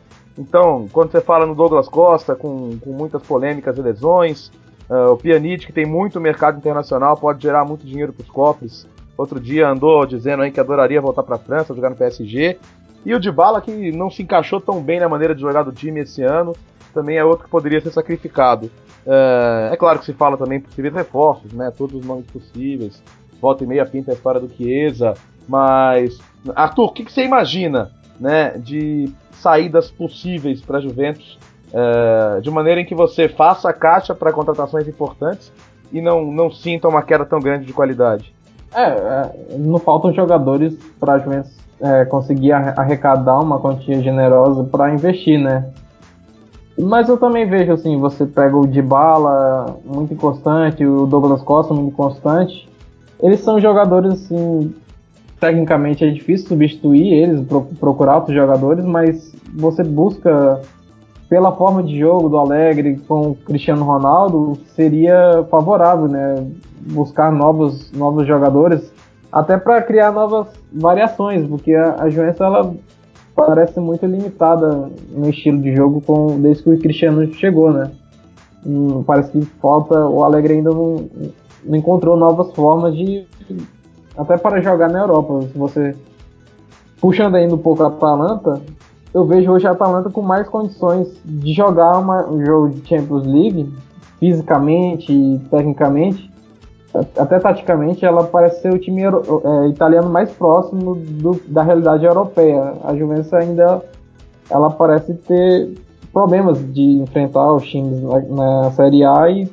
Então, 0.42 0.88
quando 0.92 1.12
você 1.12 1.22
fala 1.22 1.46
no 1.46 1.54
Douglas 1.54 1.88
Costa, 1.88 2.36
com, 2.36 2.76
com 2.80 2.92
muitas 2.92 3.22
polêmicas 3.22 3.78
e 3.78 3.82
lesões, 3.82 4.52
uh, 4.90 5.12
o 5.12 5.18
Pjanic, 5.18 5.68
que 5.68 5.72
tem 5.72 5.86
muito 5.86 6.20
mercado 6.20 6.58
internacional, 6.58 7.16
pode 7.16 7.44
gerar 7.44 7.64
muito 7.64 7.86
dinheiro 7.86 8.12
para 8.12 8.24
os 8.24 8.30
cofres. 8.30 8.88
Outro 9.16 9.40
dia 9.40 9.70
andou 9.70 10.04
dizendo 10.04 10.42
aí 10.42 10.50
que 10.50 10.60
adoraria 10.60 11.00
voltar 11.00 11.22
para 11.22 11.36
a 11.36 11.40
França, 11.40 11.76
jogar 11.76 11.92
no 11.92 11.96
PSG. 11.96 12.58
E 13.06 13.14
o 13.14 13.20
Dybala, 13.20 13.62
que 13.62 13.92
não 13.92 14.10
se 14.10 14.24
encaixou 14.24 14.60
tão 14.60 14.82
bem 14.82 15.00
na 15.00 15.08
maneira 15.08 15.36
de 15.36 15.42
jogar 15.42 15.62
do 15.62 15.72
time 15.72 16.00
esse 16.00 16.24
ano, 16.24 16.56
também 16.92 17.18
é 17.18 17.24
outro 17.24 17.46
que 17.46 17.52
poderia 17.52 17.80
ser 17.80 17.92
sacrificado. 17.92 18.66
Uh, 19.06 19.72
é 19.72 19.78
claro 19.78 20.00
que 20.00 20.06
se 20.06 20.14
fala 20.14 20.38
também 20.38 20.60
possíveis 20.60 20.94
reforços, 20.94 21.54
né? 21.54 21.70
Todos 21.70 22.00
os 22.00 22.06
nomes 22.06 22.26
possíveis. 22.26 23.04
Volta 23.40 23.64
e 23.64 23.68
meia 23.68 23.86
pinta 23.86 24.10
a 24.10 24.16
história 24.16 24.42
do 24.42 24.50
Chiesa. 24.50 25.14
Mas, 25.48 26.18
Arthur, 26.56 26.86
o 26.86 26.94
que, 26.94 27.06
que 27.06 27.12
você 27.12 27.24
imagina 27.24 27.92
né, 28.22 28.52
de 28.60 29.12
saídas 29.32 29.90
possíveis 29.90 30.62
para 30.62 30.78
a 30.78 30.82
Juventus, 30.82 31.40
é, 31.74 32.40
de 32.42 32.52
maneira 32.52 32.80
em 32.80 32.86
que 32.86 32.94
você 32.94 33.28
faça 33.28 33.70
a 33.70 33.74
caixa 33.74 34.14
para 34.14 34.32
contratações 34.32 34.88
importantes 34.88 35.52
e 35.92 36.00
não, 36.00 36.32
não 36.32 36.52
sinta 36.52 36.88
uma 36.88 37.02
queda 37.02 37.26
tão 37.26 37.40
grande 37.40 37.66
de 37.66 37.74
qualidade. 37.74 38.34
É, 38.74 38.84
é 38.84 39.58
não 39.58 39.80
faltam 39.80 40.14
jogadores 40.14 40.78
para 41.00 41.14
a 41.14 41.20
Juventus 41.20 41.58
é, 41.82 42.06
conseguir 42.06 42.52
arrecadar 42.52 43.40
uma 43.40 43.60
quantia 43.60 44.00
generosa 44.02 44.64
para 44.64 44.94
investir, 44.94 45.40
né? 45.40 45.72
Mas 46.78 47.10
eu 47.10 47.18
também 47.18 47.50
vejo 47.50 47.74
assim, 47.74 48.00
você 48.00 48.26
pega 48.26 48.56
o 48.56 48.68
Dybala, 48.68 49.78
muito 49.84 50.14
inconstante, 50.14 50.86
o 50.86 51.06
Douglas 51.06 51.42
Costa, 51.42 51.74
muito 51.74 51.96
constante. 51.96 52.70
Eles 53.22 53.42
são 53.42 53.60
jogadores 53.60 54.14
assim 54.14 54.74
tecnicamente 55.42 56.06
é 56.06 56.12
difícil 56.12 56.48
substituir 56.48 57.12
eles, 57.12 57.42
procurar 57.80 58.18
outros 58.18 58.36
jogadores, 58.36 58.86
mas 58.86 59.34
você 59.56 59.84
busca 59.84 60.62
pela 61.28 61.52
forma 61.54 61.82
de 61.82 61.98
jogo 61.98 62.30
do 62.30 62.38
Alegre 62.38 63.02
com 63.08 63.32
o 63.32 63.36
Cristiano 63.36 63.84
Ronaldo, 63.84 64.56
seria 64.76 65.44
favorável, 65.50 66.08
né? 66.08 66.46
Buscar 66.92 67.32
novos, 67.32 67.92
novos 67.92 68.28
jogadores, 68.28 68.94
até 69.32 69.58
para 69.58 69.82
criar 69.82 70.12
novas 70.12 70.48
variações, 70.72 71.48
porque 71.48 71.74
a, 71.74 72.04
a 72.04 72.10
Juventus 72.10 72.42
ela 72.42 72.76
parece 73.36 73.80
muito 73.80 74.06
limitada 74.06 74.92
no 75.10 75.30
estilo 75.30 75.60
de 75.60 75.76
jogo 75.76 76.02
com, 76.02 76.40
desde 76.40 76.64
que 76.64 76.70
o 76.70 76.80
Cristiano 76.80 77.26
chegou, 77.34 77.74
né? 77.74 77.90
Parece 79.08 79.32
que 79.32 79.42
falta, 79.60 80.06
o 80.08 80.24
Alegre 80.24 80.54
ainda 80.54 80.70
não, 80.70 81.10
não 81.66 81.76
encontrou 81.76 82.16
novas 82.16 82.54
formas 82.54 82.94
de 82.94 83.26
até 84.18 84.38
para 84.38 84.62
jogar 84.62 84.90
na 84.90 85.00
Europa. 85.00 85.42
Se 85.52 85.58
você 85.58 85.96
puxando 87.00 87.36
ainda 87.36 87.56
um 87.56 87.58
pouco 87.58 87.84
a 87.84 87.88
Atalanta, 87.88 88.62
eu 89.14 89.26
vejo 89.26 89.52
hoje 89.52 89.68
a 89.68 89.72
Atalanta 89.72 90.10
com 90.10 90.22
mais 90.22 90.48
condições 90.48 91.08
de 91.26 91.54
jogar 91.54 91.98
uma, 91.98 92.28
um 92.30 92.46
jogo 92.46 92.70
de 92.70 92.88
Champions 92.88 93.26
League 93.26 93.74
fisicamente 94.20 95.12
e 95.12 95.40
tecnicamente, 95.50 96.32
até 96.94 97.40
taticamente, 97.40 98.06
ela 98.06 98.26
parece 98.26 98.62
ser 98.62 98.74
o 98.74 98.78
time 98.78 99.02
é, 99.04 99.68
italiano 99.70 100.10
mais 100.10 100.30
próximo 100.32 100.96
do, 100.96 101.42
da 101.48 101.64
realidade 101.64 102.06
europeia. 102.06 102.74
A 102.84 102.96
Juventus 102.96 103.34
ainda 103.34 103.82
ela 104.50 104.70
parece 104.70 105.14
ter 105.14 105.74
problemas 106.12 106.60
de 106.74 107.00
enfrentar 107.02 107.54
os 107.54 107.66
times 107.66 108.02
na, 108.04 108.20
na 108.20 108.72
Série 108.72 109.04
A 109.04 109.30
e, 109.30 109.50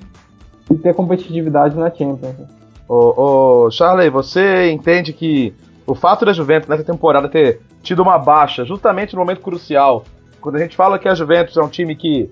e, 0.70 0.74
ter 0.74 0.92
competitividade 0.94 1.76
na 1.76 1.90
Champions. 1.90 2.57
Ô, 2.89 3.66
ô, 3.66 3.70
Charlie, 3.70 4.09
você 4.09 4.70
entende 4.70 5.12
que 5.12 5.55
o 5.86 5.95
fato 5.95 6.24
da 6.24 6.32
Juventus 6.32 6.68
nessa 6.68 6.84
temporada 6.84 7.28
ter 7.28 7.61
tido 7.82 8.03
uma 8.03 8.18
baixa 8.18 8.64
justamente 8.64 9.14
no 9.14 9.20
momento 9.20 9.43
crucial, 9.43 10.05
quando 10.41 10.57
a 10.57 10.59
gente 10.59 10.74
fala 10.74 10.99
que 10.99 11.09
a 11.09 11.14
Juventus 11.14 11.57
é 11.57 11.62
um 11.62 11.68
time 11.68 11.95
que 11.95 12.30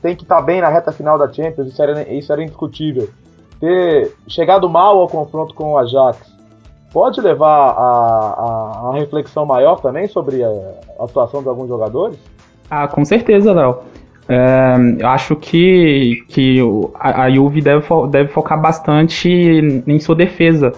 tem 0.00 0.16
que 0.16 0.22
estar 0.22 0.36
tá 0.36 0.42
bem 0.42 0.60
na 0.60 0.68
reta 0.68 0.92
final 0.92 1.18
da 1.18 1.30
Champions, 1.30 1.68
isso 1.68 1.82
era, 1.82 2.12
isso 2.12 2.32
era 2.32 2.42
indiscutível. 2.42 3.08
Ter 3.60 4.14
chegado 4.26 4.68
mal 4.68 4.98
ao 4.98 5.08
confronto 5.08 5.52
com 5.54 5.72
o 5.72 5.78
Ajax 5.78 6.18
pode 6.92 7.20
levar 7.20 7.70
a, 7.70 8.84
a, 8.86 8.88
a 8.88 8.92
reflexão 8.94 9.44
maior 9.44 9.80
também 9.80 10.06
sobre 10.08 10.42
a, 10.42 10.48
a 10.98 11.04
atuação 11.04 11.42
de 11.42 11.48
alguns 11.48 11.68
jogadores? 11.68 12.18
Ah, 12.70 12.86
com 12.86 13.04
certeza, 13.04 13.52
Léo. 13.52 13.80
Eu 15.00 15.08
acho 15.08 15.34
que, 15.36 16.22
que 16.28 16.58
a, 17.00 17.30
Juve 17.30 17.62
deve, 17.62 17.82
fo 17.82 18.06
deve 18.06 18.28
focar 18.28 18.60
bastante 18.60 19.28
em 19.28 19.98
sua 19.98 20.14
defesa. 20.14 20.72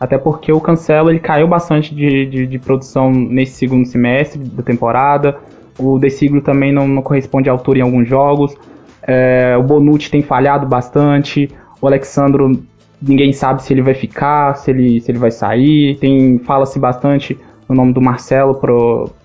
Até 0.00 0.18
porque 0.18 0.52
o 0.52 0.60
Cancelo 0.60 1.10
ele 1.10 1.20
caiu 1.20 1.46
bastante 1.46 1.94
de, 1.94 2.26
de, 2.26 2.46
de 2.46 2.58
produção 2.58 3.10
nesse 3.10 3.52
segundo 3.52 3.86
semestre 3.86 4.38
da 4.38 4.62
temporada. 4.62 5.36
O 5.78 5.98
De 5.98 6.10
Siglo 6.10 6.40
também 6.40 6.72
não, 6.72 6.86
não, 6.88 7.02
corresponde 7.02 7.48
à 7.48 7.52
altura 7.52 7.78
em 7.78 7.82
alguns 7.82 8.08
jogos. 8.08 8.56
É, 9.06 9.56
o 9.58 9.62
Bonucci 9.62 10.10
tem 10.10 10.22
falhado 10.22 10.66
bastante. 10.66 11.50
O 11.80 11.86
Alexandro, 11.86 12.52
ninguém 13.00 13.32
sabe 13.32 13.62
se 13.62 13.72
ele 13.72 13.82
vai 13.82 13.94
ficar, 13.94 14.56
se 14.56 14.70
ele, 14.70 15.00
se 15.00 15.10
ele 15.10 15.18
vai 15.18 15.30
sair. 15.30 15.96
Tem 15.96 16.38
Fala-se 16.38 16.78
bastante 16.78 17.38
no 17.68 17.74
nome 17.74 17.92
do 17.92 18.00
Marcelo 18.00 18.54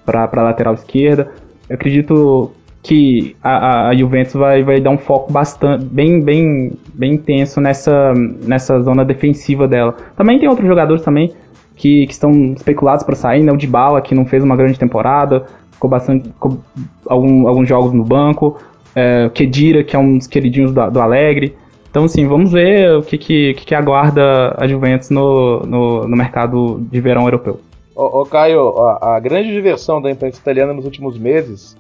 para 0.06 0.30
a 0.32 0.44
lateral 0.44 0.74
esquerda. 0.74 1.32
Eu 1.70 1.76
acredito 1.76 2.52
que 2.82 3.36
a, 3.44 3.90
a, 3.90 3.96
Juventus 3.96 4.34
vai, 4.34 4.64
vai 4.64 4.80
dar 4.80 4.90
um 4.90 4.98
foco 4.98 5.32
bastante, 5.32 5.84
bem, 5.86 6.22
bem, 6.22 6.72
bem 6.94 7.14
intenso 7.14 7.60
nessa, 7.60 8.14
nessa 8.14 8.82
zona 8.82 9.04
defensiva 9.04 9.68
dela. 9.68 9.96
Também 10.16 10.40
tem 10.40 10.48
outros 10.48 10.68
jogadores 10.68 11.04
também 11.04 11.34
que, 11.76 12.06
que 12.08 12.14
estão 12.14 12.32
especulados 12.54 13.04
para 13.04 13.16
sair, 13.16 13.44
né? 13.44 13.52
O 13.52 13.58
Dybala, 13.58 14.02
que 14.02 14.16
não 14.16 14.26
fez 14.26 14.44
uma 14.44 14.56
grande 14.56 14.80
temporada, 14.80 15.46
ficou 15.72 15.90
bastante, 15.90 16.30
ficou 16.30 16.60
algum, 17.06 17.48
alguns 17.48 17.68
jogos 17.68 17.94
no 17.94 18.04
banco. 18.04 18.58
É, 18.96 19.26
o 19.26 19.30
Kedira, 19.30 19.84
que 19.84 19.96
é 19.96 20.00
um 20.00 20.18
dos 20.18 20.28
queridinhos 20.28 20.72
do, 20.72 20.90
do 20.90 21.02
Alegre. 21.02 21.56
Então, 21.90 22.06
assim, 22.06 22.28
vamos 22.28 22.52
ver 22.52 22.98
o 22.98 23.02
que, 23.02 23.18
que, 23.18 23.54
que 23.56 23.76
aguarda 23.76 24.56
a 24.58 24.68
Juventus 24.68 25.10
no, 25.10 25.62
no, 25.62 26.08
no 26.08 26.18
mercado 26.18 26.80
de 26.90 27.02
verão 27.02 27.24
europeu. 27.24 27.60
Ô 27.96 28.24
Caio, 28.26 28.78
a, 28.80 29.16
a 29.16 29.20
grande 29.20 29.52
diversão 29.52 30.02
da 30.02 30.10
imprensa 30.10 30.40
italiana 30.40 30.72
nos 30.72 30.86
últimos 30.86 31.18
meses 31.18 31.76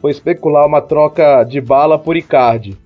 foi 0.00 0.10
especular 0.10 0.66
uma 0.66 0.80
troca 0.80 1.44
de 1.44 1.60
bala 1.60 1.98
por 1.98 2.16
Icardi. 2.16 2.78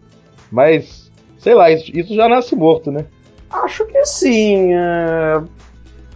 Mas, 0.50 1.10
sei 1.38 1.54
lá, 1.54 1.70
isso, 1.70 2.14
já 2.14 2.28
nasce 2.28 2.54
morto, 2.54 2.90
né? 2.90 3.06
Acho 3.50 3.86
que 3.86 4.04
sim. 4.04 4.72
É... 4.72 5.40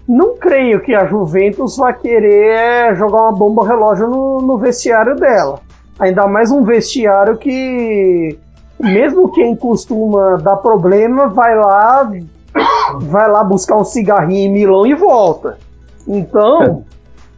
Não 0.09 0.37
creio 0.37 0.81
que 0.81 0.95
a 0.95 1.05
Juventus 1.07 1.77
vá 1.77 1.93
querer 1.93 2.95
jogar 2.97 3.23
uma 3.23 3.33
bomba 3.33 3.67
relógio 3.67 4.07
no, 4.09 4.41
no 4.41 4.59
vestiário 4.59 5.17
dela. 5.17 5.61
Ainda 5.99 6.27
mais 6.29 6.51
um 6.51 6.63
vestiário 6.63 7.37
que, 7.39 8.39
mesmo 8.79 9.33
quem 9.33 9.57
costuma 9.57 10.37
dar 10.37 10.57
problema, 10.57 11.27
vai 11.29 11.57
lá, 11.57 12.09
vai 13.01 13.29
lá 13.31 13.43
buscar 13.43 13.77
um 13.77 13.85
cigarrinho 13.85 14.47
em 14.47 14.53
Milão 14.53 14.87
e 14.87 14.95
volta. 14.95 15.59
Então, 16.07 16.85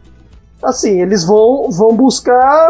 assim, 0.61 1.01
eles 1.01 1.25
vão, 1.25 1.71
vão 1.71 1.95
buscar 1.95 2.69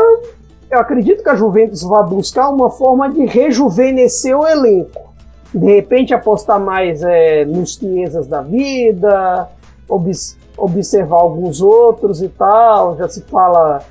eu 0.72 0.80
acredito 0.80 1.24
que 1.24 1.30
a 1.30 1.36
Juventus 1.36 1.82
vai 1.82 2.04
buscar 2.04 2.50
uma 2.50 2.70
forma 2.70 3.10
de 3.10 3.26
rejuvenescer 3.26 4.38
o 4.38 4.48
elenco. 4.48 5.10
De 5.54 5.66
repente 5.66 6.14
apostar 6.14 6.60
mais 6.60 7.02
é, 7.02 7.44
nos 7.44 7.74
Chiesas 7.74 8.28
da 8.28 8.42
vida, 8.42 9.50
obs 9.88 10.38
observar 10.56 11.18
alguns 11.18 11.62
outros 11.62 12.22
e 12.22 12.28
tal. 12.28 12.98
Já 12.98 13.08
se 13.08 13.22
fala 13.22 13.82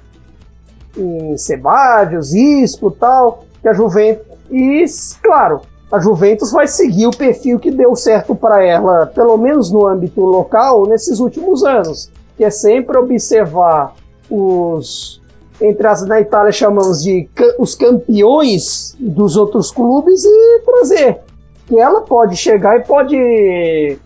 em 0.96 1.36
Sebadios, 1.36 2.34
Isco 2.34 2.92
e 2.94 2.98
tal. 2.98 3.44
Que 3.60 3.68
a 3.68 3.72
Juventus. 3.72 4.26
E, 4.50 4.84
claro, 5.22 5.62
a 5.90 5.98
Juventus 5.98 6.52
vai 6.52 6.68
seguir 6.68 7.06
o 7.06 7.16
perfil 7.16 7.58
que 7.58 7.70
deu 7.70 7.96
certo 7.96 8.34
para 8.34 8.62
ela, 8.62 9.06
pelo 9.06 9.36
menos 9.36 9.70
no 9.70 9.86
âmbito 9.86 10.20
local, 10.20 10.86
nesses 10.86 11.18
últimos 11.18 11.64
anos, 11.64 12.10
que 12.36 12.44
é 12.44 12.50
sempre 12.50 12.96
observar 12.98 13.94
os 14.30 15.17
entre 15.60 15.86
as 15.86 16.06
na 16.06 16.20
Itália 16.20 16.52
chamamos 16.52 17.02
de 17.02 17.28
os 17.58 17.74
campeões 17.74 18.96
dos 18.98 19.36
outros 19.36 19.70
clubes 19.70 20.24
e 20.24 20.60
trazer. 20.64 21.20
Que 21.66 21.78
ela 21.78 22.00
pode 22.02 22.36
chegar 22.36 22.78
e 22.78 22.84
pode 22.84 23.98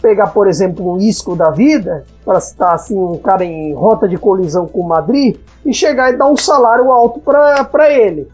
pegar, 0.00 0.28
por 0.28 0.48
exemplo, 0.48 0.94
um 0.94 0.98
Isco 0.98 1.36
da 1.36 1.50
vida, 1.50 2.04
para 2.24 2.40
citar 2.40 2.74
assim, 2.74 2.96
um 2.96 3.18
cara 3.18 3.44
em 3.44 3.74
rota 3.74 4.08
de 4.08 4.16
colisão 4.16 4.66
com 4.66 4.80
o 4.80 4.88
Madrid, 4.88 5.36
e 5.64 5.72
chegar 5.72 6.12
e 6.12 6.16
dar 6.16 6.26
um 6.26 6.36
salário 6.36 6.90
alto 6.90 7.20
para 7.20 7.90
ele. 7.90 8.28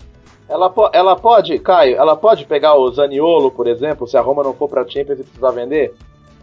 Ela, 0.48 0.72
ela 0.92 1.16
pode, 1.16 1.58
Caio, 1.58 1.96
ela 1.96 2.16
pode 2.16 2.46
pegar 2.46 2.76
o 2.76 2.90
Zaniolo, 2.92 3.50
por 3.50 3.66
exemplo, 3.66 4.06
se 4.06 4.16
a 4.16 4.20
Roma 4.20 4.44
não 4.44 4.54
for 4.54 4.68
para 4.68 4.86
Champions 4.86 5.18
e 5.18 5.24
precisar 5.24 5.50
vender? 5.50 5.92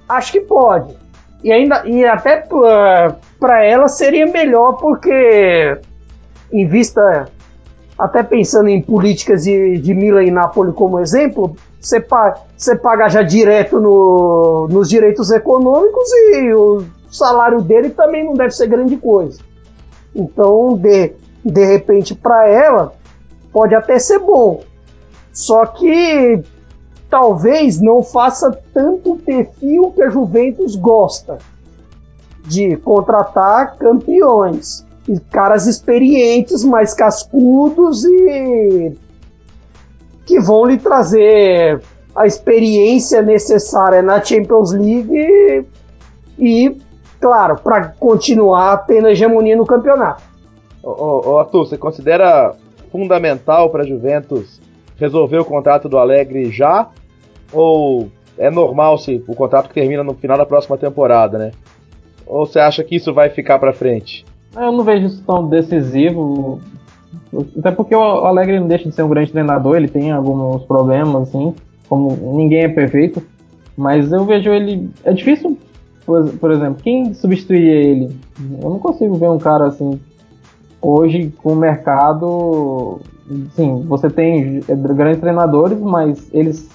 Acho 0.10 0.34
que 0.34 0.42
pode. 0.42 0.94
E 1.42 1.52
ainda 1.52 1.86
e 1.86 2.06
até 2.06 2.38
para 3.40 3.66
ela 3.66 3.88
seria 3.88 4.26
melhor 4.26 4.74
porque 4.74 5.78
em 6.54 6.68
vista, 6.68 7.26
até 7.98 8.22
pensando 8.22 8.70
em 8.70 8.80
políticas 8.80 9.44
de, 9.44 9.80
de 9.80 9.94
Milan 9.96 10.24
e 10.24 10.32
Nápoles 10.32 10.76
como 10.76 11.00
exemplo, 11.00 11.56
você 11.82 12.00
paga, 12.00 12.42
você 12.56 12.76
paga 12.76 13.10
já 13.10 13.24
direto 13.24 13.80
no, 13.80 14.68
nos 14.70 14.88
direitos 14.88 15.32
econômicos 15.32 16.08
e 16.14 16.54
o 16.54 16.84
salário 17.10 17.60
dele 17.62 17.90
também 17.90 18.24
não 18.24 18.36
deve 18.36 18.52
ser 18.52 18.68
grande 18.68 18.96
coisa. 18.98 19.42
Então, 20.16 20.78
de, 20.78 21.14
de 21.44 21.66
repente, 21.66 22.14
para 22.14 22.48
ela, 22.48 22.94
pode 23.52 23.74
até 23.74 23.98
ser 23.98 24.20
bom. 24.20 24.62
Só 25.34 25.66
que 25.66 26.44
talvez 27.10 27.82
não 27.82 28.04
faça 28.04 28.56
tanto 28.72 29.16
perfil 29.16 29.92
que 29.96 30.04
a 30.04 30.10
Juventus 30.10 30.76
gosta 30.76 31.40
de 32.46 32.78
contratar 32.78 33.78
campeões 33.78 34.86
caras 35.32 35.68
experientes, 35.68 36.64
mais 36.64 36.94
cascudos 36.94 38.04
e 38.06 38.94
que 40.26 40.40
vão 40.40 40.66
lhe 40.66 40.78
trazer 40.78 41.82
a 42.16 42.26
experiência 42.26 43.22
necessária 43.22 44.02
na 44.02 44.24
Champions 44.24 44.72
League 44.72 45.66
e, 46.38 46.78
claro, 47.20 47.58
para 47.58 47.90
continuar 48.00 48.86
tendo 48.86 49.08
hegemonia 49.08 49.56
no 49.56 49.66
campeonato. 49.66 50.24
Ô, 50.82 51.32
ô, 51.32 51.40
Arthur, 51.40 51.66
você 51.66 51.78
considera 51.78 52.56
fundamental 52.92 53.70
para 53.70 53.84
a 53.84 53.86
Juventus 53.86 54.62
resolver 54.98 55.40
o 55.40 55.46
contrato 55.46 55.90
do 55.90 55.98
Alegre 55.98 56.52
já? 56.52 56.90
Ou 57.52 58.10
é 58.38 58.50
normal 58.50 58.98
se 58.98 59.24
o 59.28 59.36
contrato 59.36 59.74
termina 59.74 60.04
no 60.04 60.14
final 60.14 60.38
da 60.38 60.46
próxima 60.46 60.78
temporada, 60.78 61.38
né? 61.38 61.52
Ou 62.26 62.46
você 62.46 62.60
acha 62.60 62.84
que 62.84 62.96
isso 62.96 63.14
vai 63.14 63.30
ficar 63.30 63.60
para 63.60 63.74
frente? 63.74 64.26
Eu 64.56 64.72
não 64.72 64.84
vejo 64.84 65.08
isso 65.08 65.24
tão 65.26 65.48
decisivo. 65.48 66.62
Até 67.58 67.72
porque 67.72 67.96
o 67.96 68.02
Alegre 68.02 68.60
não 68.60 68.68
deixa 68.68 68.88
de 68.88 68.96
ser 68.96 69.04
um 69.04 69.10
grande 69.10 69.32
treinador, 69.32 69.76
ele 69.76 69.88
tem 69.88 70.12
alguns 70.12 70.64
problemas, 70.66 71.30
assim, 71.30 71.56
como 71.90 72.36
ninguém 72.36 72.64
é 72.64 72.70
perfeito. 72.70 73.22
Mas 73.76 74.12
eu 74.12 74.24
vejo 74.26 74.52
ele. 74.52 74.90
É 75.04 75.14
difícil, 75.14 75.58
por, 76.06 76.52
exemplo, 76.52 76.84
quem 76.84 77.14
substituiria 77.14 77.74
ele? 77.74 78.16
Eu 78.62 78.70
não 78.70 78.80
consigo 78.80 79.16
ver 79.16 79.30
um 79.30 79.40
cara 79.40 79.68
assim. 79.68 80.00
Hoje, 80.82 81.34
com 81.42 81.54
o 81.54 81.56
mercado. 81.56 83.00
Sim, 83.56 83.84
você 83.88 84.10
tem 84.10 84.60
grandes 84.96 85.20
treinadores, 85.20 85.80
mas 85.80 86.30
eles. 86.34 86.70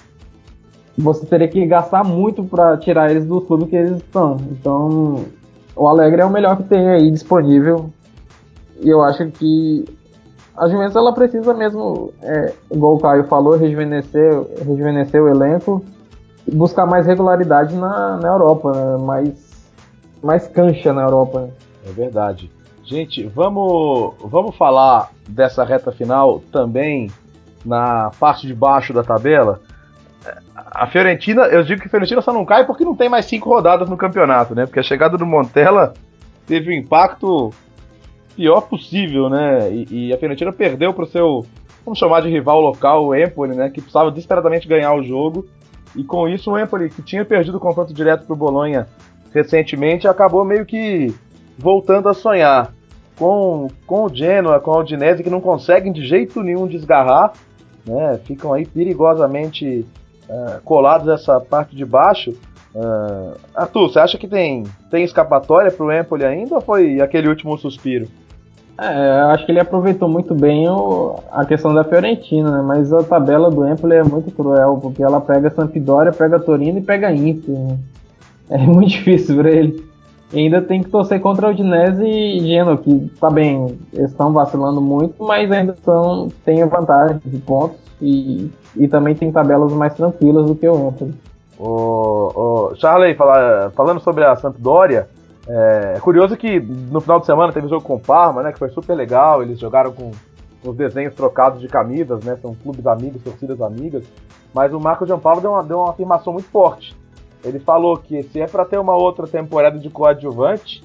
Você 0.97 1.24
teria 1.26 1.47
que 1.47 1.64
gastar 1.66 2.03
muito 2.03 2.43
para 2.43 2.76
tirar 2.76 3.11
eles 3.11 3.24
do 3.24 3.41
clube 3.41 3.66
que 3.66 3.76
eles 3.76 3.99
estão. 3.99 4.39
Então, 4.51 5.24
o 5.79 5.87
Alegre 5.87 6.20
é 6.20 6.24
o 6.24 6.31
melhor 6.31 6.57
que 6.57 6.64
tem 6.64 6.89
aí 6.89 7.11
disponível. 7.11 7.91
E 8.81 8.89
eu 8.89 9.01
acho 9.01 9.31
que 9.31 9.85
a 10.57 10.68
Juventus 10.68 10.97
ela 10.97 11.12
precisa 11.14 11.55
mesmo, 11.55 12.12
é, 12.20 12.53
igual 12.70 12.97
o 12.97 12.99
Caio 12.99 13.24
falou, 13.24 13.57
rejuvenescer, 13.57 14.43
rejuvenescer 14.59 15.22
o 15.22 15.29
elenco 15.29 15.85
e 16.47 16.55
buscar 16.55 16.85
mais 16.85 17.07
regularidade 17.07 17.76
na, 17.76 18.16
na 18.16 18.29
Europa, 18.29 18.72
né? 18.72 18.97
mais, 18.99 19.72
mais 20.20 20.49
cancha 20.49 20.93
na 20.93 21.03
Europa. 21.03 21.49
É 21.87 21.93
verdade. 21.93 22.51
Gente, 22.83 23.24
vamos, 23.26 24.14
vamos 24.24 24.57
falar 24.57 25.11
dessa 25.29 25.62
reta 25.62 25.93
final 25.93 26.41
também 26.51 27.09
na 27.64 28.11
parte 28.18 28.47
de 28.47 28.55
baixo 28.55 28.93
da 28.93 29.05
tabela. 29.05 29.61
A 30.79 30.87
Fiorentina, 30.87 31.43
eu 31.47 31.64
digo 31.64 31.81
que 31.81 31.89
a 31.89 31.91
Fiorentina 31.91 32.22
só 32.22 32.33
não 32.33 32.45
cai 32.45 32.64
porque 32.64 32.85
não 32.85 32.95
tem 32.95 33.09
mais 33.09 33.26
cinco 33.26 33.49
rodadas 33.49 33.91
no 33.91 33.97
campeonato, 33.97 34.55
né? 34.55 34.64
Porque 34.64 34.79
a 34.79 34.83
chegada 34.83 35.18
do 35.18 35.26
Montella 35.26 35.93
teve 36.47 36.70
um 36.70 36.72
impacto 36.72 37.53
pior 38.37 38.61
possível, 38.61 39.29
né? 39.29 39.72
E, 39.72 39.87
e 39.91 40.14
a 40.14 40.18
Fiorentina 40.18 40.53
perdeu 40.53 40.95
para 40.95 41.03
o 41.03 41.09
seu, 41.09 41.45
vamos 41.85 41.99
chamar 41.99 42.22
de 42.22 42.29
rival 42.29 42.61
local, 42.61 43.07
o 43.07 43.14
Empoli, 43.14 43.57
né? 43.57 43.70
Que 43.70 43.81
precisava 43.81 44.12
desesperadamente 44.12 44.68
ganhar 44.68 44.95
o 44.95 45.03
jogo. 45.03 45.47
E 45.97 46.05
com 46.05 46.29
isso 46.29 46.53
o 46.53 46.57
Empoli, 46.57 46.91
que 46.91 47.03
tinha 47.03 47.24
perdido 47.24 47.57
o 47.57 47.61
confronto 47.61 47.93
direto 47.93 48.24
para 48.24 48.35
o 48.35 48.37
Bolonha 48.37 48.87
recentemente, 49.35 50.07
acabou 50.07 50.45
meio 50.45 50.64
que 50.64 51.12
voltando 51.59 52.09
a 52.09 52.14
sonhar. 52.14 52.72
Com, 53.16 53.66
com 53.85 54.05
o 54.05 54.14
Genoa, 54.14 54.61
com 54.61 54.70
a 54.70 54.79
Udinese, 54.79 55.24
que 55.24 55.31
não 55.31 55.41
conseguem 55.41 55.93
de 55.93 56.07
jeito 56.07 56.41
nenhum 56.41 56.68
desgarrar, 56.68 57.33
né? 57.85 58.20
Ficam 58.24 58.53
aí 58.53 58.64
perigosamente 58.64 59.85
uh, 60.29 60.61
colados 60.64 61.07
nessa 61.07 61.41
parte 61.41 61.74
de 61.74 61.85
baixo. 61.85 62.35
Uh, 62.74 63.35
Arthur, 63.55 63.89
você 63.89 63.99
acha 63.99 64.18
que 64.18 64.29
tem, 64.29 64.64
tem 64.91 65.03
escapatória 65.03 65.70
para 65.70 65.87
o 65.87 65.93
Empoli 65.93 66.24
ainda 66.24 66.57
ou 66.57 66.61
foi 66.61 67.01
aquele 67.01 67.29
último 67.29 67.57
suspiro? 67.57 68.09
É, 68.81 69.20
acho 69.33 69.45
que 69.45 69.51
ele 69.51 69.59
aproveitou 69.59 70.09
muito 70.09 70.33
bem 70.37 70.68
o, 70.68 71.18
a 71.33 71.45
questão 71.45 71.74
da 71.74 71.83
Fiorentina, 71.83 72.49
né? 72.59 72.62
mas 72.62 72.93
a 72.93 73.03
tabela 73.03 73.51
do 73.51 73.66
Empoli 73.66 73.97
é 73.97 74.05
muito 74.05 74.31
cruel, 74.31 74.79
porque 74.81 75.03
ela 75.03 75.20
pega 75.20 75.51
Sampdoria, 75.51 76.12
pega 76.12 76.39
Torino 76.39 76.79
e 76.79 76.83
pega 76.83 77.12
Inter. 77.12 77.55
Né? 77.55 77.79
É 78.51 78.57
muito 78.57 78.89
difícil 78.89 79.37
para 79.37 79.51
ele. 79.51 79.85
E 80.33 80.39
ainda 80.39 80.62
tem 80.62 80.83
que 80.83 80.89
torcer 80.89 81.20
contra 81.20 81.49
o 81.49 81.51
Udinese 81.51 82.03
e 82.03 82.41
Genoa, 82.41 82.79
que 82.79 83.11
tá 83.20 83.31
bem, 83.31 83.79
eles 83.93 84.11
estão 84.11 84.33
vacilando 84.33 84.81
muito, 84.81 85.22
mas 85.22 85.53
ainda 85.53 85.76
são, 85.85 86.29
têm 86.47 86.64
vantagem 86.64 87.20
de 87.26 87.39
pontos 87.39 87.76
e, 88.01 88.51
e 88.79 88.89
também 88.89 89.14
tem 89.14 89.33
tabelas 89.33 89.72
mais 89.72 89.95
tranquilas 89.95 90.47
do 90.47 90.55
que 90.55 90.68
o 90.68 90.89
Empoli. 90.89 91.14
O, 91.59 92.70
o 92.70 92.76
Charley, 92.76 93.14
fala, 93.14 93.70
falando 93.74 94.01
sobre 94.01 94.24
a 94.24 94.37
Sampdoria, 94.37 95.09
é, 95.49 95.95
é, 95.97 96.01
curioso 96.01 96.37
que 96.37 96.61
no 96.61 97.01
final 97.01 97.18
de 97.18 97.26
semana 97.26 97.53
teve 97.53 97.68
jogo 97.68 97.83
com 97.83 97.97
o 97.97 98.01
Parma, 98.01 98.43
né, 98.43 98.53
que 98.53 98.59
foi 98.59 98.68
super 98.68 98.95
legal, 98.95 99.43
eles 99.43 99.59
jogaram 99.59 99.93
com, 99.93 100.12
com 100.62 100.70
os 100.70 100.76
desenhos 100.76 101.14
trocados 101.14 101.61
de 101.61 101.66
camisas, 101.66 102.22
né, 102.22 102.37
são 102.37 102.55
clubes 102.55 102.87
amigos, 102.87 103.22
torcidas 103.22 103.61
amigas, 103.61 104.05
mas 104.55 104.72
o 104.72 104.79
Marco 104.79 105.07
Giampaolo 105.07 105.41
deu 105.41 105.51
uma, 105.51 105.64
deu 105.64 105.79
uma 105.79 105.91
afirmação 105.91 106.33
muito 106.33 106.49
forte. 106.49 106.95
Ele 107.45 107.59
falou 107.59 107.97
que 107.97 108.22
se 108.24 108.41
é 108.41 108.47
para 108.47 108.64
ter 108.64 108.79
uma 108.79 108.95
outra 108.95 109.26
temporada 109.26 109.79
de 109.79 109.89
coadjuvante, 109.89 110.85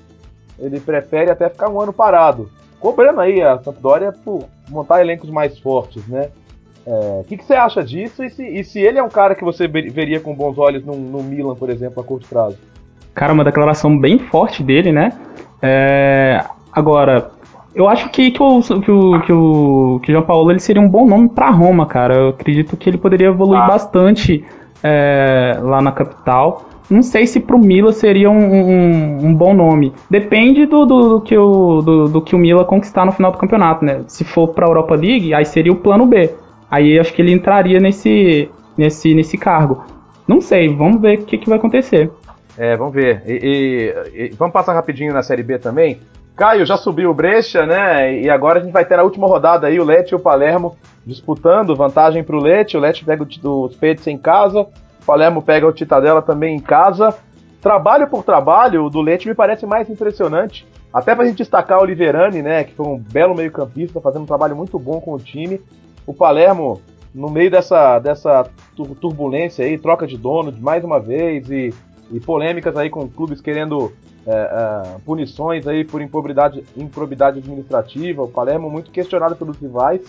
ele 0.57 0.79
prefere 0.79 1.31
até 1.31 1.49
ficar 1.49 1.69
um 1.69 1.81
ano 1.81 1.91
parado, 1.91 2.49
cobrando 2.79 3.21
aí 3.21 3.41
a 3.41 3.59
Sampdoria 3.61 4.11
por 4.11 4.45
montar 4.69 5.01
elencos 5.01 5.29
mais 5.29 5.57
fortes, 5.59 6.07
né? 6.07 6.29
É, 6.85 7.19
o 7.21 7.23
que, 7.23 7.37
que, 7.37 7.45
você 7.45 7.53
acha 7.53 7.81
disso 7.81 8.23
e 8.23 8.29
se, 8.29 8.43
e 8.43 8.63
se, 8.63 8.79
ele 8.79 8.99
é 8.99 9.03
um 9.03 9.09
cara 9.09 9.35
que 9.35 9.43
você 9.43 9.67
veria 9.67 10.19
com 10.19 10.35
bons 10.35 10.57
olhos 10.57 10.83
no, 10.85 10.95
no, 10.95 11.23
Milan, 11.23 11.55
por 11.55 11.69
exemplo, 11.69 12.01
a 12.01 12.05
curto 12.05 12.27
prazo? 12.27 12.57
Cara, 13.15 13.31
uma 13.31 13.43
declaração 13.43 13.97
bem 13.97 14.19
forte 14.19 14.61
dele, 14.61 14.91
né? 14.91 15.13
É, 15.61 16.43
agora, 16.71 17.31
eu 17.73 17.87
acho 17.87 18.09
que, 18.09 18.31
que, 18.31 18.41
o, 18.41 18.61
que, 18.61 18.91
o, 18.91 19.21
que, 19.21 19.31
o, 19.31 19.99
que 20.03 20.11
o 20.11 20.13
João 20.13 20.25
Paulo 20.25 20.51
ele 20.51 20.59
seria 20.59 20.81
um 20.81 20.89
bom 20.89 21.05
nome 21.05 21.29
para 21.29 21.49
Roma, 21.49 21.85
cara. 21.85 22.15
Eu 22.15 22.29
acredito 22.29 22.75
que 22.75 22.89
ele 22.89 22.97
poderia 22.97 23.27
evoluir 23.27 23.61
ah. 23.61 23.67
bastante 23.67 24.45
é, 24.83 25.57
lá 25.61 25.81
na 25.81 25.91
capital. 25.91 26.65
Não 26.89 27.01
sei 27.01 27.25
se 27.25 27.39
pro 27.39 27.57
Mila 27.57 27.93
seria 27.93 28.29
um, 28.29 28.35
um, 28.35 29.27
um 29.27 29.33
bom 29.33 29.53
nome. 29.53 29.93
Depende 30.09 30.65
do, 30.65 30.85
do, 30.85 31.09
do 31.09 31.21
que 31.21 31.37
o, 31.37 31.81
do, 31.81 32.07
do, 32.09 32.21
que 32.21 32.35
o 32.35 32.39
Mila 32.39 32.65
conquistar 32.65 33.05
no 33.05 33.11
final 33.13 33.31
do 33.31 33.37
campeonato, 33.37 33.85
né? 33.85 34.01
Se 34.07 34.25
for 34.25 34.49
pra 34.49 34.67
Europa 34.67 34.93
League, 34.95 35.33
aí 35.33 35.45
seria 35.45 35.71
o 35.71 35.77
plano 35.77 36.05
B. 36.05 36.29
Aí 36.73 36.99
acho 36.99 37.13
que 37.13 37.21
ele 37.21 37.31
entraria 37.31 37.79
nesse, 37.79 38.49
nesse, 38.75 39.13
nesse 39.13 39.37
cargo. 39.37 39.85
Não 40.27 40.41
sei, 40.41 40.75
vamos 40.75 40.99
ver 40.99 41.19
o 41.19 41.23
que, 41.23 41.37
que 41.37 41.47
vai 41.47 41.59
acontecer. 41.59 42.11
É, 42.57 42.75
vamos 42.75 42.95
ver. 42.95 43.21
E, 43.27 43.93
e, 44.15 44.23
e, 44.23 44.35
vamos 44.35 44.53
passar 44.53 44.73
rapidinho 44.73 45.13
na 45.13 45.21
Série 45.21 45.43
B 45.43 45.59
também. 45.59 45.99
Caio 46.35 46.65
já 46.65 46.75
subiu 46.75 47.11
o 47.11 47.13
Brecha, 47.13 47.63
né? 47.67 48.19
E 48.19 48.27
agora 48.27 48.59
a 48.59 48.63
gente 48.63 48.73
vai 48.73 48.83
ter 48.83 48.97
na 48.97 49.03
última 49.03 49.27
rodada 49.27 49.67
aí 49.67 49.79
o 49.79 49.83
Lecce 49.83 50.13
e 50.13 50.17
o 50.17 50.19
Palermo 50.19 50.75
disputando 51.05 51.75
vantagem 51.75 52.23
para 52.23 52.35
o 52.35 52.41
Lecce. 52.41 52.75
O 52.75 52.79
Lecce 52.79 53.05
pega 53.05 53.23
os 53.23 53.75
Peitos 53.75 54.07
em 54.07 54.17
casa, 54.17 54.61
o 54.61 55.05
Palermo 55.05 55.43
pega 55.43 55.67
o 55.67 55.71
Titadella 55.71 56.23
também 56.23 56.55
em 56.55 56.59
casa. 56.59 57.15
Trabalho 57.61 58.07
por 58.07 58.23
trabalho, 58.23 58.85
o 58.85 58.89
do 58.89 58.99
Lecce 58.99 59.27
me 59.27 59.35
parece 59.35 59.67
mais 59.67 59.91
impressionante. 59.91 60.65
Até 60.91 61.13
para 61.13 61.23
a 61.23 61.27
gente 61.27 61.37
destacar 61.37 61.79
o 61.79 61.85
Liverani, 61.85 62.41
né? 62.41 62.63
Que 62.63 62.73
foi 62.73 62.87
um 62.87 62.97
belo 62.97 63.35
meio-campista, 63.35 64.01
fazendo 64.01 64.23
um 64.23 64.27
trabalho 64.27 64.55
muito 64.55 64.79
bom 64.79 64.99
com 64.99 65.13
o 65.13 65.19
time 65.19 65.61
o 66.05 66.13
Palermo, 66.13 66.81
no 67.13 67.29
meio 67.29 67.49
dessa, 67.51 67.99
dessa 67.99 68.45
turbulência 68.99 69.65
aí, 69.65 69.77
troca 69.77 70.07
de 70.07 70.17
dono 70.17 70.53
mais 70.59 70.83
uma 70.83 70.99
vez 70.99 71.49
e, 71.49 71.73
e 72.11 72.19
polêmicas 72.19 72.75
aí 72.75 72.89
com 72.89 73.07
clubes 73.07 73.39
querendo 73.39 73.91
é, 74.25 74.31
é, 74.31 74.97
punições 75.05 75.67
aí 75.67 75.83
por 75.83 76.01
improbidade, 76.01 76.63
improbidade 76.75 77.39
administrativa, 77.39 78.23
o 78.23 78.27
Palermo 78.27 78.69
muito 78.69 78.91
questionado 78.91 79.35
pelos 79.35 79.57
rivais, 79.57 80.01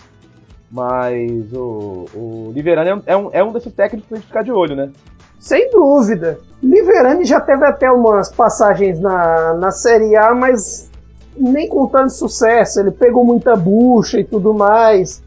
mas 0.71 1.53
o, 1.53 2.05
o 2.13 2.51
Liverani 2.53 3.03
é 3.05 3.15
um, 3.15 3.29
é 3.31 3.43
um 3.43 3.51
desses 3.51 3.73
técnicos 3.73 4.07
pra 4.07 4.17
gente 4.17 4.27
ficar 4.27 4.43
de 4.43 4.51
olho, 4.51 4.75
né? 4.75 4.91
Sem 5.39 5.69
dúvida. 5.69 6.39
Liverani 6.61 7.23
já 7.23 7.39
teve 7.39 7.65
até 7.65 7.91
umas 7.91 8.31
passagens 8.31 8.99
na, 8.99 9.53
na 9.53 9.71
Série 9.71 10.15
A, 10.15 10.33
mas 10.33 10.89
nem 11.37 11.69
com 11.69 11.87
tanto 11.87 12.13
sucesso. 12.13 12.79
Ele 12.79 12.91
pegou 12.91 13.23
muita 13.23 13.55
bucha 13.55 14.19
e 14.19 14.23
tudo 14.23 14.53
mais. 14.53 15.21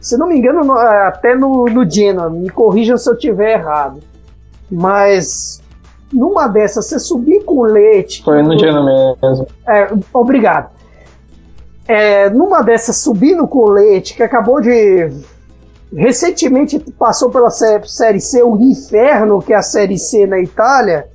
Se 0.00 0.16
não 0.16 0.28
me 0.28 0.38
engano, 0.38 0.64
no, 0.64 0.78
é, 0.78 1.08
até 1.08 1.34
no, 1.34 1.66
no 1.66 1.88
Genoa, 1.88 2.30
me 2.30 2.48
corrijam 2.48 2.96
se 2.96 3.10
eu 3.10 3.18
tiver 3.18 3.58
errado. 3.58 4.00
Mas 4.70 5.60
numa 6.12 6.48
dessas, 6.48 6.86
você 6.86 6.98
subir 6.98 7.44
com 7.44 7.62
leite. 7.62 8.22
Foi 8.22 8.42
no 8.42 8.58
Genoa 8.58 9.16
mesmo. 9.22 9.46
É, 9.68 9.88
obrigado. 10.12 10.70
É, 11.86 12.30
numa 12.30 12.62
dessas, 12.62 12.96
subindo 12.96 13.46
com 13.46 13.68
leite, 13.68 14.14
que 14.14 14.22
acabou 14.22 14.60
de. 14.60 15.10
Recentemente 15.92 16.78
passou 16.96 17.30
pela 17.30 17.50
Série 17.50 18.20
C, 18.20 18.44
o 18.44 18.56
inferno, 18.56 19.42
que 19.42 19.52
é 19.52 19.56
a 19.56 19.62
Série 19.62 19.98
C 19.98 20.24
na 20.24 20.38
Itália. 20.38 21.08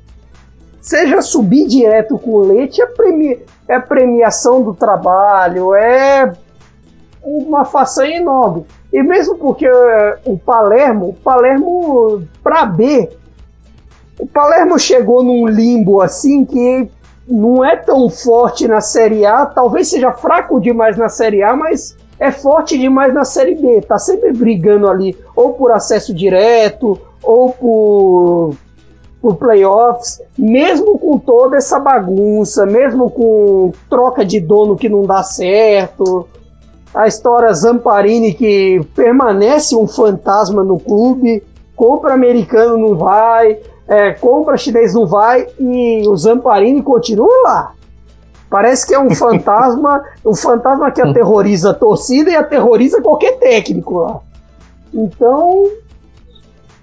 Seja 0.82 1.22
subir 1.22 1.66
direto 1.66 2.20
com 2.20 2.40
leite, 2.40 2.82
é, 2.82 2.86
premi 2.86 3.40
é 3.68 3.80
premiação 3.80 4.62
do 4.62 4.74
trabalho, 4.74 5.74
é 5.74 6.32
uma 7.26 7.66
façanha 7.66 8.18
enorme. 8.18 8.66
E 8.94 9.02
mesmo 9.02 9.36
porque 9.36 9.68
uh, 9.68 10.18
o 10.26 10.38
Palermo, 10.38 11.10
o 11.10 11.14
Palermo 11.14 12.24
para 12.44 12.66
B, 12.66 13.10
o 14.20 14.28
Palermo 14.28 14.80
chegou 14.80 15.24
num 15.24 15.48
limbo 15.48 16.00
assim 16.02 16.46
que 16.46 16.90
não 17.28 17.66
é 17.66 17.76
tão 17.76 18.10
forte 18.10 18.68
na 18.68 18.80
Série 18.80 19.26
A, 19.26 19.46
talvez 19.46 19.90
seja 19.90 20.12
fraco 20.12 20.62
demais 20.62 20.96
na 20.96 21.10
Série 21.10 21.42
A, 21.42 21.56
mas 21.56 21.98
é 22.20 22.32
forte 22.32 22.78
demais 22.78 23.14
na 23.14 23.26
Série 23.26 23.56
B. 23.56 23.82
Tá 23.82 23.98
sempre 23.98 24.32
brigando 24.32 24.88
ali, 24.88 25.18
ou 25.36 25.54
por 25.54 25.72
acesso 25.72 26.14
direto, 26.14 27.00
ou 27.24 27.50
por, 27.50 28.56
por 29.20 29.36
playoffs, 29.36 30.22
mesmo 30.38 30.98
com 31.00 31.18
toda 31.18 31.58
essa 31.58 31.80
bagunça, 31.80 32.66
mesmo 32.66 33.10
com 33.10 33.72
troca 33.90 34.24
de 34.24 34.40
dono 34.40 34.76
que 34.76 34.88
não 34.88 35.02
dá 35.02 35.24
certo, 35.24 36.28
a 36.96 37.08
história 37.08 37.54
Zamparini 37.54 38.34
que 38.34 38.82
permanece 38.96 39.76
um 39.76 39.86
fantasma 39.86 40.64
no 40.64 40.80
clube, 40.80 41.44
compra 41.76 42.14
americano 42.14 42.78
não 42.78 42.96
vai, 42.96 43.60
é, 43.86 44.14
compra 44.14 44.56
chinês 44.56 44.94
não 44.94 45.06
vai 45.06 45.46
e 45.60 46.08
o 46.08 46.16
Zamparini 46.16 46.82
continua 46.82 47.42
lá. 47.44 47.74
Parece 48.50 48.88
que 48.88 48.96
é 48.96 49.00
um 49.00 49.12
fantasma, 49.14 50.04
um 50.26 50.34
fantasma 50.34 50.90
que 50.90 51.02
aterroriza 51.02 51.72
a 51.72 51.74
torcida 51.74 52.32
e 52.32 52.36
aterroriza 52.36 53.02
qualquer 53.02 53.38
técnico 53.40 54.00
lá. 54.00 54.22
Então, 54.94 55.70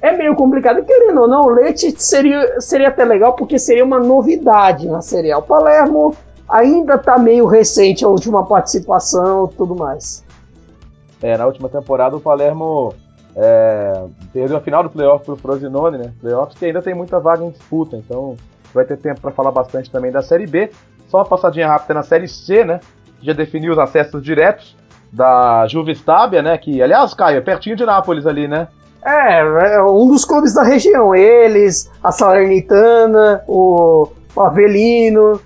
é 0.02 0.14
meio 0.14 0.34
complicado. 0.34 0.84
Querendo 0.84 1.22
ou 1.22 1.28
não, 1.28 1.46
o 1.46 1.48
Leite 1.48 1.94
seria, 1.96 2.60
seria 2.60 2.88
até 2.88 3.04
legal 3.04 3.32
porque 3.32 3.58
seria 3.58 3.84
uma 3.84 3.98
novidade 3.98 4.86
na 4.86 5.00
Série 5.00 5.32
A. 5.32 5.38
O 5.38 5.42
Palermo 5.42 6.14
ainda 6.52 6.98
tá 6.98 7.18
meio 7.18 7.46
recente 7.46 8.04
a 8.04 8.08
última 8.08 8.44
participação 8.44 9.48
e 9.50 9.56
tudo 9.56 9.74
mais. 9.74 10.22
É, 11.22 11.36
na 11.36 11.46
última 11.46 11.68
temporada 11.68 12.16
o 12.16 12.20
Palermo 12.20 12.94
é, 13.34 14.04
perdeu 14.32 14.58
a 14.58 14.60
final 14.60 14.82
do 14.82 14.90
playoff 14.90 15.24
pro 15.24 15.36
Frosinone, 15.36 15.98
né? 15.98 16.12
Playoffs 16.20 16.58
que 16.58 16.66
ainda 16.66 16.82
tem 16.82 16.94
muita 16.94 17.18
vaga 17.18 17.44
em 17.44 17.50
disputa, 17.50 17.96
então 17.96 18.36
vai 18.74 18.84
ter 18.84 18.98
tempo 18.98 19.20
para 19.20 19.30
falar 19.30 19.50
bastante 19.50 19.90
também 19.90 20.12
da 20.12 20.22
Série 20.22 20.46
B. 20.46 20.70
Só 21.08 21.18
uma 21.18 21.24
passadinha 21.24 21.68
rápida 21.68 21.94
na 21.94 22.02
Série 22.02 22.28
C, 22.28 22.64
né? 22.64 22.80
Já 23.22 23.32
definiu 23.32 23.72
os 23.72 23.78
acessos 23.78 24.22
diretos 24.22 24.76
da 25.12 25.66
Juve 25.68 25.92
Stabia, 25.92 26.42
né? 26.42 26.58
Que, 26.58 26.82
aliás, 26.82 27.14
Caio, 27.14 27.38
é 27.38 27.40
pertinho 27.40 27.76
de 27.76 27.84
Nápoles 27.84 28.26
ali, 28.26 28.48
né? 28.48 28.68
É, 29.04 29.40
é 29.76 29.82
um 29.82 30.08
dos 30.08 30.24
clubes 30.24 30.54
da 30.54 30.62
região. 30.62 31.14
Eles, 31.14 31.90
a 32.02 32.10
Salernitana, 32.12 33.42
o, 33.46 34.08
o 34.34 34.40
Avelino, 34.40 35.40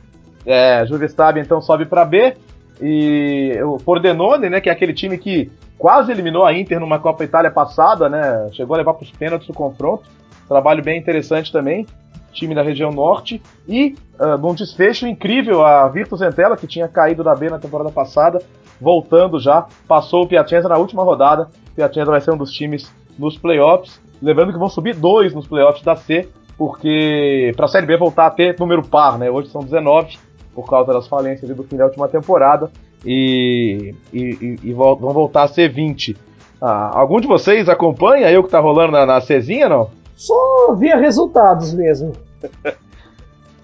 É, 0.47 0.85
Stabia 1.09 1.43
então 1.43 1.61
sobe 1.61 1.85
para 1.85 2.05
B. 2.05 2.37
E 2.81 3.59
o 3.65 3.79
Pordenone, 3.79 4.49
né, 4.49 4.61
que 4.61 4.69
é 4.69 4.73
aquele 4.73 4.93
time 4.93 5.19
que 5.19 5.51
quase 5.79 6.13
eliminou 6.13 6.45
a 6.45 6.53
Inter 6.53 6.79
numa 6.79 6.99
Copa 6.99 7.25
Itália 7.25 7.51
passada, 7.51 8.09
né? 8.09 8.49
Chegou 8.53 8.75
a 8.75 8.79
levar 8.79 8.95
para 8.95 9.05
os 9.05 9.11
pênaltis 9.11 9.49
o 9.49 9.55
confronto. 9.55 10.05
Trabalho 10.49 10.83
bem 10.83 10.99
interessante 10.99 11.51
também. 11.51 11.87
Time 12.33 12.55
da 12.55 12.63
região 12.63 12.91
norte. 12.91 13.43
E 13.67 13.97
uh, 14.21 14.39
num 14.39 14.55
desfecho 14.55 15.07
incrível, 15.07 15.65
a 15.65 15.89
Virtus 15.89 16.21
Entella, 16.21 16.57
que 16.57 16.67
tinha 16.67 16.87
caído 16.87 17.25
da 17.25 17.35
B 17.35 17.49
na 17.49 17.59
temporada 17.59 17.91
passada, 17.91 18.41
voltando 18.81 19.41
já, 19.41 19.67
passou 19.89 20.25
o 20.25 20.29
Piacenza 20.29 20.69
na 20.69 20.77
última 20.77 21.03
rodada. 21.03 21.49
Piacenza 21.75 22.11
vai 22.11 22.21
ser 22.21 22.33
um 22.33 22.37
dos 22.37 22.53
times 22.53 22.93
nos 23.19 23.39
playoffs. 23.39 24.01
Lembrando 24.21 24.53
que 24.53 24.59
vão 24.59 24.69
subir 24.69 24.95
dois 24.95 25.35
nos 25.35 25.47
playoffs 25.47 25.83
da 25.83 25.97
C, 25.97 26.29
porque 26.57 27.53
para 27.57 27.67
a 27.67 27.69
Série 27.69 27.87
B 27.87 27.97
voltar 27.97 28.27
a 28.27 28.31
ter 28.31 28.57
número 28.59 28.83
par, 28.83 29.19
né? 29.19 29.31
Hoje 29.31 29.49
são 29.49 29.63
19, 29.63 30.19
por 30.57 30.69
causa 30.69 30.91
das 30.93 31.07
falências 31.07 31.55
do 31.55 31.63
fim 31.63 31.77
da 31.77 31.85
última 31.85 32.09
temporada, 32.09 32.71
e, 33.05 33.95
e, 34.13 34.21
e, 34.21 34.59
e 34.65 34.73
vão 34.73 34.97
voltar 34.97 35.43
a 35.43 35.49
ser 35.49 35.69
20. 35.69 36.17
Ah, 36.61 36.99
algum 36.99 37.21
de 37.21 37.27
vocês 37.27 37.69
acompanha 37.69 38.27
aí 38.27 38.37
o 38.39 38.43
que 38.43 38.49
tá 38.49 38.59
rolando 38.59 38.93
na, 38.93 39.05
na 39.05 39.21
Cezinha, 39.21 39.69
não? 39.69 39.91
Só 40.17 40.75
via 40.75 40.97
resultados 40.97 41.75
mesmo. 41.75 42.13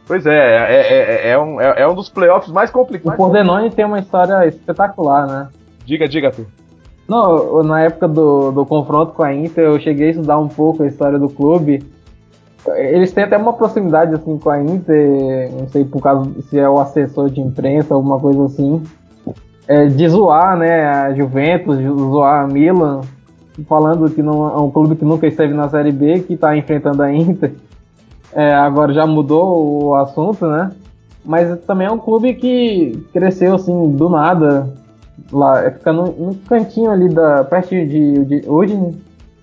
pois 0.06 0.26
é, 0.26 0.36
é, 0.36 1.28
é, 1.28 1.30
é, 1.30 1.38
um, 1.38 1.58
é, 1.58 1.88
um 1.88 1.94
dos 1.94 2.10
playoffs 2.10 2.52
mais 2.52 2.70
complicados. 2.70 3.14
O 3.14 3.16
Pordenone 3.16 3.70
tem 3.70 3.86
uma 3.86 3.98
história 3.98 4.46
espetacular, 4.46 5.26
né? 5.26 5.48
Diga, 5.86 6.06
diga 6.06 6.30
tu. 6.30 6.46
Não, 7.08 7.62
na 7.62 7.82
época 7.82 8.06
do, 8.06 8.52
do 8.52 8.66
confronto 8.66 9.12
com 9.12 9.22
a 9.22 9.34
Inter, 9.34 9.64
eu 9.64 9.80
cheguei 9.80 10.08
a 10.08 10.10
estudar 10.10 10.38
um 10.38 10.48
pouco 10.48 10.82
a 10.82 10.86
história 10.86 11.18
do 11.18 11.28
clube. 11.28 11.82
Eles 12.76 13.12
têm 13.12 13.24
até 13.24 13.36
uma 13.36 13.52
proximidade 13.52 14.14
assim 14.14 14.38
com 14.38 14.48
a 14.48 14.62
Inter, 14.62 15.50
não 15.58 15.68
sei 15.68 15.84
por 15.84 16.00
causa 16.00 16.30
se 16.42 16.58
é 16.58 16.68
o 16.68 16.78
assessor 16.78 17.28
de 17.28 17.40
imprensa, 17.40 17.94
alguma 17.94 18.20
coisa 18.20 18.44
assim, 18.44 18.82
é, 19.66 19.86
de 19.86 20.08
zoar, 20.08 20.56
né, 20.56 20.86
a 20.86 21.12
Juventus, 21.12 21.78
de 21.78 21.88
zoar 21.88 22.44
a 22.44 22.46
Milan, 22.46 23.00
falando 23.68 24.08
que 24.10 24.22
não 24.22 24.48
é 24.48 24.60
um 24.60 24.70
clube 24.70 24.94
que 24.94 25.04
nunca 25.04 25.26
esteve 25.26 25.52
na 25.52 25.68
Série 25.68 25.90
B, 25.90 26.20
que 26.20 26.34
está 26.34 26.56
enfrentando 26.56 27.02
a 27.02 27.12
Inter. 27.12 27.52
É, 28.32 28.54
agora 28.54 28.94
já 28.94 29.06
mudou 29.06 29.88
o 29.88 29.94
assunto, 29.96 30.46
né? 30.46 30.70
Mas 31.24 31.60
também 31.64 31.86
é 31.86 31.90
um 31.90 31.98
clube 31.98 32.34
que 32.34 33.06
cresceu 33.12 33.56
assim 33.56 33.90
do 33.90 34.08
nada, 34.08 34.72
lá, 35.30 35.70
fica 35.70 35.92
no, 35.92 36.04
no 36.12 36.34
cantinho 36.48 36.90
ali 36.90 37.08
da 37.08 37.44
perto 37.44 37.70
de, 37.70 38.24
de 38.24 38.48
Udine, 38.48 38.96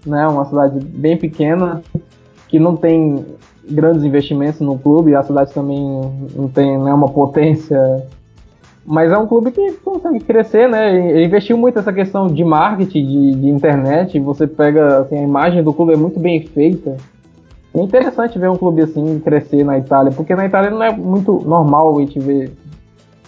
né? 0.05 0.27
Uma 0.27 0.45
cidade 0.45 0.79
bem 0.79 1.17
pequena 1.17 1.81
que 2.49 2.59
não 2.59 2.75
tem 2.75 3.25
grandes 3.69 4.03
investimentos 4.03 4.59
no 4.59 4.77
clube, 4.77 5.15
a 5.15 5.23
cidade 5.23 5.53
também 5.53 5.79
não 6.35 6.47
tem 6.49 6.77
não 6.77 6.87
é 6.87 6.93
uma 6.93 7.07
potência, 7.09 7.77
mas 8.85 9.11
é 9.11 9.17
um 9.17 9.27
clube 9.27 9.51
que 9.51 9.73
consegue 9.73 10.19
crescer, 10.19 10.67
né? 10.67 11.11
Ele 11.11 11.25
investiu 11.25 11.57
muito 11.57 11.75
nessa 11.75 11.93
questão 11.93 12.27
de 12.27 12.43
marketing, 12.43 13.05
de, 13.05 13.35
de 13.35 13.49
internet. 13.49 14.19
Você 14.19 14.47
pega 14.47 15.01
assim, 15.01 15.19
a 15.19 15.21
imagem 15.21 15.63
do 15.63 15.71
clube 15.71 15.93
é 15.93 15.95
muito 15.95 16.19
bem 16.19 16.41
feita. 16.47 16.97
É 17.73 17.79
interessante 17.79 18.39
ver 18.39 18.49
um 18.49 18.57
clube 18.57 18.81
assim 18.81 19.19
crescer 19.19 19.63
na 19.63 19.77
Itália, 19.77 20.11
porque 20.11 20.35
na 20.35 20.47
Itália 20.47 20.71
não 20.71 20.81
é 20.81 20.91
muito 20.91 21.39
normal 21.45 21.95
a 21.95 22.01
gente 22.01 22.19
ver 22.19 22.51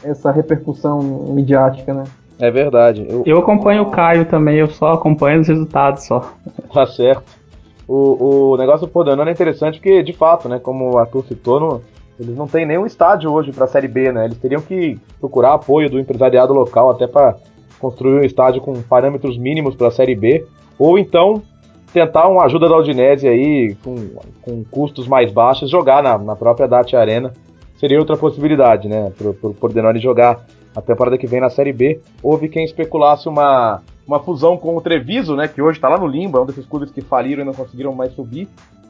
essa 0.04 0.32
repercussão 0.32 1.00
midiática, 1.30 1.94
né? 1.94 2.06
É 2.40 2.50
verdade. 2.50 3.06
Eu, 3.08 3.22
eu 3.24 3.38
acompanho 3.38 3.84
o 3.84 3.92
Caio 3.92 4.26
também, 4.26 4.58
eu 4.58 4.68
só 4.68 4.94
acompanho 4.94 5.42
os 5.42 5.48
resultados 5.48 6.08
só. 6.08 6.34
Tá 6.74 6.88
certo. 6.88 7.41
O, 7.88 8.52
o 8.52 8.58
negócio 8.58 8.88
do 8.88 8.92
Pordenone 8.92 9.30
é 9.30 9.34
interessante 9.34 9.80
porque, 9.80 10.02
de 10.04 10.14
fato, 10.14 10.48
né, 10.48 10.60
como 10.60 10.94
o 10.94 10.98
Arthur 10.98 11.26
citou, 11.26 11.60
no, 11.60 11.82
eles 12.20 12.36
não 12.36 12.48
têm 12.48 12.66
nenhum 12.66 12.86
estádio 12.86 13.32
hoje 13.32 13.52
para 13.52 13.66
a 13.66 13.68
Série 13.68 13.88
B, 13.88 14.12
né? 14.12 14.26
Eles 14.26 14.38
teriam 14.38 14.62
que 14.62 15.00
procurar 15.20 15.54
apoio 15.54 15.90
do 15.90 16.00
empresariado 16.00 16.54
local 16.54 16.92
até 16.92 17.08
para 17.08 17.36
construir 17.80 18.14
um 18.14 18.24
estádio 18.24 18.62
com 18.62 18.80
parâmetros 18.84 19.38
mínimos 19.38 19.76
para 19.76 19.88
a 19.88 19.92
Série 19.92 20.16
B, 20.16 20.46
ou 20.78 21.00
então 21.00 21.42
tentar 21.92 22.28
uma 22.28 22.46
ajuda 22.46 22.70
da 22.70 22.78
Udinese 22.78 23.28
aí 23.28 23.76
com, 23.84 23.96
com 24.42 24.64
custos 24.64 25.08
mais 25.08 25.32
baixos, 25.32 25.70
jogar 25.70 26.04
na, 26.04 26.18
na 26.18 26.36
própria 26.36 26.68
Dati 26.68 26.96
Arena. 26.96 27.34
Seria 27.78 28.00
outra 28.00 28.16
possibilidade, 28.16 28.88
né? 28.88 29.12
Para 29.18 29.50
o 29.50 29.54
Pordenone 29.54 30.00
jogar 30.00 30.46
a 30.76 30.82
temporada 30.82 31.18
que 31.18 31.28
vem 31.28 31.42
na 31.42 31.50
Série 31.50 31.74
B. 31.74 32.00
Houve 32.22 32.48
quem 32.48 32.64
especulasse 32.64 33.28
uma 33.28 33.82
uma 34.12 34.20
fusão 34.20 34.57
com 34.57 34.76
o 34.76 34.82
Treviso, 34.82 35.38
né, 35.38 35.47
que 35.47 35.62
hoje 35.62 35.78
está 35.78 35.88
lá 35.88 35.97
no 35.97 36.05
limbo, 36.05 36.38
é 36.38 36.41
um 36.41 36.45
desses 36.45 36.66
clubes 36.66 36.91
que 36.91 36.99
faliram 36.99 37.43
e 37.43 37.45
não 37.45 37.53
conseguiram 37.53 37.93
mais 37.93 38.14
subir, 38.14 38.45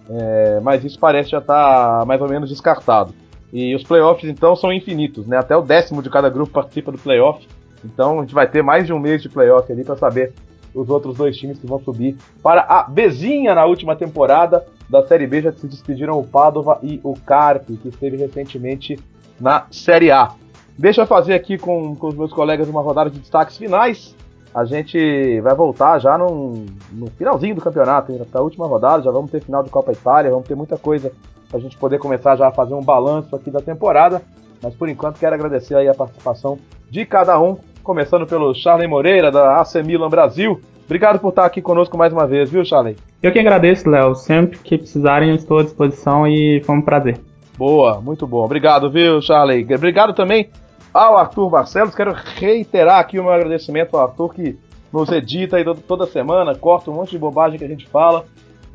é, 0.09 0.59
mas 0.61 0.83
isso 0.83 0.99
parece 0.99 1.29
já 1.29 1.37
estar 1.37 1.99
tá 1.99 2.05
mais 2.05 2.19
ou 2.19 2.27
menos 2.27 2.49
descartado. 2.49 3.13
E 3.53 3.75
os 3.75 3.83
playoffs 3.83 4.27
então 4.27 4.55
são 4.55 4.73
infinitos, 4.73 5.27
né? 5.27 5.37
Até 5.37 5.55
o 5.55 5.61
décimo 5.61 6.01
de 6.01 6.09
cada 6.09 6.29
grupo 6.29 6.53
participa 6.53 6.91
do 6.91 6.97
playoff. 6.97 7.45
Então 7.83 8.19
a 8.19 8.21
gente 8.21 8.33
vai 8.33 8.47
ter 8.47 8.63
mais 8.63 8.87
de 8.87 8.93
um 8.93 8.99
mês 8.99 9.21
de 9.21 9.27
playoff 9.27 9.69
ali 9.71 9.83
para 9.83 9.97
saber 9.97 10.33
os 10.73 10.89
outros 10.89 11.17
dois 11.17 11.35
times 11.37 11.59
que 11.59 11.67
vão 11.67 11.79
subir 11.79 12.15
para 12.41 12.61
a 12.61 12.83
Bezinha 12.83 13.53
na 13.53 13.65
última 13.65 13.93
temporada 13.95 14.65
da 14.89 15.05
Série 15.05 15.27
B. 15.27 15.41
Já 15.41 15.51
se 15.51 15.67
despediram 15.67 16.17
o 16.17 16.25
Padova 16.25 16.79
e 16.81 16.99
o 17.03 17.13
Carpi, 17.13 17.75
que 17.75 17.89
esteve 17.89 18.15
recentemente 18.15 18.97
na 19.39 19.65
Série 19.69 20.11
A. 20.11 20.31
Deixa 20.77 21.01
eu 21.01 21.05
fazer 21.05 21.33
aqui 21.33 21.57
com, 21.57 21.93
com 21.95 22.07
os 22.07 22.15
meus 22.15 22.31
colegas 22.31 22.69
uma 22.69 22.81
rodada 22.81 23.09
de 23.09 23.19
destaques 23.19 23.57
finais 23.57 24.15
a 24.53 24.65
gente 24.65 25.39
vai 25.41 25.55
voltar 25.55 25.99
já 25.99 26.17
no, 26.17 26.65
no 26.91 27.07
finalzinho 27.17 27.55
do 27.55 27.61
campeonato, 27.61 28.13
para 28.29 28.41
a 28.41 28.43
última 28.43 28.67
rodada, 28.67 29.03
já 29.03 29.11
vamos 29.11 29.31
ter 29.31 29.41
final 29.41 29.63
de 29.63 29.69
Copa 29.69 29.91
Itália, 29.91 30.31
vamos 30.31 30.47
ter 30.47 30.55
muita 30.55 30.77
coisa 30.77 31.11
para 31.49 31.57
a 31.57 31.61
gente 31.61 31.77
poder 31.77 31.99
começar 31.99 32.35
já 32.35 32.47
a 32.47 32.51
fazer 32.51 32.73
um 32.73 32.83
balanço 32.83 33.35
aqui 33.35 33.49
da 33.49 33.61
temporada. 33.61 34.21
Mas 34.61 34.75
por 34.75 34.87
enquanto 34.89 35.19
quero 35.19 35.35
agradecer 35.35 35.75
aí 35.75 35.87
a 35.87 35.93
participação 35.93 36.59
de 36.89 37.05
cada 37.05 37.39
um, 37.39 37.57
começando 37.81 38.27
pelo 38.27 38.53
Charlie 38.53 38.87
Moreira 38.87 39.31
da 39.31 39.59
AC 39.59 39.75
Milan 39.83 40.09
Brasil. 40.09 40.61
Obrigado 40.85 41.19
por 41.19 41.29
estar 41.29 41.45
aqui 41.45 41.61
conosco 41.61 41.97
mais 41.97 42.11
uma 42.11 42.27
vez, 42.27 42.49
viu, 42.49 42.63
Charlie? 42.65 42.97
Eu 43.23 43.31
que 43.31 43.39
agradeço, 43.39 43.89
Léo. 43.89 44.13
Sempre 44.13 44.59
que 44.59 44.77
precisarem, 44.77 45.29
eu 45.29 45.35
estou 45.35 45.59
à 45.59 45.63
disposição 45.63 46.27
e 46.27 46.61
foi 46.65 46.75
um 46.75 46.81
prazer. 46.81 47.19
Boa, 47.57 48.01
muito 48.01 48.27
bom. 48.27 48.43
Obrigado, 48.43 48.91
viu, 48.91 49.21
Charlie? 49.21 49.63
Obrigado 49.73 50.13
também 50.13 50.49
ao 50.93 51.17
Arthur 51.17 51.49
Barcelos. 51.49 51.95
Quero 51.95 52.13
reiterar 52.35 52.99
aqui 52.99 53.19
o 53.19 53.23
meu 53.23 53.33
agradecimento 53.33 53.95
ao 53.95 54.03
Arthur 54.03 54.33
que 54.33 54.57
nos 54.91 55.09
edita 55.09 55.57
aí 55.57 55.65
toda 55.87 56.05
semana, 56.05 56.55
corta 56.55 56.91
um 56.91 56.95
monte 56.95 57.11
de 57.11 57.17
bobagem 57.17 57.57
que 57.57 57.65
a 57.65 57.67
gente 57.67 57.87
fala. 57.87 58.25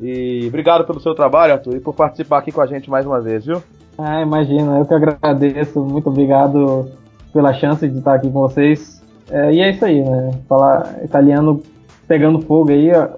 E 0.01 0.45
obrigado 0.47 0.85
pelo 0.85 0.99
seu 0.99 1.15
trabalho, 1.15 1.53
Arthur, 1.53 1.75
e 1.75 1.79
por 1.79 1.93
participar 1.93 2.39
aqui 2.39 2.51
com 2.51 2.61
a 2.61 2.67
gente 2.67 2.89
mais 2.89 3.05
uma 3.05 3.19
vez, 3.19 3.45
viu? 3.45 3.61
Ah, 3.97 4.21
imagina, 4.21 4.77
eu 4.77 4.85
que 4.85 4.93
agradeço. 4.93 5.79
Muito 5.83 6.09
obrigado 6.09 6.91
pela 7.33 7.53
chance 7.53 7.87
de 7.87 7.97
estar 7.97 8.15
aqui 8.15 8.29
com 8.29 8.41
vocês. 8.41 9.03
É, 9.29 9.51
e 9.51 9.59
é 9.59 9.71
isso 9.71 9.83
aí, 9.83 10.01
né? 10.03 10.31
Falar 10.47 11.03
italiano 11.03 11.61
pegando 12.07 12.41
fogo 12.41 12.71
aí. 12.71 12.91
A, 12.91 13.09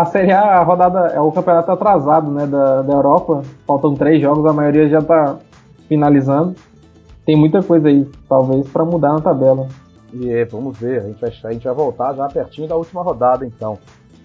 a 0.00 0.04
Série 0.06 0.32
A, 0.32 0.58
a 0.58 0.62
rodada, 0.62 1.08
é 1.08 1.20
o 1.20 1.32
campeonato 1.32 1.70
atrasado, 1.72 2.30
né, 2.30 2.46
da, 2.46 2.82
da 2.82 2.92
Europa. 2.92 3.42
Faltam 3.66 3.94
três 3.94 4.22
jogos, 4.22 4.46
a 4.46 4.52
maioria 4.52 4.88
já 4.88 5.00
está 5.00 5.36
finalizando 5.88 6.54
tem 7.30 7.36
muita 7.36 7.62
coisa 7.62 7.86
aí, 7.86 8.08
talvez, 8.28 8.68
para 8.68 8.84
mudar 8.84 9.12
na 9.12 9.20
tabela. 9.20 9.68
E 10.12 10.28
é, 10.32 10.44
vamos 10.44 10.76
ver, 10.76 10.98
a 10.98 11.02
gente, 11.04 11.20
vai, 11.20 11.30
a 11.44 11.52
gente 11.52 11.64
vai 11.64 11.74
voltar 11.74 12.12
já 12.12 12.26
pertinho 12.26 12.66
da 12.66 12.74
última 12.74 13.04
rodada, 13.04 13.46
então. 13.46 13.78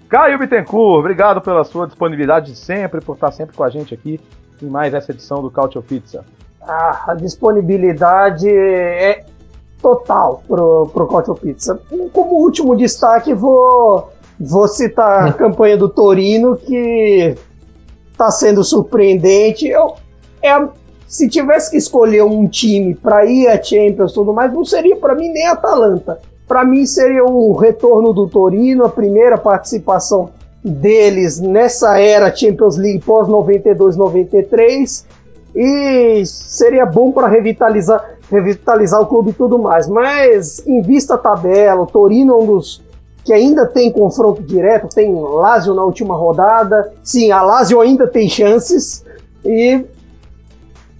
Caio 0.09 0.39
Bittencourt, 0.39 1.01
obrigado 1.01 1.39
pela 1.39 1.63
sua 1.63 1.85
disponibilidade 1.85 2.51
de 2.51 2.57
sempre, 2.57 3.01
por 3.01 3.13
estar 3.13 3.31
sempre 3.31 3.55
com 3.55 3.63
a 3.63 3.69
gente 3.69 3.93
aqui 3.93 4.19
em 4.59 4.65
mais 4.65 4.91
essa 4.95 5.11
edição 5.11 5.39
do 5.39 5.51
Cautio 5.51 5.83
Pizza. 5.83 6.25
Ah, 6.59 7.05
a 7.09 7.13
disponibilidade 7.13 8.49
é 8.49 9.23
total 9.79 10.41
pro, 10.47 10.89
pro 10.91 11.07
Cautio 11.07 11.35
Pizza. 11.35 11.79
Como 12.11 12.41
último 12.41 12.75
destaque, 12.75 13.35
vou, 13.35 14.11
vou 14.39 14.67
citar 14.67 15.27
a 15.27 15.33
campanha 15.37 15.77
do 15.77 15.89
Torino, 15.89 16.57
que 16.57 17.35
está 18.11 18.31
sendo 18.31 18.63
surpreendente. 18.63 19.67
Eu, 19.67 19.93
é 20.41 20.49
a 20.49 20.67
se 21.07 21.29
tivesse 21.29 21.71
que 21.71 21.77
escolher 21.77 22.23
um 22.23 22.47
time 22.47 22.95
para 22.95 23.25
ir 23.25 23.47
a 23.47 23.61
Champions 23.61 24.13
tudo 24.13 24.33
mais, 24.33 24.53
não 24.53 24.65
seria 24.65 24.95
para 24.95 25.15
mim 25.15 25.29
nem 25.29 25.47
a 25.47 25.53
Atalanta. 25.53 26.19
Para 26.47 26.63
mim 26.63 26.85
seria 26.85 27.23
o 27.23 27.55
retorno 27.55 28.13
do 28.13 28.27
Torino, 28.27 28.85
a 28.85 28.89
primeira 28.89 29.37
participação 29.37 30.29
deles 30.63 31.39
nessa 31.39 31.99
era 31.99 32.35
Champions 32.35 32.77
League 32.77 33.03
pós 33.05 33.27
92-93 33.27 35.05
e 35.55 36.25
seria 36.25 36.85
bom 36.85 37.11
para 37.11 37.27
revitalizar, 37.27 38.17
revitalizar 38.29 39.01
o 39.01 39.05
clube 39.05 39.29
e 39.29 39.33
tudo 39.33 39.57
mais. 39.57 39.87
Mas 39.87 40.65
em 40.65 40.81
vista 40.81 41.15
a 41.15 41.17
tabela, 41.17 41.83
o 41.83 41.87
Torino 41.87 42.33
é 42.33 42.37
um 42.37 42.45
dos 42.45 42.83
que 43.23 43.33
ainda 43.33 43.65
tem 43.65 43.91
confronto 43.91 44.43
direto, 44.43 44.93
tem 44.93 45.11
Lazio 45.13 45.73
na 45.73 45.83
última 45.83 46.15
rodada. 46.15 46.91
Sim, 47.03 47.31
a 47.31 47.41
Lazio 47.41 47.81
ainda 47.81 48.05
tem 48.05 48.29
chances 48.29 49.03
e 49.43 49.83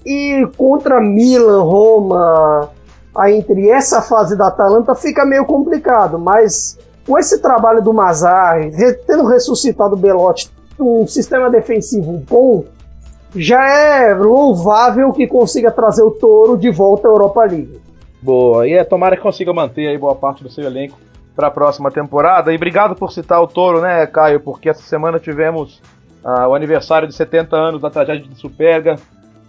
e 0.06 0.48
contra 0.56 1.02
Milan, 1.02 1.64
Roma, 1.64 2.70
aí 3.16 3.38
entre 3.38 3.70
essa 3.70 4.02
fase 4.02 4.38
da 4.38 4.48
Atalanta 4.48 4.94
fica 4.94 5.26
meio 5.26 5.46
complicado, 5.46 6.20
mas 6.20 6.78
com 7.08 7.18
esse 7.18 7.42
trabalho 7.42 7.82
do 7.82 7.94
Mazzarri, 7.94 8.72
tendo 9.08 9.26
ressuscitado 9.26 9.96
o 9.96 9.98
Belotti, 9.98 10.50
um 10.80 11.08
sistema 11.08 11.50
defensivo 11.50 12.22
bom, 12.30 12.66
já 13.36 13.66
é 13.68 14.14
louvável 14.14 15.12
que 15.12 15.28
consiga 15.28 15.72
trazer 15.72 16.04
o 16.04 16.12
Toro 16.12 16.58
de 16.58 16.70
volta 16.70 17.08
à 17.08 17.12
Europa 17.12 17.42
League. 17.42 17.82
Boa, 18.22 18.68
e 18.68 18.74
é, 18.74 18.84
tomara 18.84 19.16
que 19.16 19.22
consiga 19.22 19.54
manter 19.54 19.88
aí 19.88 19.98
boa 19.98 20.16
parte 20.16 20.44
do 20.44 20.50
seu 20.50 20.64
elenco 20.64 20.98
para 21.36 21.48
a 21.48 21.52
próxima 21.52 21.92
temporada. 21.92 22.52
E 22.52 22.56
obrigado 22.56 22.96
por 22.96 23.12
citar 23.12 23.42
o 23.42 23.48
Toro, 23.48 23.82
né, 23.82 24.08
Caio? 24.08 24.40
Porque 24.40 24.70
essa 24.70 24.82
semana 24.82 25.20
tivemos 25.20 25.82
ah, 26.24 26.48
o 26.48 26.56
aniversário 26.56 27.08
de 27.08 27.14
70 27.14 27.56
anos 27.56 27.82
da 27.82 27.90
tragédia 27.90 28.28
de 28.28 28.36
Superga, 28.36 28.96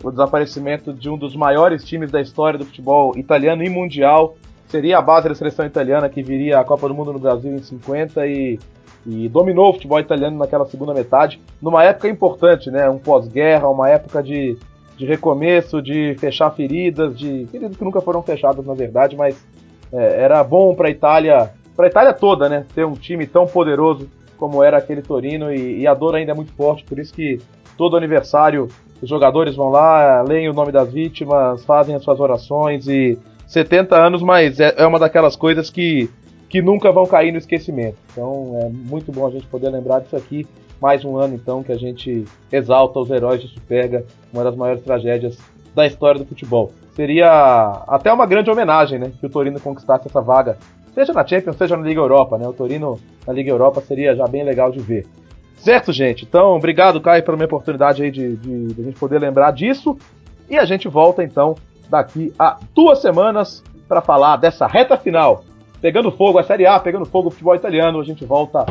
o 0.09 0.11
desaparecimento 0.11 0.93
de 0.93 1.11
um 1.11 1.19
dos 1.19 1.35
maiores 1.35 1.85
times 1.85 2.11
da 2.11 2.21
história 2.21 2.59
do 2.59 2.65
futebol 2.65 3.17
italiano 3.17 3.65
e 3.65 3.69
mundial. 3.69 4.37
Seria 4.69 4.99
a 4.99 5.03
base 5.03 5.29
da 5.29 5.35
seleção 5.35 5.67
italiana 5.67 6.09
que 6.09 6.23
viria 6.23 6.59
à 6.59 6.65
Copa 6.65 6.89
do 6.89 6.95
Mundo 6.95 7.13
no 7.13 7.19
Brasil 7.19 7.53
em 7.53 7.63
50 7.63 8.27
e, 8.27 8.59
e 9.07 9.29
dominou 9.29 9.71
o 9.71 9.73
futebol 9.75 9.99
italiano 9.99 10.39
naquela 10.39 10.67
segunda 10.67 10.95
metade, 10.95 11.41
numa 11.61 11.85
época 11.85 12.09
importante, 12.09 12.71
né? 12.71 12.89
Um 12.89 12.99
pós-guerra, 12.99 13.69
uma 13.69 13.89
época 13.89 14.23
de, 14.23 14.57
de 14.97 15.07
recomeço, 15.07 15.83
de 15.83 16.15
fechar 16.19 16.51
feridas, 16.51 17.19
de 17.19 17.47
feridas 17.51 17.77
que 17.77 17.85
nunca 17.85 18.01
foram 18.01 18.23
fechadas 18.23 18.65
na 18.65 18.75
verdade, 18.75 19.17
mas 19.17 19.37
é, 19.93 20.23
era 20.23 20.43
bom 20.43 20.75
para 20.75 20.89
a 20.89 20.91
Itália 20.91 21.53
para 21.77 21.87
a 21.87 21.89
Itália 21.89 22.15
toda, 22.15 22.49
né? 22.49 22.65
Ter 22.75 22.87
um 22.87 22.95
time 22.95 23.27
tão 23.27 23.47
poderoso 23.47 24.09
como 24.39 24.63
era 24.63 24.79
aquele 24.79 25.03
Torino 25.03 25.53
e, 25.53 25.81
e, 25.81 25.87
a 25.87 25.95
dor 25.95 26.15
ainda 26.15 26.33
é 26.33 26.35
muito 26.35 26.53
forte, 26.53 26.85
por 26.85 26.99
isso 26.99 27.13
que 27.13 27.41
todo 27.77 27.97
aniversário 27.97 28.69
os 29.03 29.09
jogadores 29.09 29.55
vão 29.55 29.69
lá, 29.69 30.23
leem 30.23 30.49
o 30.49 30.55
nome 30.55 30.73
das 30.73 30.93
vítimas, 30.93 31.65
fazem 31.65 31.95
as 31.95 32.03
suas 32.03 32.21
orações 32.21 32.89
e 32.89 33.19
70 33.47 33.97
anos, 33.97 34.23
mas 34.23 34.59
é, 34.61 34.75
é 34.77 34.87
uma 34.87 34.99
daquelas 34.99 35.37
coisas 35.37 35.71
que, 35.71 36.11
que 36.49 36.63
nunca 36.63 36.91
vão 36.91 37.07
cair 37.07 37.33
no 37.33 37.39
esquecimento. 37.39 37.97
Então 38.13 38.59
é 38.63 38.69
muito 38.69 39.13
bom 39.13 39.27
a 39.27 39.31
gente 39.31 39.47
poder 39.47 39.71
lembrar 39.71 40.01
disso 40.01 40.17
aqui. 40.17 40.47
Mais 40.81 41.05
um 41.05 41.17
ano 41.17 41.35
então 41.35 41.63
que 41.63 41.73
a 41.73 41.79
gente 41.79 42.25
exalta 42.53 42.99
os 42.99 43.11
heróis 43.11 43.41
de 43.41 43.49
Superga, 43.49 44.05
uma 44.33 44.45
das 44.45 44.55
maiores 44.55 44.83
tragédias 44.83 45.39
da 45.75 45.87
história 45.87 46.19
do 46.19 46.27
futebol. 46.27 46.73
Seria 46.95 47.83
até 47.87 48.13
uma 48.13 48.27
grande 48.27 48.51
homenagem, 48.51 48.99
né, 48.99 49.13
que 49.19 49.27
o 49.27 49.31
Torino 49.31 49.61
conquistasse 49.61 50.09
essa 50.09 50.21
vaga 50.21 50.57
seja 50.97 51.13
na 51.13 51.27
Champions, 51.27 51.57
seja 51.59 51.77
na 51.77 51.87
Liga 51.87 52.01
Europa, 52.01 52.39
né? 52.39 52.49
O 52.49 52.55
Torino 52.55 52.99
na 53.27 53.33
Liga 53.35 53.51
Europa 53.51 53.83
seria 53.83 54.17
já 54.17 54.27
bem 54.27 54.43
legal 54.43 54.71
de 54.71 54.81
ver. 54.81 55.07
Certo, 55.57 55.93
gente? 55.93 56.25
Então, 56.25 56.55
obrigado, 56.55 57.01
Caio, 57.01 57.25
pela 57.25 57.37
minha 57.37 57.47
oportunidade 57.47 58.03
aí 58.03 58.11
de, 58.11 58.37
de, 58.37 58.67
de 58.69 58.81
a 58.81 58.85
gente 58.85 58.99
poder 58.99 59.19
lembrar 59.19 59.51
disso. 59.53 59.99
E 60.49 60.57
a 60.57 60.65
gente 60.65 60.87
volta, 60.87 61.25
então, 61.25 61.57
daqui 61.89 62.33
a 62.39 62.59
duas 62.75 63.01
semanas 63.01 63.65
para 63.89 64.01
falar 64.01 64.37
dessa 64.37 64.67
reta 64.67 64.97
final. 64.97 65.45
Pegando 65.81 66.11
fogo, 66.11 66.39
a 66.39 66.43
Série 66.43 66.67
A, 66.67 66.79
pegando 66.79 67.05
fogo 67.05 67.29
o 67.29 67.31
futebol 67.31 67.55
italiano. 67.55 68.01
A 68.01 68.05
gente 68.05 68.25
volta 68.25 68.67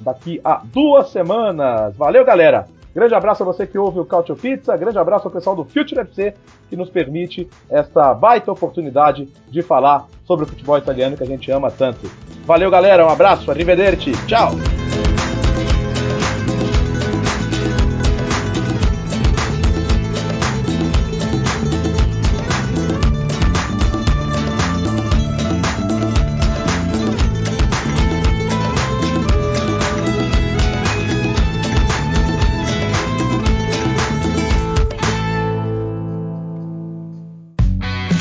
daqui 0.00 0.40
a 0.44 0.62
duas 0.64 1.10
semanas. 1.10 1.96
Valeu, 1.96 2.24
galera! 2.24 2.66
Grande 2.94 3.14
abraço 3.14 3.42
a 3.42 3.46
você 3.46 3.66
que 3.66 3.78
ouve 3.78 4.00
o 4.00 4.04
Cautio 4.04 4.34
Pizza, 4.34 4.76
grande 4.76 4.98
abraço 4.98 5.28
ao 5.28 5.32
pessoal 5.32 5.54
do 5.54 5.64
Future 5.64 6.00
FC 6.00 6.34
que 6.68 6.74
nos 6.74 6.90
permite 6.90 7.48
essa 7.70 8.12
baita 8.12 8.50
oportunidade 8.50 9.28
de 9.48 9.62
falar 9.62 10.06
sobre 10.24 10.44
o 10.44 10.48
futebol 10.48 10.76
italiano 10.76 11.16
que 11.16 11.22
a 11.22 11.26
gente 11.26 11.48
ama 11.50 11.70
tanto. 11.70 12.10
Valeu, 12.44 12.70
galera, 12.70 13.06
um 13.06 13.10
abraço, 13.10 13.50
arrivederci, 13.52 14.10
tchau! 14.26 14.50